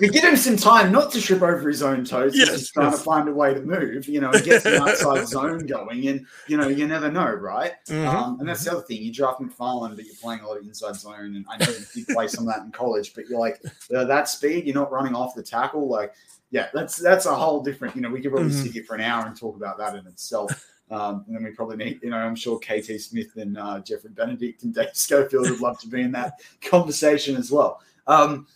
we 0.00 0.08
give 0.10 0.22
him 0.22 0.36
some 0.36 0.58
time 0.58 0.92
not 0.92 1.10
to 1.12 1.20
trip 1.22 1.40
over 1.40 1.66
his 1.66 1.82
own 1.82 2.04
toes. 2.04 2.34
He's 2.34 2.46
just 2.46 2.74
trying 2.74 2.90
yes. 2.90 2.98
to 2.98 3.04
find 3.04 3.26
a 3.26 3.32
way 3.32 3.54
to 3.54 3.62
move, 3.62 4.06
you 4.06 4.20
know, 4.20 4.30
and 4.32 4.44
get 4.44 4.62
the 4.64 4.82
outside 4.82 5.26
zone 5.28 5.64
going. 5.64 6.06
And 6.08 6.26
you 6.46 6.58
know, 6.58 6.68
you 6.68 6.86
never 6.86 7.10
know, 7.10 7.32
right? 7.32 7.72
Mhm. 7.88 8.06
Um, 8.06 8.40
and 8.40 8.46
that's 8.46 8.64
the 8.64 8.72
other 8.72 8.82
thing. 8.82 9.00
You 9.02 9.14
draft 9.14 9.40
McFarland, 9.40 9.96
but 9.96 10.04
you're 10.04 10.16
playing 10.20 10.40
a 10.40 10.46
lot 10.46 10.58
of 10.58 10.64
inside 10.64 10.96
zone. 10.96 11.36
And 11.36 11.46
I 11.48 11.56
know 11.56 11.72
you 11.94 12.04
play 12.04 12.28
some 12.28 12.46
of 12.46 12.54
that 12.54 12.64
in 12.66 12.70
college, 12.70 13.14
but 13.14 13.28
you're 13.30 13.40
like 13.40 13.62
uh, 13.96 14.04
that 14.04 14.28
speed, 14.28 14.66
you're 14.66 14.74
not 14.74 14.92
running 14.92 15.14
off 15.14 15.34
the 15.34 15.42
tackle. 15.42 15.88
Like, 15.88 16.12
yeah, 16.50 16.68
that's 16.74 16.98
that's 16.98 17.24
a 17.24 17.34
whole 17.34 17.62
different. 17.62 17.96
You 17.96 18.02
know, 18.02 18.10
we 18.10 18.20
could 18.20 18.30
probably 18.30 18.50
Mhm. 18.50 18.62
sit 18.62 18.72
here 18.72 18.84
for 18.84 18.94
an 18.94 19.00
hour 19.00 19.24
and 19.26 19.34
talk 19.34 19.56
about 19.56 19.78
that 19.78 19.96
in 19.96 20.06
itself. 20.06 20.50
Um, 20.90 21.24
and 21.26 21.34
then 21.34 21.44
we 21.44 21.50
probably 21.50 21.76
need, 21.76 22.00
you 22.02 22.10
know, 22.10 22.16
I'm 22.16 22.36
sure 22.36 22.58
KT 22.58 23.00
Smith 23.00 23.36
and 23.36 23.56
uh, 23.56 23.80
Jeffrey 23.80 24.10
Benedict 24.10 24.62
and 24.62 24.74
Dave 24.74 24.94
Schofield 24.94 25.50
would 25.50 25.60
love 25.60 25.78
to 25.80 25.88
be 25.88 26.02
in 26.02 26.12
that 26.12 26.40
conversation 26.62 27.36
as 27.36 27.50
well. 27.50 27.80
Um, 28.06 28.46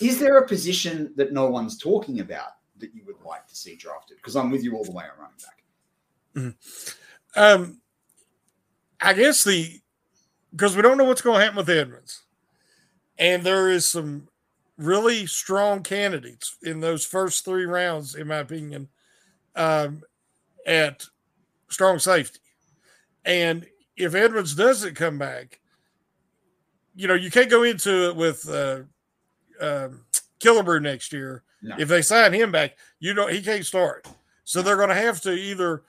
is 0.00 0.18
there 0.18 0.38
a 0.38 0.46
position 0.46 1.12
that 1.16 1.32
no 1.32 1.48
one's 1.48 1.78
talking 1.78 2.20
about 2.20 2.52
that 2.78 2.94
you 2.94 3.02
would 3.06 3.20
like 3.24 3.46
to 3.46 3.56
see 3.56 3.76
drafted? 3.76 4.16
Because 4.18 4.36
I'm 4.36 4.50
with 4.50 4.62
you 4.62 4.76
all 4.76 4.84
the 4.84 4.92
way 4.92 5.04
on 5.04 5.18
running 5.18 6.54
back. 6.54 6.56
Um, 7.36 7.80
I 9.00 9.12
guess 9.12 9.44
the 9.44 9.80
because 10.50 10.74
we 10.74 10.82
don't 10.82 10.96
know 10.96 11.04
what's 11.04 11.22
going 11.22 11.38
to 11.38 11.44
happen 11.44 11.58
with 11.58 11.68
Edmunds, 11.68 12.24
and 13.18 13.42
there 13.42 13.70
is 13.70 13.90
some 13.90 14.28
really 14.78 15.26
strong 15.26 15.82
candidates 15.82 16.56
in 16.62 16.80
those 16.80 17.04
first 17.04 17.44
three 17.44 17.64
rounds, 17.64 18.14
in 18.14 18.26
my 18.26 18.36
opinion, 18.36 18.88
um, 19.54 20.02
at 20.66 21.06
strong 21.68 21.98
safety. 21.98 22.40
And 23.24 23.66
if 23.96 24.14
Edmunds 24.14 24.54
doesn't 24.54 24.94
come 24.94 25.18
back, 25.18 25.60
you 26.94 27.06
know 27.06 27.14
you 27.14 27.30
can't 27.30 27.50
go 27.50 27.62
into 27.62 28.08
it 28.08 28.16
with 28.16 28.48
uh, 28.48 28.80
um, 29.60 30.04
Killebrew 30.40 30.82
next 30.82 31.12
year. 31.12 31.42
No. 31.62 31.76
If 31.78 31.88
they 31.88 32.02
sign 32.02 32.32
him 32.32 32.52
back, 32.52 32.76
you 33.00 33.14
know 33.14 33.26
he 33.26 33.42
can't 33.42 33.66
start. 33.66 34.06
So 34.44 34.62
they're 34.62 34.76
going 34.76 34.90
to 34.90 34.94
have 34.94 35.20
to 35.22 35.32
either 35.32 35.82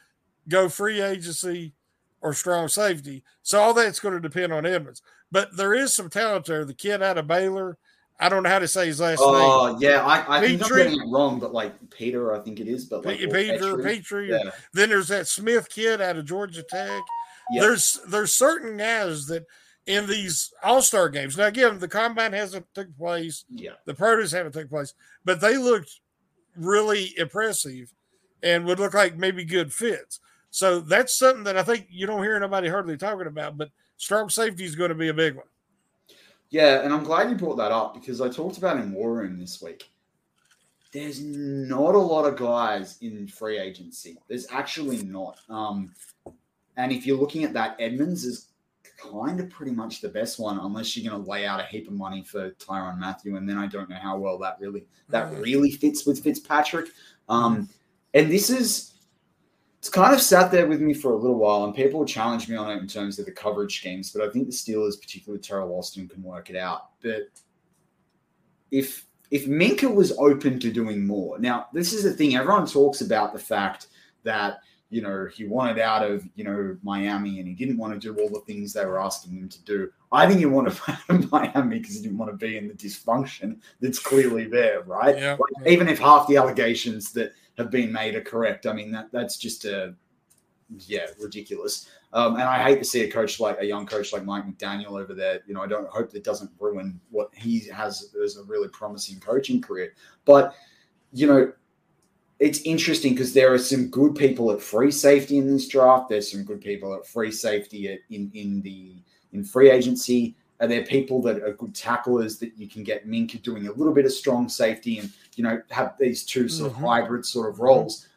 go 0.49 0.67
free 0.67 1.01
agency 1.01 1.73
or 2.21 2.33
strong 2.33 2.67
safety. 2.67 3.23
So 3.43 3.59
all 3.59 3.73
that's 3.73 3.99
going 3.99 4.15
to 4.15 4.19
depend 4.19 4.51
on 4.51 4.65
Edmunds. 4.65 5.01
But 5.31 5.55
there 5.55 5.73
is 5.73 5.93
some 5.93 6.09
talent 6.09 6.45
there. 6.45 6.65
The 6.65 6.73
kid 6.73 7.03
out 7.03 7.17
of 7.17 7.27
Baylor, 7.27 7.77
I 8.19 8.29
don't 8.29 8.41
know 8.43 8.49
how 8.49 8.59
to 8.59 8.67
say 8.67 8.87
his 8.87 8.99
last 8.99 9.21
uh, 9.21 9.31
name. 9.31 9.41
Oh 9.41 9.77
yeah, 9.79 10.05
I, 10.05 10.37
I 10.37 10.41
think 10.41 10.63
I'm 10.63 10.75
getting 10.75 11.01
it 11.01 11.07
wrong, 11.07 11.39
but 11.39 11.53
like 11.53 11.73
Peter, 11.91 12.33
I 12.33 12.39
think 12.39 12.59
it 12.59 12.67
is, 12.67 12.85
but 12.85 13.05
like 13.05 13.21
or 13.21 13.27
Peter, 13.27 13.77
Petrie. 13.77 14.29
Yeah, 14.29 14.51
Then 14.73 14.89
there's 14.89 15.09
that 15.09 15.27
Smith 15.27 15.69
kid 15.69 16.01
out 16.01 16.17
of 16.17 16.25
Georgia 16.25 16.63
Tech. 16.63 17.01
yeah. 17.51 17.61
There's 17.61 17.99
there's 18.07 18.33
certain 18.33 18.77
guys 18.77 19.27
that 19.27 19.45
in 19.85 20.07
these 20.07 20.53
All 20.63 20.81
Star 20.81 21.09
games. 21.09 21.37
Now 21.37 21.45
again, 21.45 21.79
the 21.79 21.87
combine 21.87 22.33
hasn't 22.33 22.65
taken 22.73 22.93
place, 22.93 23.45
yeah. 23.49 23.71
the 23.85 23.93
pro 23.93 24.17
days 24.17 24.31
haven't 24.31 24.53
taken 24.53 24.69
place, 24.69 24.93
but 25.23 25.39
they 25.39 25.57
looked 25.57 25.99
really 26.55 27.13
impressive 27.17 27.93
and 28.43 28.65
would 28.65 28.79
look 28.79 28.93
like 28.93 29.17
maybe 29.17 29.45
good 29.45 29.73
fits. 29.73 30.19
So 30.49 30.79
that's 30.79 31.17
something 31.17 31.43
that 31.43 31.57
I 31.57 31.63
think 31.63 31.87
you 31.89 32.07
don't 32.07 32.23
hear 32.23 32.39
nobody 32.39 32.67
hardly 32.67 32.97
talking 32.97 33.27
about. 33.27 33.57
But 33.57 33.69
strong 33.97 34.29
safety 34.29 34.65
is 34.65 34.75
going 34.75 34.89
to 34.89 34.95
be 34.95 35.09
a 35.09 35.13
big 35.13 35.35
one. 35.35 35.45
Yeah, 36.49 36.81
and 36.83 36.93
I'm 36.93 37.03
glad 37.03 37.29
you 37.29 37.35
brought 37.35 37.57
that 37.57 37.71
up 37.71 37.93
because 37.93 38.21
I 38.21 38.29
talked 38.29 38.57
about 38.57 38.77
in 38.77 38.91
War 38.93 39.13
Room 39.13 39.37
this 39.39 39.61
week. 39.61 39.89
There's 40.93 41.21
not 41.21 41.95
a 41.95 41.99
lot 41.99 42.25
of 42.25 42.37
guys 42.37 42.97
in 43.01 43.27
free 43.27 43.59
agency. 43.59 44.17
There's 44.29 44.47
actually 44.51 45.03
not. 45.03 45.39
Um, 45.49 45.93
and 46.77 46.91
if 46.91 47.05
you're 47.05 47.17
looking 47.17 47.43
at 47.43 47.53
that, 47.53 47.75
Edmunds 47.79 48.23
is 48.23 48.47
kind 48.97 49.39
of 49.39 49.49
pretty 49.49 49.73
much 49.73 49.99
the 49.99 50.09
best 50.09 50.39
one, 50.39 50.57
unless 50.59 50.95
you're 50.95 51.11
going 51.11 51.23
to 51.23 51.29
lay 51.29 51.45
out 51.45 51.59
a 51.59 51.63
heap 51.65 51.87
of 51.87 51.93
money 51.93 52.23
for 52.23 52.51
Tyrann 52.51 52.97
Mathieu, 52.97 53.35
and 53.35 53.47
then 53.47 53.57
I 53.57 53.67
don't 53.67 53.89
know 53.89 53.97
how 53.97 54.17
well 54.17 54.37
that 54.39 54.57
really 54.59 54.85
that 55.09 55.31
Mm. 55.31 55.41
really 55.41 55.71
fits 55.71 56.05
with 56.05 56.23
Fitzpatrick. 56.23 56.87
Um, 57.29 57.69
and 58.13 58.31
this 58.31 58.49
is 58.49 58.93
it's 59.87 59.95
kind 59.95 60.13
of 60.13 60.19
sat 60.19 60.51
there 60.51 60.67
with 60.67 60.81
me 60.81 60.93
for 60.93 61.13
a 61.13 61.15
little 61.15 61.37
while, 61.37 61.63
and 61.63 61.73
people 61.73 62.03
challenge 62.03 62.49
me 62.49 62.57
on 62.57 62.69
it 62.69 62.81
in 62.81 62.87
terms 62.87 63.19
of 63.19 63.25
the 63.25 63.31
coverage 63.31 63.77
schemes. 63.79 64.11
But 64.11 64.27
I 64.27 64.29
think 64.29 64.47
the 64.47 64.51
Steelers, 64.51 64.99
particularly 64.99 65.41
Teryl 65.41 65.69
Austin, 65.69 66.09
can 66.09 66.21
work 66.21 66.49
it 66.49 66.57
out. 66.57 66.89
But 67.01 67.29
if 68.69 69.05
if 69.31 69.45
Minkah 69.45 69.93
was 69.93 70.11
open 70.17 70.59
to 70.59 70.73
doing 70.73 71.07
more, 71.07 71.39
now 71.39 71.67
this 71.71 71.93
is 71.93 72.03
the 72.03 72.11
thing. 72.11 72.35
Everyone 72.35 72.67
talks 72.67 72.99
about 72.99 73.31
the 73.31 73.39
fact 73.39 73.87
that 74.23 74.59
you 74.89 75.01
know 75.01 75.25
he 75.33 75.45
wanted 75.45 75.79
out 75.79 76.03
of 76.03 76.27
you 76.35 76.43
know 76.43 76.75
Miami 76.83 77.39
and 77.39 77.47
he 77.47 77.53
didn't 77.53 77.77
want 77.77 77.93
to 77.93 78.13
do 78.13 78.19
all 78.19 78.27
the 78.27 78.41
things 78.41 78.73
they 78.73 78.85
were 78.85 78.99
asking 78.99 79.37
him 79.37 79.47
to 79.47 79.63
do. 79.63 79.89
I 80.11 80.27
think 80.27 80.39
he 80.39 80.45
wanted 80.47 80.77
out 80.89 80.99
of 81.07 81.31
Miami 81.31 81.79
because 81.79 81.95
he 81.95 82.01
didn't 82.01 82.17
want 82.17 82.29
to 82.29 82.45
be 82.45 82.57
in 82.57 82.67
the 82.67 82.73
dysfunction 82.73 83.59
that's 83.79 83.99
clearly 83.99 84.47
there, 84.47 84.81
right? 84.81 85.17
Yeah. 85.17 85.37
Like, 85.39 85.65
even 85.71 85.87
if 85.87 85.97
half 85.97 86.27
the 86.27 86.35
allegations 86.35 87.13
that 87.13 87.31
have 87.57 87.71
been 87.71 87.91
made 87.91 88.15
are 88.15 88.21
correct, 88.21 88.65
I 88.65 88.73
mean 88.73 88.91
that 88.91 89.11
that's 89.11 89.37
just 89.37 89.65
a 89.65 89.95
yeah 90.85 91.07
ridiculous. 91.19 91.89
Um, 92.13 92.35
and 92.35 92.43
I 92.43 92.63
hate 92.63 92.79
to 92.79 92.85
see 92.85 93.01
a 93.01 93.11
coach 93.11 93.39
like 93.39 93.59
a 93.59 93.65
young 93.65 93.85
coach 93.85 94.13
like 94.13 94.25
Mike 94.25 94.45
McDaniel 94.45 94.99
over 94.99 95.13
there. 95.13 95.41
You 95.45 95.53
know, 95.53 95.61
I 95.61 95.67
don't 95.67 95.89
hope 95.89 96.11
that 96.11 96.23
doesn't 96.23 96.51
ruin 96.59 96.99
what 97.09 97.29
he 97.35 97.67
has 97.67 98.13
as 98.23 98.37
a 98.37 98.43
really 98.43 98.69
promising 98.69 99.19
coaching 99.19 99.61
career. 99.61 99.93
But 100.25 100.55
you 101.11 101.27
know, 101.27 101.51
it's 102.39 102.59
interesting 102.61 103.13
because 103.13 103.33
there 103.33 103.53
are 103.53 103.57
some 103.57 103.89
good 103.89 104.15
people 104.15 104.51
at 104.51 104.61
free 104.61 104.91
safety 104.91 105.37
in 105.37 105.51
this 105.51 105.67
draft. 105.67 106.09
There's 106.09 106.31
some 106.31 106.43
good 106.43 106.61
people 106.61 106.93
at 106.93 107.05
free 107.05 107.31
safety 107.31 107.91
at, 107.91 107.99
in 108.09 108.31
in 108.33 108.61
the 108.61 108.95
in 109.33 109.43
free 109.43 109.69
agency. 109.69 110.35
Are 110.59 110.67
there 110.67 110.83
people 110.83 111.21
that 111.21 111.43
are 111.43 111.53
good 111.53 111.75
tacklers 111.75 112.39
that 112.39 112.57
you 112.57 112.67
can 112.67 112.83
get 112.83 113.07
Minkah 113.07 113.41
doing 113.43 113.67
a 113.67 113.71
little 113.73 113.93
bit 113.93 114.05
of 114.05 114.11
strong 114.11 114.49
safety 114.49 114.97
and 114.99 115.11
you 115.35 115.43
know 115.43 115.61
have 115.69 115.95
these 115.99 116.23
two 116.23 116.47
sort 116.49 116.71
of 116.71 116.77
Mhm. 116.77 116.81
hybrid 116.81 117.25
sort 117.25 117.49
of 117.49 117.59
roles? 117.59 118.07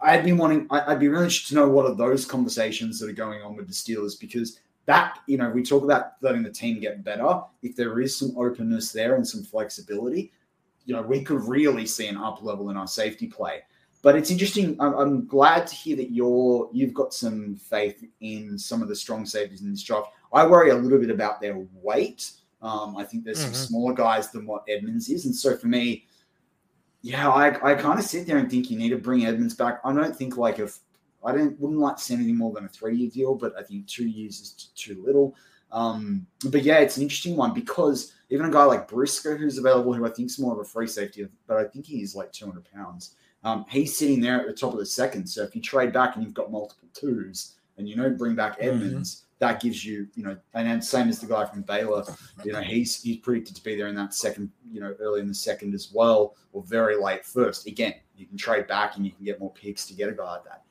I'd 0.00 0.24
be 0.24 0.32
wanting. 0.32 0.66
I'd 0.70 1.00
be 1.00 1.08
really 1.08 1.24
interested 1.24 1.48
to 1.50 1.54
know 1.56 1.68
what 1.68 1.86
are 1.86 1.94
those 1.94 2.24
conversations 2.24 2.98
that 3.00 3.08
are 3.10 3.12
going 3.14 3.42
on 3.42 3.56
with 3.56 3.66
the 3.66 3.72
Steelers 3.72 4.18
because 4.18 4.60
that 4.86 5.18
you 5.26 5.36
know 5.36 5.50
we 5.50 5.62
talk 5.62 5.84
about 5.84 6.12
letting 6.20 6.42
the 6.42 6.50
team 6.50 6.80
get 6.80 7.04
better. 7.04 7.42
If 7.62 7.76
there 7.76 8.00
is 8.00 8.16
some 8.16 8.36
openness 8.36 8.90
there 8.92 9.16
and 9.16 9.26
some 9.26 9.42
flexibility, 9.42 10.32
you 10.84 10.94
know 10.94 11.02
we 11.02 11.22
could 11.22 11.42
really 11.42 11.86
see 11.86 12.06
an 12.08 12.16
up 12.16 12.42
level 12.42 12.70
in 12.70 12.76
our 12.76 12.86
safety 12.88 13.26
play. 13.26 13.62
But 14.00 14.14
it's 14.14 14.30
interesting. 14.30 14.76
I'm, 14.78 14.94
I'm 14.94 15.26
glad 15.26 15.66
to 15.66 15.74
hear 15.74 15.96
that 15.96 16.10
you're 16.12 16.70
you've 16.72 16.94
got 16.94 17.12
some 17.12 17.56
faith 17.56 18.04
in 18.20 18.56
some 18.58 18.82
of 18.82 18.88
the 18.88 18.96
strong 18.96 19.26
safeties 19.26 19.62
in 19.62 19.70
this 19.70 19.82
draft. 19.82 20.10
I 20.32 20.46
worry 20.46 20.70
a 20.70 20.74
little 20.74 20.98
bit 20.98 21.10
about 21.10 21.40
their 21.40 21.56
weight. 21.82 22.32
Um, 22.60 22.96
I 22.96 23.04
think 23.04 23.24
there's 23.24 23.40
some 23.40 23.52
Mhm. 23.52 23.66
smaller 23.68 23.94
guys 23.94 24.30
than 24.30 24.46
what 24.46 24.64
Edmunds 24.68 25.08
is, 25.08 25.26
and 25.26 25.34
so 25.34 25.56
for 25.56 25.68
me, 25.68 26.06
yeah, 27.02 27.30
I, 27.30 27.72
I 27.72 27.74
kind 27.74 27.98
of 27.98 28.04
sit 28.04 28.26
there 28.26 28.38
and 28.38 28.50
think 28.50 28.70
you 28.70 28.76
need 28.78 28.88
to 28.90 28.98
bring 28.98 29.24
Edmunds 29.24 29.54
back. 29.54 29.80
I 29.84 29.92
don't 29.92 30.14
think 30.16 30.36
like 30.36 30.58
if 30.58 30.80
I 31.24 31.32
don't 31.32 31.58
wouldn't 31.60 31.80
like 31.80 31.96
to 31.96 32.02
see 32.02 32.14
anything 32.14 32.36
more 32.36 32.52
than 32.52 32.64
a 32.64 32.68
three 32.68 32.96
year 32.96 33.10
deal, 33.10 33.34
but 33.34 33.56
I 33.56 33.62
think 33.62 33.86
two 33.86 34.06
years 34.06 34.40
is 34.40 34.70
too 34.74 35.02
little. 35.04 35.34
Um, 35.70 36.26
but 36.50 36.62
yeah, 36.62 36.78
it's 36.78 36.96
an 36.96 37.02
interesting 37.02 37.36
one 37.36 37.52
because 37.52 38.14
even 38.30 38.46
a 38.46 38.50
guy 38.50 38.64
like 38.64 38.88
Briscoe, 38.88 39.36
who's 39.36 39.58
available, 39.58 39.92
who 39.92 40.06
I 40.06 40.10
think 40.10 40.28
is 40.30 40.38
more 40.38 40.52
of 40.52 40.58
a 40.58 40.64
free 40.64 40.86
safety, 40.86 41.26
but 41.46 41.58
I 41.58 41.64
think 41.64 41.86
he's 41.86 42.14
like 42.14 42.32
200 42.32 42.64
pounds. 42.72 43.14
Um, 43.44 43.64
he's 43.68 43.96
sitting 43.96 44.20
there 44.20 44.40
at 44.40 44.46
the 44.46 44.52
top 44.52 44.72
of 44.72 44.78
the 44.78 44.86
second. 44.86 45.26
So 45.28 45.42
if 45.42 45.54
you 45.54 45.60
trade 45.62 45.92
back 45.92 46.16
and 46.16 46.24
you've 46.24 46.34
got 46.34 46.50
multiple 46.50 46.88
twos, 46.94 47.54
and 47.76 47.88
you 47.88 47.94
don't 47.94 48.16
bring 48.18 48.34
back 48.34 48.56
Edmunds, 48.58 49.24
that 49.40 49.60
gives 49.60 49.84
you 49.84 50.08
you 50.14 50.24
know, 50.24 50.36
and 50.54 50.66
then 50.66 50.82
same 50.82 51.08
as 51.08 51.20
the 51.20 51.26
guy 51.26 51.44
from 51.44 51.62
Baylor, 51.62 52.04
you 52.44 52.52
know 52.52 52.60
he's 52.60 53.00
he's 53.02 53.18
predicted 53.18 53.56
to 53.56 53.62
be 53.62 53.76
there 53.76 53.86
in 53.88 53.94
that 53.94 54.14
second, 54.14 54.50
you 54.70 54.80
know, 54.80 54.94
early 55.00 55.20
in 55.20 55.28
the 55.28 55.34
second 55.34 55.74
as 55.74 55.90
well, 55.92 56.34
or 56.52 56.62
very 56.64 56.96
late 56.96 57.24
first. 57.24 57.66
Again, 57.66 57.94
you 58.16 58.26
can 58.26 58.36
trade 58.36 58.66
back 58.66 58.96
and 58.96 59.04
you 59.06 59.12
can 59.12 59.24
get 59.24 59.38
more 59.38 59.52
picks 59.52 59.86
to 59.86 59.94
get 59.94 60.08
a 60.08 60.12
guy 60.12 60.30
like 60.32 60.44
that. 60.44 60.62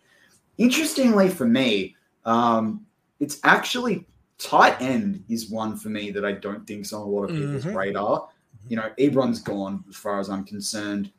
Interestingly 0.57 1.30
for 1.30 1.45
me, 1.45 1.95
um, 2.26 2.86
it's 3.20 3.39
actually 3.43 4.05
tight 4.38 4.80
end 4.82 5.24
is 5.30 5.49
one 5.49 5.78
for 5.78 5.89
me 5.89 6.11
that 6.11 6.26
I 6.26 6.34
don't 6.34 6.65
think's 6.68 6.93
on 6.93 7.01
a 7.01 7.05
lot 7.05 7.24
of 7.26 7.30
people's 7.36 7.63
Mhm. 7.63 7.76
radar. 7.76 8.30
You 8.68 8.76
know, 8.76 8.91
Ebron's 8.99 9.39
gone 9.39 9.84
as 9.89 9.95
far 9.95 10.20
as 10.20 10.30
I'm 10.30 10.43
concerned. 10.43 11.11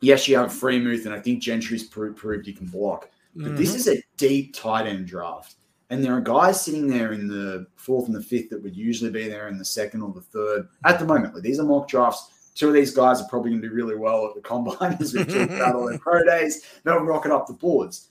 Yes, 0.00 0.26
you 0.28 0.36
have 0.36 0.50
Freiermuth, 0.50 1.04
and 1.04 1.14
I 1.14 1.20
think 1.20 1.42
Gentry's 1.42 1.84
proved, 1.84 2.16
proved 2.16 2.46
he 2.46 2.52
can 2.52 2.66
block. 2.66 3.10
But 3.36 3.56
this 3.56 3.74
is 3.74 3.88
a 3.88 4.02
deep 4.16 4.54
tight 4.54 4.86
end 4.86 5.06
draft. 5.06 5.56
And 5.94 6.04
there 6.04 6.16
are 6.16 6.20
guys 6.20 6.60
sitting 6.60 6.88
there 6.88 7.12
in 7.12 7.28
the 7.28 7.68
fourth 7.76 8.08
and 8.08 8.16
the 8.16 8.20
fifth 8.20 8.50
that 8.50 8.60
would 8.60 8.76
usually 8.76 9.12
be 9.12 9.28
there 9.28 9.46
in 9.46 9.58
the 9.58 9.64
second 9.64 10.02
or 10.02 10.12
the 10.12 10.22
third 10.22 10.66
at 10.84 10.98
the 10.98 11.04
moment. 11.04 11.34
Like 11.34 11.44
these 11.44 11.60
are 11.60 11.64
mock 11.64 11.86
drafts. 11.86 12.50
Two 12.56 12.66
of 12.66 12.74
these 12.74 12.92
guys 12.92 13.20
are 13.20 13.28
probably 13.28 13.52
going 13.52 13.62
to 13.62 13.68
do 13.68 13.74
really 13.74 13.94
well 13.94 14.26
at 14.26 14.34
the 14.34 14.40
combine 14.40 14.96
as 15.00 15.14
we've 15.14 15.32
talked 15.32 15.52
about 15.52 15.76
all 15.76 15.88
their 15.88 16.00
pro 16.00 16.24
days. 16.24 16.66
They'll 16.82 16.98
rocket 16.98 17.30
up 17.30 17.46
the 17.46 17.52
boards. 17.52 18.08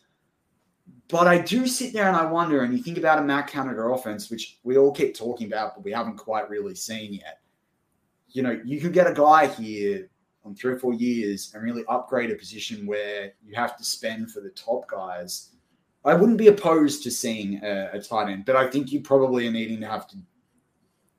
But 1.09 1.27
I 1.27 1.39
do 1.39 1.67
sit 1.67 1.91
there 1.91 2.07
and 2.07 2.15
I 2.15 2.25
wonder, 2.25 2.63
and 2.63 2.73
you 2.73 2.81
think 2.81 2.97
about 2.97 3.19
a 3.19 3.21
Matt 3.21 3.47
Canada 3.47 3.81
offense, 3.81 4.31
which 4.31 4.59
we 4.63 4.77
all 4.77 4.93
keep 4.93 5.13
talking 5.13 5.47
about, 5.47 5.75
but 5.75 5.83
we 5.83 5.91
haven't 5.91 6.15
quite 6.15 6.49
really 6.49 6.75
seen 6.75 7.15
yet. 7.15 7.41
You 8.29 8.43
know, 8.43 8.61
you 8.63 8.79
could 8.79 8.93
get 8.93 9.07
a 9.07 9.13
guy 9.13 9.47
here 9.47 10.09
on 10.45 10.55
three 10.55 10.71
or 10.71 10.79
four 10.79 10.93
years 10.93 11.51
and 11.53 11.61
really 11.61 11.83
upgrade 11.89 12.31
a 12.31 12.35
position 12.35 12.85
where 12.85 13.33
you 13.45 13.53
have 13.55 13.75
to 13.75 13.83
spend 13.83 14.31
for 14.31 14.39
the 14.39 14.51
top 14.51 14.87
guys 14.87 15.49
I 16.05 16.13
wouldn't 16.13 16.37
be 16.37 16.47
opposed 16.47 17.03
to 17.03 17.11
seeing 17.11 17.63
a, 17.63 17.89
a 17.93 18.01
tight 18.01 18.29
end, 18.31 18.45
but 18.45 18.55
I 18.55 18.69
think 18.69 18.91
you 18.91 19.01
probably 19.01 19.47
are 19.47 19.51
needing 19.51 19.79
to 19.81 19.87
have 19.87 20.07
to 20.09 20.17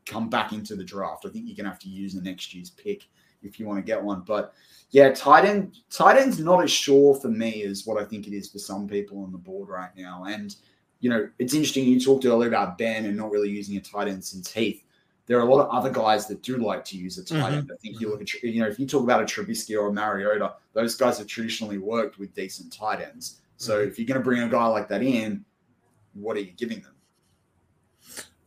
come 0.06 0.28
back 0.28 0.52
into 0.52 0.76
the 0.76 0.84
draft. 0.84 1.24
I 1.24 1.30
think 1.30 1.46
you're 1.46 1.56
going 1.56 1.64
to 1.64 1.70
have 1.70 1.78
to 1.80 1.88
use 1.88 2.14
the 2.14 2.20
next 2.20 2.52
year's 2.54 2.70
pick 2.70 3.08
if 3.42 3.58
you 3.58 3.66
want 3.66 3.78
to 3.78 3.82
get 3.82 4.02
one. 4.02 4.22
But 4.26 4.52
yeah, 4.90 5.10
tight 5.12 5.44
end, 5.46 5.76
tight 5.90 6.18
end's 6.18 6.38
not 6.38 6.62
as 6.62 6.70
sure 6.70 7.14
for 7.14 7.28
me 7.28 7.62
as 7.62 7.86
what 7.86 8.00
I 8.00 8.04
think 8.04 8.26
it 8.26 8.34
is 8.34 8.50
for 8.50 8.58
some 8.58 8.86
people 8.86 9.22
on 9.22 9.32
the 9.32 9.38
board 9.38 9.68
right 9.68 9.90
now. 9.96 10.24
And 10.24 10.54
you 11.00 11.10
know, 11.10 11.28
it's 11.38 11.52
interesting. 11.54 11.84
You 11.86 12.00
talked 12.00 12.24
earlier 12.24 12.48
about 12.48 12.78
Ben 12.78 13.04
and 13.04 13.16
not 13.16 13.30
really 13.30 13.50
using 13.50 13.76
a 13.76 13.80
tight 13.80 14.08
end 14.08 14.24
since 14.24 14.50
Heath. 14.50 14.82
There 15.26 15.38
are 15.38 15.46
a 15.46 15.54
lot 15.54 15.66
of 15.66 15.70
other 15.70 15.90
guys 15.90 16.26
that 16.28 16.42
do 16.42 16.56
like 16.58 16.84
to 16.86 16.96
use 16.96 17.18
a 17.18 17.24
tight 17.24 17.52
Mhm. 17.52 17.56
end. 17.58 17.70
I 17.72 17.76
think 17.76 18.00
you 18.00 18.10
look 18.10 18.22
at, 18.22 18.42
you 18.42 18.60
know, 18.60 18.68
if 18.68 18.78
you 18.78 18.86
talk 18.86 19.02
about 19.02 19.22
a 19.22 19.24
Trubisky 19.24 19.78
or 19.78 19.88
a 19.88 19.92
Mariota, 19.92 20.54
those 20.72 20.94
guys 20.94 21.18
have 21.18 21.26
traditionally 21.26 21.78
worked 21.78 22.18
with 22.18 22.34
decent 22.34 22.72
tight 22.72 23.00
ends. 23.02 23.40
So 23.56 23.80
if 23.80 23.98
you're 23.98 24.06
going 24.06 24.20
to 24.20 24.24
bring 24.24 24.42
a 24.42 24.48
guy 24.48 24.66
like 24.66 24.88
that 24.88 25.02
in, 25.02 25.44
what 26.14 26.36
are 26.36 26.40
you 26.40 26.52
giving 26.52 26.80
them? 26.80 26.94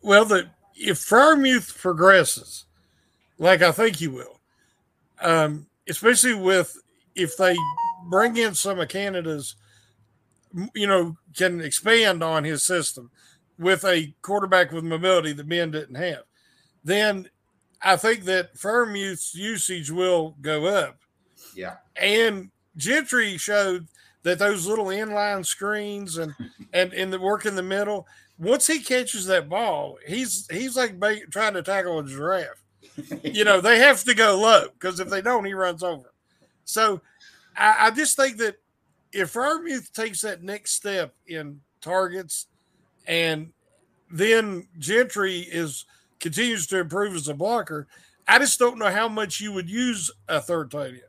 Well, 0.02 0.26
the 0.26 0.50
if 0.76 1.00
Freiermuth 1.00 1.78
progresses, 1.78 2.66
like 3.38 3.62
I 3.62 3.72
think 3.72 3.96
he 3.98 4.08
will, 4.08 4.40
um, 5.22 5.68
especially 5.88 6.36
with 6.36 6.78
if 7.16 7.36
they 7.38 7.56
bring 8.10 8.38
in 8.38 8.54
some 8.54 8.80
of 8.80 8.88
Canada's, 8.90 9.56
you 10.76 10.88
know, 10.88 11.18
can 11.36 11.62
expand 11.62 12.24
on 12.24 12.44
his 12.44 12.66
system 12.66 13.10
with 13.58 13.84
a 13.86 14.14
quarterback 14.22 14.72
with 14.72 14.84
mobility 14.84 15.34
that 15.34 15.50
Ben 15.50 15.72
didn't 15.72 15.96
have, 15.96 16.24
then 16.84 17.30
I 17.82 17.96
think 17.96 18.26
that 18.26 18.56
Freiermuth's 18.56 19.34
usage 19.36 19.92
will 19.92 20.36
go 20.42 20.66
up. 20.66 21.00
Yeah. 21.56 21.78
And 21.96 22.52
Gentry 22.76 23.38
showed 23.38 23.88
that 24.28 24.40
those 24.40 24.68
little 24.68 24.88
inline 24.88 25.46
screens 25.46 26.18
and 26.18 26.34
and 26.74 26.94
and 26.94 27.14
the 27.14 27.20
work 27.20 27.46
in 27.46 27.56
the 27.56 27.64
middle. 27.64 28.06
Once 28.38 28.68
he 28.68 28.80
catches 28.80 29.26
that 29.26 29.48
ball, 29.48 29.98
he's 30.06 30.46
he's 30.52 30.76
like 30.76 31.00
trying 31.32 31.54
to 31.54 31.64
tackle 31.64 32.00
a 32.00 32.06
giraffe. 32.06 32.62
You 33.24 33.46
know, 33.46 33.62
they 33.62 33.80
have 33.80 34.04
to 34.04 34.14
go 34.14 34.38
low 34.38 34.68
because 34.74 35.00
if 35.00 35.10
they 35.10 35.22
don't, 35.22 35.46
he 35.46 35.54
runs 35.54 35.82
over. 35.82 36.14
So 36.66 37.02
I, 37.56 37.88
I 37.88 37.92
just 37.92 38.18
think 38.18 38.38
that 38.38 38.58
if 39.14 39.34
Freiermuth 39.34 39.94
takes 39.94 40.22
that 40.22 40.44
next 40.44 40.72
step 40.74 41.16
in 41.26 41.62
targets, 41.80 42.48
and 43.08 43.54
then 44.12 44.68
Gentry 44.78 45.40
is 45.40 45.86
continues 46.20 46.68
to 46.68 46.80
improve 46.80 47.16
as 47.16 47.30
a 47.30 47.34
blocker, 47.34 47.88
I 48.28 48.40
just 48.40 48.60
don't 48.60 48.78
know 48.78 48.92
how 48.92 49.08
much 49.08 49.40
you 49.40 49.54
would 49.54 49.70
use 49.70 50.12
a 50.28 50.42
third 50.42 50.70
tight 50.70 50.90
end. 50.90 51.02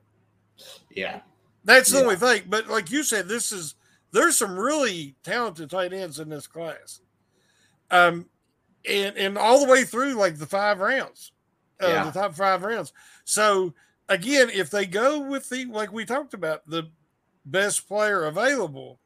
Yeah. 0.90 1.20
That's 1.64 1.90
the 1.90 1.98
Yeah. 1.98 2.02
only 2.04 2.16
thing. 2.16 2.44
But 2.48 2.68
like 2.68 2.90
you 2.90 3.02
said, 3.02 3.28
this 3.28 3.52
is 3.52 3.74
there's 4.10 4.38
some 4.38 4.58
really 4.58 5.16
talented 5.22 5.68
tight 5.70 5.92
ends 5.92 6.18
in 6.18 6.28
this 6.30 6.46
class. 6.46 7.00
Um, 7.90 8.28
and 8.88 9.16
and 9.16 9.36
all 9.38 9.64
the 9.64 9.70
way 9.70 9.84
through 9.84 10.14
like 10.14 10.38
the 10.38 10.46
five 10.46 10.78
rounds, 10.80 11.32
uh, 11.82 11.88
Yeah. 11.88 12.04
the 12.04 12.12
top 12.12 12.34
five 12.34 12.62
rounds. 12.62 12.92
So 13.24 13.74
again, 14.08 14.50
if 14.50 14.70
they 14.70 14.86
go 14.86 15.18
with 15.20 15.48
the 15.48 15.66
like 15.66 15.92
we 15.92 16.04
talked 16.04 16.32
about 16.34 16.68
the 16.68 16.90
best 17.44 17.86
player 17.88 18.24
available, 18.24 18.98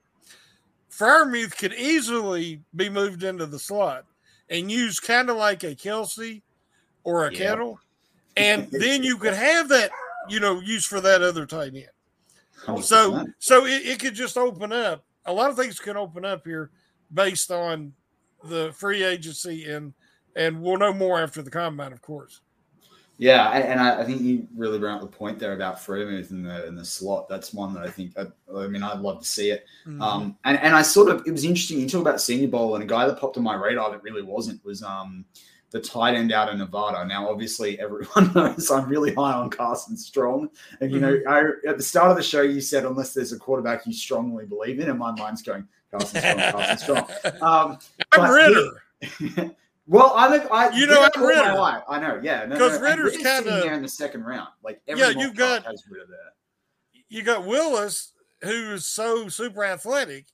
Freiermuth 0.91 1.57
could 1.57 1.73
easily 1.75 2.63
be 2.77 2.89
moved 2.89 3.23
into 3.25 3.47
the 3.47 3.59
slot 3.59 4.05
and 4.51 4.71
use 4.71 5.01
kind 5.01 5.31
of 5.31 5.37
like 5.37 5.65
a 5.65 5.75
Kelce 5.75 6.43
or 7.05 7.27
a 7.27 7.33
Yeah. 7.33 7.39
Kittle, 7.39 7.81
and 8.37 8.71
then 8.71 9.03
you 9.03 9.17
could 9.17 9.35
have 9.35 9.69
that 9.71 9.91
you 10.29 10.39
know 10.39 10.61
use 10.61 10.87
for 10.87 11.01
that 11.01 11.23
other 11.23 11.47
tight 11.47 11.75
end. 11.75 11.89
100%. 12.67 12.83
So 12.85 13.27
so 13.39 13.67
it, 13.67 13.87
it 13.87 13.99
could 13.99 14.15
just 14.15 14.37
open 14.37 14.73
up. 14.73 15.05
A 15.27 15.33
lot 15.33 15.51
of 15.51 15.57
things 15.57 15.79
can 15.79 15.97
open 15.97 16.25
up 16.25 16.45
here 16.45 16.71
based 17.13 17.51
on 17.51 17.93
the 18.45 18.73
free 18.73 19.05
agency 19.05 19.71
and 19.71 19.93
and 20.35 20.63
we'll 20.63 20.79
know 20.79 20.93
more 20.93 21.21
after 21.21 21.43
the 21.43 21.51
combine, 21.51 21.93
of 21.93 22.01
course. 22.01 22.41
Yeah, 23.19 23.51
and, 23.51 23.79
I, 23.79 24.01
I 24.01 24.05
think 24.05 24.23
you 24.23 24.49
really 24.57 24.81
brought 24.81 24.97
up 24.97 25.03
the 25.03 25.17
point 25.17 25.39
there 25.39 25.53
about 25.53 25.77
Freiermuth 25.77 26.33
in 26.33 26.43
the 26.43 26.67
in 26.67 26.75
the 26.75 26.85
slot. 26.85 27.29
That's 27.29 27.55
one 27.55 27.73
that 27.75 27.85
I 27.85 27.89
think. 27.89 28.19
I, 28.19 28.27
I 28.53 28.67
mean, 28.67 28.83
I'd 28.83 28.99
love 28.99 29.21
to 29.21 29.25
see 29.25 29.51
it. 29.51 29.65
Mm-hmm. 29.87 30.03
Um, 30.03 30.37
and 30.45 30.59
and 30.59 30.75
I 30.75 30.83
sort 30.83 31.09
of 31.09 31.25
it 31.27 31.31
was 31.31 31.45
interesting. 31.45 31.79
You 31.79 31.89
talk 31.89 32.01
about 32.01 32.21
Senior 32.21 32.49
Bowl, 32.49 32.75
and 32.75 32.83
a 32.83 32.87
guy 32.87 33.07
that 33.07 33.21
popped 33.21 33.37
on 33.37 33.45
my 33.45 33.55
radar 33.55 33.93
that 33.93 34.03
really 34.03 34.23
wasn't 34.23 34.65
was 34.65 34.83
um 34.83 35.25
the 35.73 35.81
tight 35.81 36.15
end 36.15 36.33
out 36.33 36.49
of 36.51 36.59
Nevada. 36.59 37.05
Now, 37.05 37.29
obviously, 37.29 37.81
everyone 37.81 38.33
knows 38.35 38.71
I'm 38.71 38.89
really 38.89 39.13
high 39.15 39.33
on 39.33 39.51
Carson 39.51 39.97
Strong, 39.97 40.51
and 40.81 40.93
you 40.93 41.01
know, 41.01 41.19
I, 41.29 41.41
at 41.69 41.77
the 41.79 41.83
start 41.83 42.11
of 42.11 42.17
the 42.17 42.23
show, 42.23 42.43
you 42.43 42.61
said 42.61 42.85
unless 42.85 43.13
there's 43.15 43.33
a 43.33 43.39
quarterback 43.39 43.85
you 43.87 43.93
strongly 43.93 44.45
believe 44.47 44.79
in, 44.81 44.89
and 44.91 44.99
my 44.99 45.11
mind's 45.13 45.43
going 45.43 45.67
Carson 45.91 46.21
Strong, 46.21 46.39
Carson 46.53 46.79
Strong. 46.79 47.09
Um, 47.43 47.79
I'm 48.13 48.31
Ridder. 48.31 48.83
well, 49.87 50.13
I'm 50.17 50.33
a, 50.41 50.45
I, 50.53 50.71
You 50.77 50.87
know, 50.87 51.09
I'm 51.15 51.23
Ridder. 51.23 51.83
I 51.89 51.99
know, 52.01 52.21
yeah, 52.23 52.45
no, 52.47 52.57
'Cause 52.59 52.71
no, 52.71 52.75
and 52.77 52.83
Ridder's 52.85 53.13
sitting 53.13 53.27
kinda- 53.27 53.51
there 53.63 53.73
in 53.75 53.83
the 53.83 53.89
second 53.89 54.25
round. 54.25 54.49
Like 54.63 54.81
Yeah, 54.87 55.09
you've 55.09 55.35
got- 55.35 55.65
has 55.65 55.83
Ridder 55.91 56.07
there. 56.09 56.19
You 57.09 57.23
got 57.23 57.45
Willis, 57.47 58.13
who's 58.43 58.85
so 58.87 59.29
super 59.29 59.65
athletic, 59.65 60.27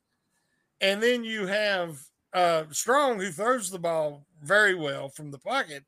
and 0.81 1.03
then 1.03 1.25
you 1.25 1.47
have 1.47 1.99
uh 2.33 2.65
Strong 2.71 3.21
who 3.21 3.31
throws 3.31 3.71
the 3.71 3.79
ball 3.79 4.27
very 4.43 4.75
well 4.75 5.09
from 5.09 5.31
the 5.31 5.39
pocket. 5.39 5.85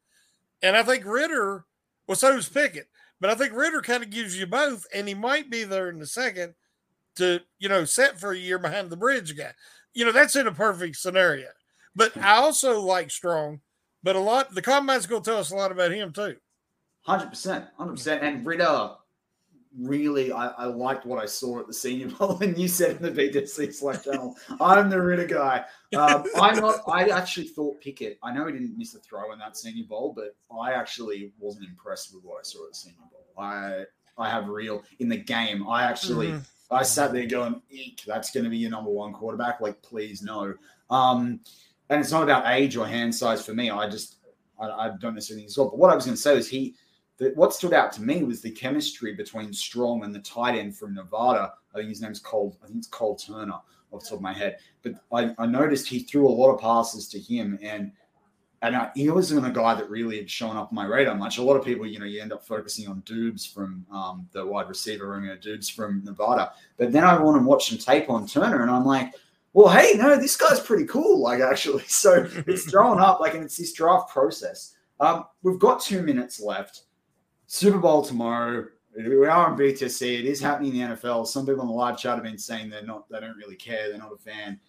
And 0.62 0.76
I 0.76 0.82
think 0.82 1.04
Ridder, 1.04 1.64
well, 2.06 2.16
so 2.16 2.34
does 2.34 2.48
Pickett, 2.48 2.88
but 3.20 3.30
I 3.30 3.34
think 3.34 3.52
Ridder 3.52 3.82
kind 3.82 4.02
of 4.02 4.10
gives 4.10 4.38
you 4.38 4.46
both, 4.46 4.86
and 4.94 5.08
he 5.08 5.14
might 5.14 5.50
be 5.50 5.64
there 5.64 5.88
in 5.88 5.98
the 5.98 6.06
second 6.06 6.54
to, 7.16 7.40
you 7.58 7.68
know, 7.68 7.84
set 7.84 8.18
for 8.18 8.32
a 8.32 8.38
year 8.38 8.58
behind 8.58 8.90
the 8.90 8.96
bridge 8.96 9.36
guy. 9.36 9.52
You 9.94 10.04
know, 10.04 10.12
that's 10.12 10.36
in 10.36 10.46
a 10.46 10.52
perfect 10.52 10.96
scenario. 10.96 11.48
But 11.94 12.16
I 12.16 12.36
also 12.36 12.80
like 12.80 13.10
Strong, 13.10 13.60
but 14.02 14.16
a 14.16 14.20
lot 14.20 14.54
the 14.54 14.62
combine's 14.62 15.06
gonna 15.06 15.22
tell 15.22 15.38
us 15.38 15.50
a 15.50 15.56
lot 15.56 15.72
about 15.72 15.92
him 15.92 16.12
too. 16.12 16.36
Hundred 17.02 17.30
percent, 17.30 17.66
hundred 17.76 17.92
percent. 17.92 18.22
And 18.22 18.46
Ridder, 18.46 18.92
really, 19.78 20.32
I, 20.32 20.48
I 20.48 20.64
liked 20.66 21.06
what 21.06 21.22
I 21.22 21.26
saw 21.26 21.60
at 21.60 21.66
the 21.66 21.74
Senior 21.74 22.08
Bowl. 22.18 22.38
And 22.40 22.56
you 22.56 22.68
said 22.68 22.96
in 22.96 23.02
the 23.02 23.10
BTSC 23.10 23.72
Slack 23.74 24.04
channel, 24.04 24.36
I'm 24.60 24.90
the 24.90 25.00
Ridder 25.00 25.26
guy. 25.26 25.64
Um, 25.96 26.24
I'm 26.36 26.56
not. 26.60 26.80
I 26.88 27.08
actually 27.08 27.48
thought 27.48 27.80
Pickett. 27.80 28.18
I 28.22 28.32
know 28.32 28.46
he 28.46 28.52
didn't 28.52 28.78
miss 28.78 28.94
a 28.94 28.98
throw 29.00 29.32
in 29.32 29.38
that 29.38 29.56
Senior 29.56 29.84
Bowl, 29.84 30.12
but 30.14 30.36
I 30.56 30.72
actually 30.72 31.32
wasn't 31.38 31.68
impressed 31.68 32.14
with 32.14 32.24
what 32.24 32.36
I 32.38 32.42
saw 32.42 32.64
at 32.66 32.72
the 32.72 32.76
Senior 32.78 32.98
Bowl. 33.10 33.44
I 33.44 33.84
I 34.18 34.28
have 34.28 34.48
real 34.48 34.82
in 34.98 35.08
the 35.08 35.16
game. 35.16 35.68
I 35.68 35.84
actually. 35.84 36.28
Mhm. 36.28 36.46
I 36.70 36.84
sat 36.84 37.12
there 37.12 37.26
going, 37.26 37.60
Eek, 37.68 38.02
that's 38.06 38.30
going 38.30 38.44
to 38.44 38.50
be 38.50 38.58
your 38.58 38.70
number 38.70 38.90
one 38.90 39.12
quarterback. 39.12 39.60
Like, 39.60 39.82
please 39.82 40.22
no. 40.22 40.54
Um, 40.88 41.40
and 41.88 42.00
it's 42.00 42.12
not 42.12 42.22
about 42.22 42.44
age 42.46 42.76
or 42.76 42.86
hand 42.86 43.12
size 43.12 43.44
for 43.44 43.54
me. 43.54 43.70
I 43.70 43.88
just, 43.88 44.18
I, 44.60 44.66
I 44.66 44.90
don't 45.00 45.14
necessarily 45.14 45.46
think 45.46 45.58
well. 45.58 45.70
But 45.70 45.78
what 45.78 45.90
I 45.90 45.96
was 45.96 46.04
going 46.04 46.14
to 46.14 46.20
say 46.20 46.36
is 46.36 46.48
he, 46.48 46.76
the, 47.20 47.32
what 47.34 47.52
stood 47.52 47.74
out 47.74 47.92
to 47.92 48.02
me 48.02 48.24
was 48.24 48.40
the 48.40 48.50
chemistry 48.50 49.14
between 49.14 49.52
Strong 49.52 50.04
and 50.04 50.14
the 50.14 50.20
tight 50.20 50.58
end 50.58 50.74
from 50.74 50.94
Nevada. 50.94 51.52
I 51.74 51.78
think 51.78 51.90
his 51.90 52.00
name's 52.00 52.18
Cole. 52.18 52.58
I 52.64 52.66
think 52.66 52.78
it's 52.78 52.86
Cole 52.88 53.14
Turner 53.14 53.60
off 53.92 54.02
the 54.02 54.08
top 54.08 54.18
of 54.18 54.22
my 54.22 54.32
head. 54.32 54.56
But 54.82 54.94
I, 55.12 55.34
I 55.38 55.46
noticed 55.46 55.86
he 55.86 56.00
threw 56.00 56.26
a 56.26 56.30
lot 56.30 56.50
of 56.50 56.60
passes 56.60 57.08
to 57.08 57.20
him, 57.20 57.58
and 57.62 57.92
and 58.62 58.74
I, 58.74 58.90
he 58.94 59.10
wasn't 59.10 59.46
a 59.46 59.50
guy 59.50 59.74
that 59.74 59.90
really 59.90 60.16
had 60.16 60.30
shown 60.30 60.56
up 60.56 60.68
on 60.68 60.74
my 60.74 60.86
radar 60.86 61.14
much. 61.14 61.36
A 61.36 61.42
lot 61.42 61.56
of 61.56 61.64
people, 61.64 61.86
you 61.86 61.98
know, 61.98 62.06
you 62.06 62.22
end 62.22 62.32
up 62.32 62.46
focusing 62.46 62.88
on 62.88 63.02
Doubs 63.04 63.44
from 63.44 63.84
um, 63.92 64.26
the 64.32 64.44
wide 64.44 64.68
receiver, 64.68 65.06
room 65.06 65.24
Romeo 65.24 65.36
Doubs 65.36 65.68
from 65.68 66.02
Nevada. 66.04 66.52
But 66.78 66.90
then 66.90 67.04
I 67.04 67.20
want 67.20 67.38
to 67.38 67.46
watch 67.46 67.68
some 67.68 67.78
tape 67.78 68.08
on 68.08 68.26
Turner, 68.26 68.62
and 68.62 68.70
I'm 68.70 68.86
like, 68.86 69.12
well, 69.52 69.68
hey, 69.68 69.92
no, 69.96 70.16
this 70.16 70.36
guy's 70.36 70.60
pretty 70.60 70.86
cool, 70.86 71.20
like 71.20 71.40
actually. 71.40 71.84
So 71.88 72.26
it's 72.46 72.64
thrown 72.70 72.98
up, 72.98 73.20
like, 73.20 73.34
and 73.34 73.44
it's 73.44 73.58
this 73.58 73.74
draft 73.74 74.10
process. 74.10 74.74
Um, 75.00 75.24
we've 75.42 75.58
got 75.58 75.82
two 75.82 76.02
minutes 76.02 76.40
left. 76.40 76.84
Super 77.52 77.78
Bowl 77.78 78.00
tomorrow. 78.00 78.68
We 78.96 79.26
are 79.26 79.28
on 79.28 79.58
BTSC. 79.58 80.20
It 80.20 80.24
is 80.24 80.40
happening 80.40 80.76
in 80.76 80.88
the 80.88 80.94
NFL. 80.94 81.26
Some 81.26 81.44
people 81.44 81.62
in 81.62 81.66
the 81.66 81.74
live 81.74 81.98
chat 81.98 82.14
have 82.14 82.22
been 82.22 82.38
saying 82.38 82.70
they're 82.70 82.86
not, 82.86 83.08
they 83.10 83.18
don't 83.18 83.36
really 83.36 83.56
care. 83.56 83.88
They're 83.88 83.98
not 83.98 84.12
a 84.12 84.18
fan. 84.18 84.60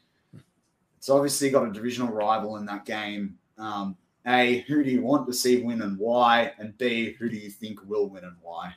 It's 0.98 1.08
obviously 1.08 1.52
got 1.52 1.68
a 1.68 1.72
divisional 1.72 2.12
rival 2.12 2.58
in 2.58 2.66
that 2.66 2.86
game. 2.86 3.38
Um, 3.60 3.96
a, 4.26 4.62
who 4.62 4.84
do 4.84 4.90
you 4.90 5.04
want 5.04 5.28
to 5.28 5.34
see 5.34 5.62
win 5.62 5.84
and 5.84 5.96
why? 6.00 6.54
And 6.58 6.76
B, 6.80 7.14
who 7.20 7.30
do 7.30 7.36
you 7.36 7.52
think 7.52 7.80
will 7.86 8.10
win 8.10 8.24
and 8.24 8.36
why? 8.42 8.74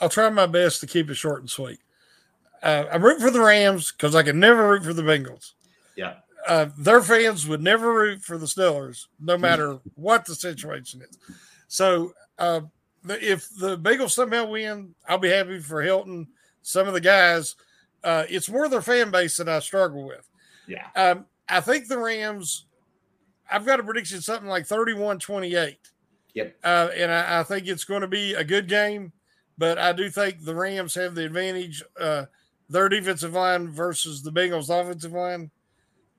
I'll 0.00 0.08
try 0.08 0.30
my 0.30 0.46
best 0.46 0.80
to 0.80 0.86
keep 0.86 1.10
it 1.10 1.16
short 1.16 1.40
and 1.40 1.50
sweet. 1.50 1.80
Uh, 2.62 2.86
I'm 2.90 3.04
rooting 3.04 3.22
for 3.22 3.30
the 3.30 3.42
Rams 3.42 3.92
because 3.92 4.14
I 4.14 4.22
can 4.22 4.40
never 4.40 4.70
root 4.70 4.84
for 4.84 4.94
the 4.94 5.02
Bengals. 5.02 5.52
Yeah. 5.96 6.14
Uh, 6.48 6.68
their 6.78 7.02
fans 7.02 7.46
would 7.46 7.60
never 7.60 7.92
root 7.92 8.22
for 8.22 8.38
the 8.38 8.46
Steelers, 8.46 9.08
no 9.20 9.36
matter 9.36 9.80
what 9.96 10.24
the 10.24 10.34
situation 10.34 11.02
is. 11.02 11.18
So, 11.68 12.14
uh, 12.40 12.62
if 13.04 13.48
the 13.56 13.78
Bengals 13.78 14.10
somehow 14.10 14.46
win, 14.46 14.94
I'll 15.08 15.18
be 15.18 15.28
happy 15.28 15.60
for 15.60 15.82
Hilton. 15.82 16.26
Some 16.62 16.88
of 16.88 16.94
the 16.94 17.00
guys, 17.00 17.54
uh, 18.02 18.24
it's 18.28 18.50
more 18.50 18.68
their 18.68 18.82
fan 18.82 19.10
base 19.10 19.36
that 19.36 19.48
I 19.48 19.60
struggle 19.60 20.04
with. 20.04 20.28
Yeah. 20.66 20.86
Um, 20.96 21.26
I 21.48 21.60
think 21.60 21.86
the 21.86 21.98
Rams, 21.98 22.66
I've 23.50 23.66
got 23.66 23.80
a 23.80 23.84
prediction 23.84 24.20
something 24.20 24.48
like 24.48 24.66
31 24.66 25.18
28. 25.20 25.78
Yep. 26.34 26.56
Uh, 26.62 26.88
and 26.96 27.12
I, 27.12 27.40
I 27.40 27.42
think 27.42 27.66
it's 27.66 27.84
going 27.84 28.02
to 28.02 28.08
be 28.08 28.34
a 28.34 28.44
good 28.44 28.68
game, 28.68 29.12
but 29.58 29.78
I 29.78 29.92
do 29.92 30.10
think 30.10 30.44
the 30.44 30.54
Rams 30.54 30.94
have 30.94 31.14
the 31.14 31.24
advantage. 31.24 31.82
Uh, 31.98 32.26
their 32.70 32.88
defensive 32.88 33.34
line 33.34 33.68
versus 33.68 34.22
the 34.22 34.30
Bengals 34.30 34.70
offensive 34.70 35.12
line. 35.12 35.50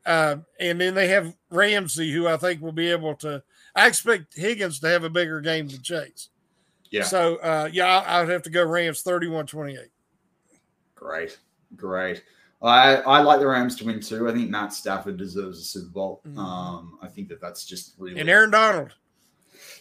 Uh, 0.06 0.38
and 0.60 0.82
then 0.82 0.94
they 0.94 1.08
have 1.08 1.34
Ramsey, 1.50 2.12
who 2.12 2.28
I 2.28 2.38
think 2.38 2.62
will 2.62 2.74
be 2.74 2.92
able 2.92 3.16
to. 3.16 3.42
I 3.76 3.88
expect 3.88 4.36
Higgins 4.38 4.80
to 4.82 4.88
have 4.90 5.04
a 5.04 5.10
bigger 5.10 5.42
game 5.42 5.68
than 5.68 5.82
Chase. 5.82 6.30
Yeah. 6.90 7.04
So, 7.04 7.38
uh, 7.38 7.70
yeah, 7.72 7.86
I, 7.86 8.18
I 8.18 8.20
would 8.22 8.30
have 8.30 8.44
to 8.44 8.50
go 8.50 8.66
Rams 8.66 9.02
31 9.02 9.48
28. 9.48 9.80
Great, 10.96 11.40
great. 11.76 12.24
I, 12.62 12.98
I 12.98 13.22
like 13.22 13.40
the 13.40 13.48
Rams 13.48 13.76
to 13.78 13.86
win 13.86 14.00
too. 14.00 14.30
I 14.30 14.34
think 14.34 14.50
Matt 14.50 14.72
Stafford 14.74 15.18
deserves 15.18 15.60
a 15.60 15.64
Super 15.64 15.90
Bowl. 15.90 16.22
Mhm. 16.28 16.38
Um, 16.38 17.00
I 17.02 17.08
think 17.08 17.28
that 17.30 17.42
that's 17.42 17.66
just 17.66 17.96
really 17.98 18.20
And 18.20 18.30
Aaron 18.30 18.52
Donald. 18.52 18.94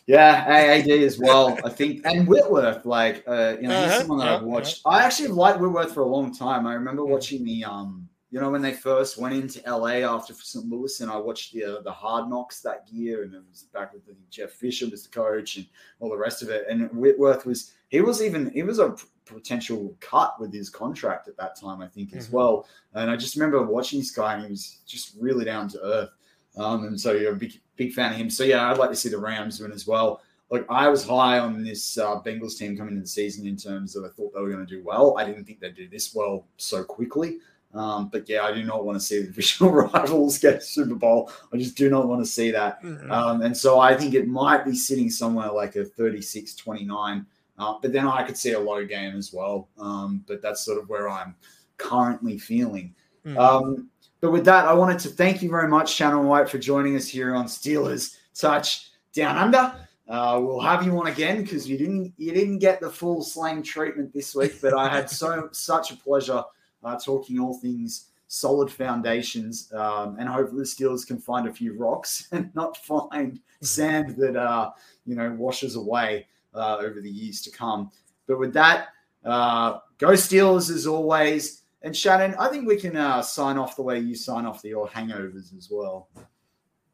Yeah, 0.06 0.44
AAD 0.48 0.88
as 1.04 1.18
well. 1.18 1.58
I 1.64 1.68
think, 1.68 2.00
and 2.06 2.26
Whitworth, 2.26 2.86
like, 2.86 3.22
uh, 3.28 3.56
you 3.60 3.68
know, 3.68 3.74
he's 3.74 3.84
Uh-huh, 3.90 3.98
someone 4.00 4.18
that 4.18 4.28
I've 4.28 4.42
watched. 4.42 4.80
I 4.86 5.02
actually 5.04 5.28
liked 5.28 5.60
Whitworth 5.60 5.92
for 5.92 6.00
a 6.00 6.06
long 6.06 6.34
time. 6.34 6.66
I 6.66 6.74
remember 6.74 7.02
Mm. 7.02 7.08
watching 7.08 7.44
the, 7.44 7.64
um, 7.64 8.08
you 8.30 8.40
know, 8.40 8.50
when 8.50 8.62
they 8.62 8.72
first 8.72 9.18
went 9.18 9.34
into 9.34 9.60
LA 9.68 10.06
after 10.08 10.32
St. 10.34 10.64
Louis, 10.68 11.00
and 11.00 11.10
I 11.10 11.16
watched 11.16 11.52
the 11.52 11.64
uh, 11.64 11.80
the 11.82 11.92
Hard 11.92 12.28
Knocks 12.30 12.60
that 12.62 12.86
year, 12.90 13.22
and 13.24 13.34
it 13.34 13.42
was 13.50 13.64
back 13.72 13.92
with 13.92 14.02
Jeff 14.30 14.52
Fisher 14.52 14.88
was 14.88 15.02
the 15.02 15.08
coach 15.10 15.56
and 15.56 15.66
all 15.98 16.10
the 16.10 16.16
rest 16.16 16.42
of 16.42 16.48
it. 16.48 16.64
And 16.68 16.88
Whitworth 16.92 17.44
was 17.44 17.72
he 17.88 18.00
was 18.00 18.22
even 18.22 18.50
he 18.50 18.62
was 18.62 18.78
a 18.78 18.94
potential 19.24 19.96
cut 20.00 20.40
with 20.40 20.52
his 20.52 20.70
contract 20.70 21.28
at 21.28 21.36
that 21.38 21.58
time, 21.60 21.80
I 21.80 21.86
think, 21.88 22.14
as 22.14 22.28
Mhm. 22.28 22.32
well. 22.32 22.66
And 22.94 23.10
I 23.10 23.16
just 23.16 23.34
remember 23.36 23.62
watching 23.64 23.98
this 24.00 24.10
guy, 24.10 24.34
and 24.34 24.44
he 24.44 24.50
was 24.50 24.78
just 24.86 25.16
really 25.18 25.44
down 25.44 25.68
to 25.68 25.80
earth. 25.82 26.10
Um, 26.56 26.84
and 26.84 27.00
so 27.00 27.12
you're 27.12 27.32
a 27.32 27.36
big 27.36 27.60
big 27.76 27.92
fan 27.92 28.12
of 28.12 28.18
him. 28.18 28.30
So 28.30 28.44
yeah, 28.44 28.70
I'd 28.70 28.78
like 28.78 28.90
to 28.90 28.96
see 28.96 29.08
the 29.08 29.18
Rams 29.18 29.60
win 29.60 29.72
as 29.72 29.86
well. 29.86 30.20
Like 30.50 30.66
I 30.68 30.88
was 30.88 31.04
high 31.04 31.38
on 31.38 31.62
this 31.62 31.96
uh, 31.96 32.20
Bengals 32.22 32.58
team 32.58 32.76
coming 32.76 32.94
into 32.94 33.02
the 33.02 33.08
season 33.08 33.46
in 33.46 33.56
terms 33.56 33.94
of 33.96 34.04
I 34.04 34.08
thought 34.08 34.34
they 34.34 34.40
were 34.40 34.50
going 34.50 34.66
to 34.66 34.76
do 34.76 34.82
well. 34.84 35.16
I 35.16 35.24
didn't 35.24 35.44
think 35.44 35.60
they'd 35.60 35.74
do 35.76 35.88
this 35.88 36.12
well 36.14 36.46
so 36.56 36.82
quickly. 36.82 37.38
Um, 37.72 38.08
but 38.08 38.28
yeah, 38.28 38.42
I 38.42 38.52
do 38.52 38.64
not 38.64 38.84
want 38.84 38.98
to 38.98 39.04
see 39.04 39.20
the 39.20 39.26
divisional 39.28 39.72
rivals 39.72 40.38
get 40.38 40.56
a 40.56 40.60
Super 40.60 40.94
Bowl. 40.94 41.30
I 41.52 41.56
just 41.56 41.76
do 41.76 41.88
not 41.88 42.08
want 42.08 42.24
to 42.24 42.30
see 42.30 42.50
that. 42.50 42.82
Mhm. 42.82 43.10
Um, 43.10 43.42
and 43.42 43.56
so 43.56 43.78
I 43.78 43.96
think 43.96 44.14
it 44.14 44.26
might 44.26 44.64
be 44.64 44.74
sitting 44.74 45.10
somewhere 45.10 45.50
like 45.52 45.76
a 45.76 45.84
36 45.84 46.54
29. 46.56 47.26
Uh, 47.58 47.74
but 47.82 47.92
then 47.92 48.06
I 48.06 48.22
could 48.22 48.36
see 48.36 48.52
a 48.52 48.60
low 48.60 48.84
game 48.84 49.16
as 49.16 49.32
well. 49.32 49.68
Um, 49.78 50.24
but 50.26 50.40
that's 50.42 50.64
sort 50.64 50.82
of 50.82 50.88
where 50.88 51.08
I'm 51.08 51.34
currently 51.76 52.38
feeling. 52.38 52.94
Mhm. 53.24 53.38
Um, 53.38 53.90
but 54.20 54.32
with 54.32 54.44
that, 54.46 54.66
I 54.66 54.72
wanted 54.72 54.98
to 55.00 55.08
thank 55.08 55.42
you 55.42 55.50
very 55.50 55.68
much, 55.68 55.94
Shannon 55.94 56.26
White, 56.26 56.48
for 56.48 56.58
joining 56.58 56.96
us 56.96 57.06
here 57.06 57.34
on 57.34 57.46
Steelers 57.46 58.16
Touch 58.34 58.90
Down 59.12 59.36
Under. 59.36 59.74
Uh, 60.08 60.40
we'll 60.42 60.60
have 60.60 60.84
you 60.84 60.98
on 60.98 61.06
again 61.06 61.40
because 61.42 61.68
you 61.68 61.78
didn't 61.78 62.12
you 62.16 62.32
didn't 62.32 62.58
get 62.58 62.80
the 62.80 62.90
full 62.90 63.22
slang 63.22 63.62
treatment 63.62 64.12
this 64.12 64.34
week, 64.34 64.60
but 64.60 64.76
I 64.76 64.88
had 64.88 65.08
so 65.08 65.48
such 65.52 65.92
a 65.92 65.96
pleasure 65.96 66.42
uh, 66.84 66.98
talking 66.98 67.38
all 67.38 67.54
things 67.54 68.10
solid 68.30 68.70
foundations, 68.70 69.72
um, 69.72 70.16
and 70.20 70.28
hopefully 70.28 70.60
the 70.60 70.66
Steelers 70.66 71.04
can 71.04 71.18
find 71.18 71.48
a 71.48 71.52
few 71.52 71.76
rocks 71.76 72.28
and 72.32 72.54
not 72.54 72.76
find 72.78 73.40
sand 73.60 74.16
that 74.16 74.36
uh, 74.36 74.70
you 75.04 75.14
know 75.16 75.30
washes 75.32 75.76
away 75.76 76.26
uh, 76.54 76.76
over 76.78 77.00
the 77.00 77.10
years 77.10 77.42
to 77.42 77.50
come. 77.50 77.90
But 78.26 78.38
with 78.38 78.52
that, 78.54 78.88
uh, 79.24 79.78
go 79.98 80.12
Steelers 80.12 80.70
as 80.70 80.86
always. 80.86 81.62
And 81.82 81.96
Shannon, 81.96 82.34
I 82.38 82.48
think 82.48 82.68
we 82.68 82.76
can 82.76 82.94
uh, 82.94 83.22
sign 83.22 83.56
off 83.56 83.74
the 83.74 83.82
way 83.82 83.98
you 83.98 84.14
sign 84.14 84.44
off 84.44 84.62
the 84.62 84.68
your 84.68 84.86
hangovers 84.86 85.56
as 85.56 85.68
well. 85.70 86.08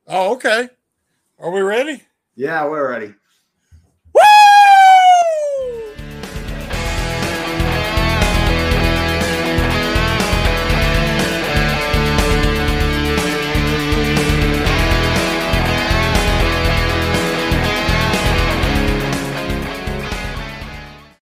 Oh, 0.06 0.34
okay. 0.34 0.68
Are 1.40 1.50
we 1.50 1.60
ready? 1.60 2.02
Yeah, 2.36 2.64
we're 2.66 2.88
ready. 2.88 3.12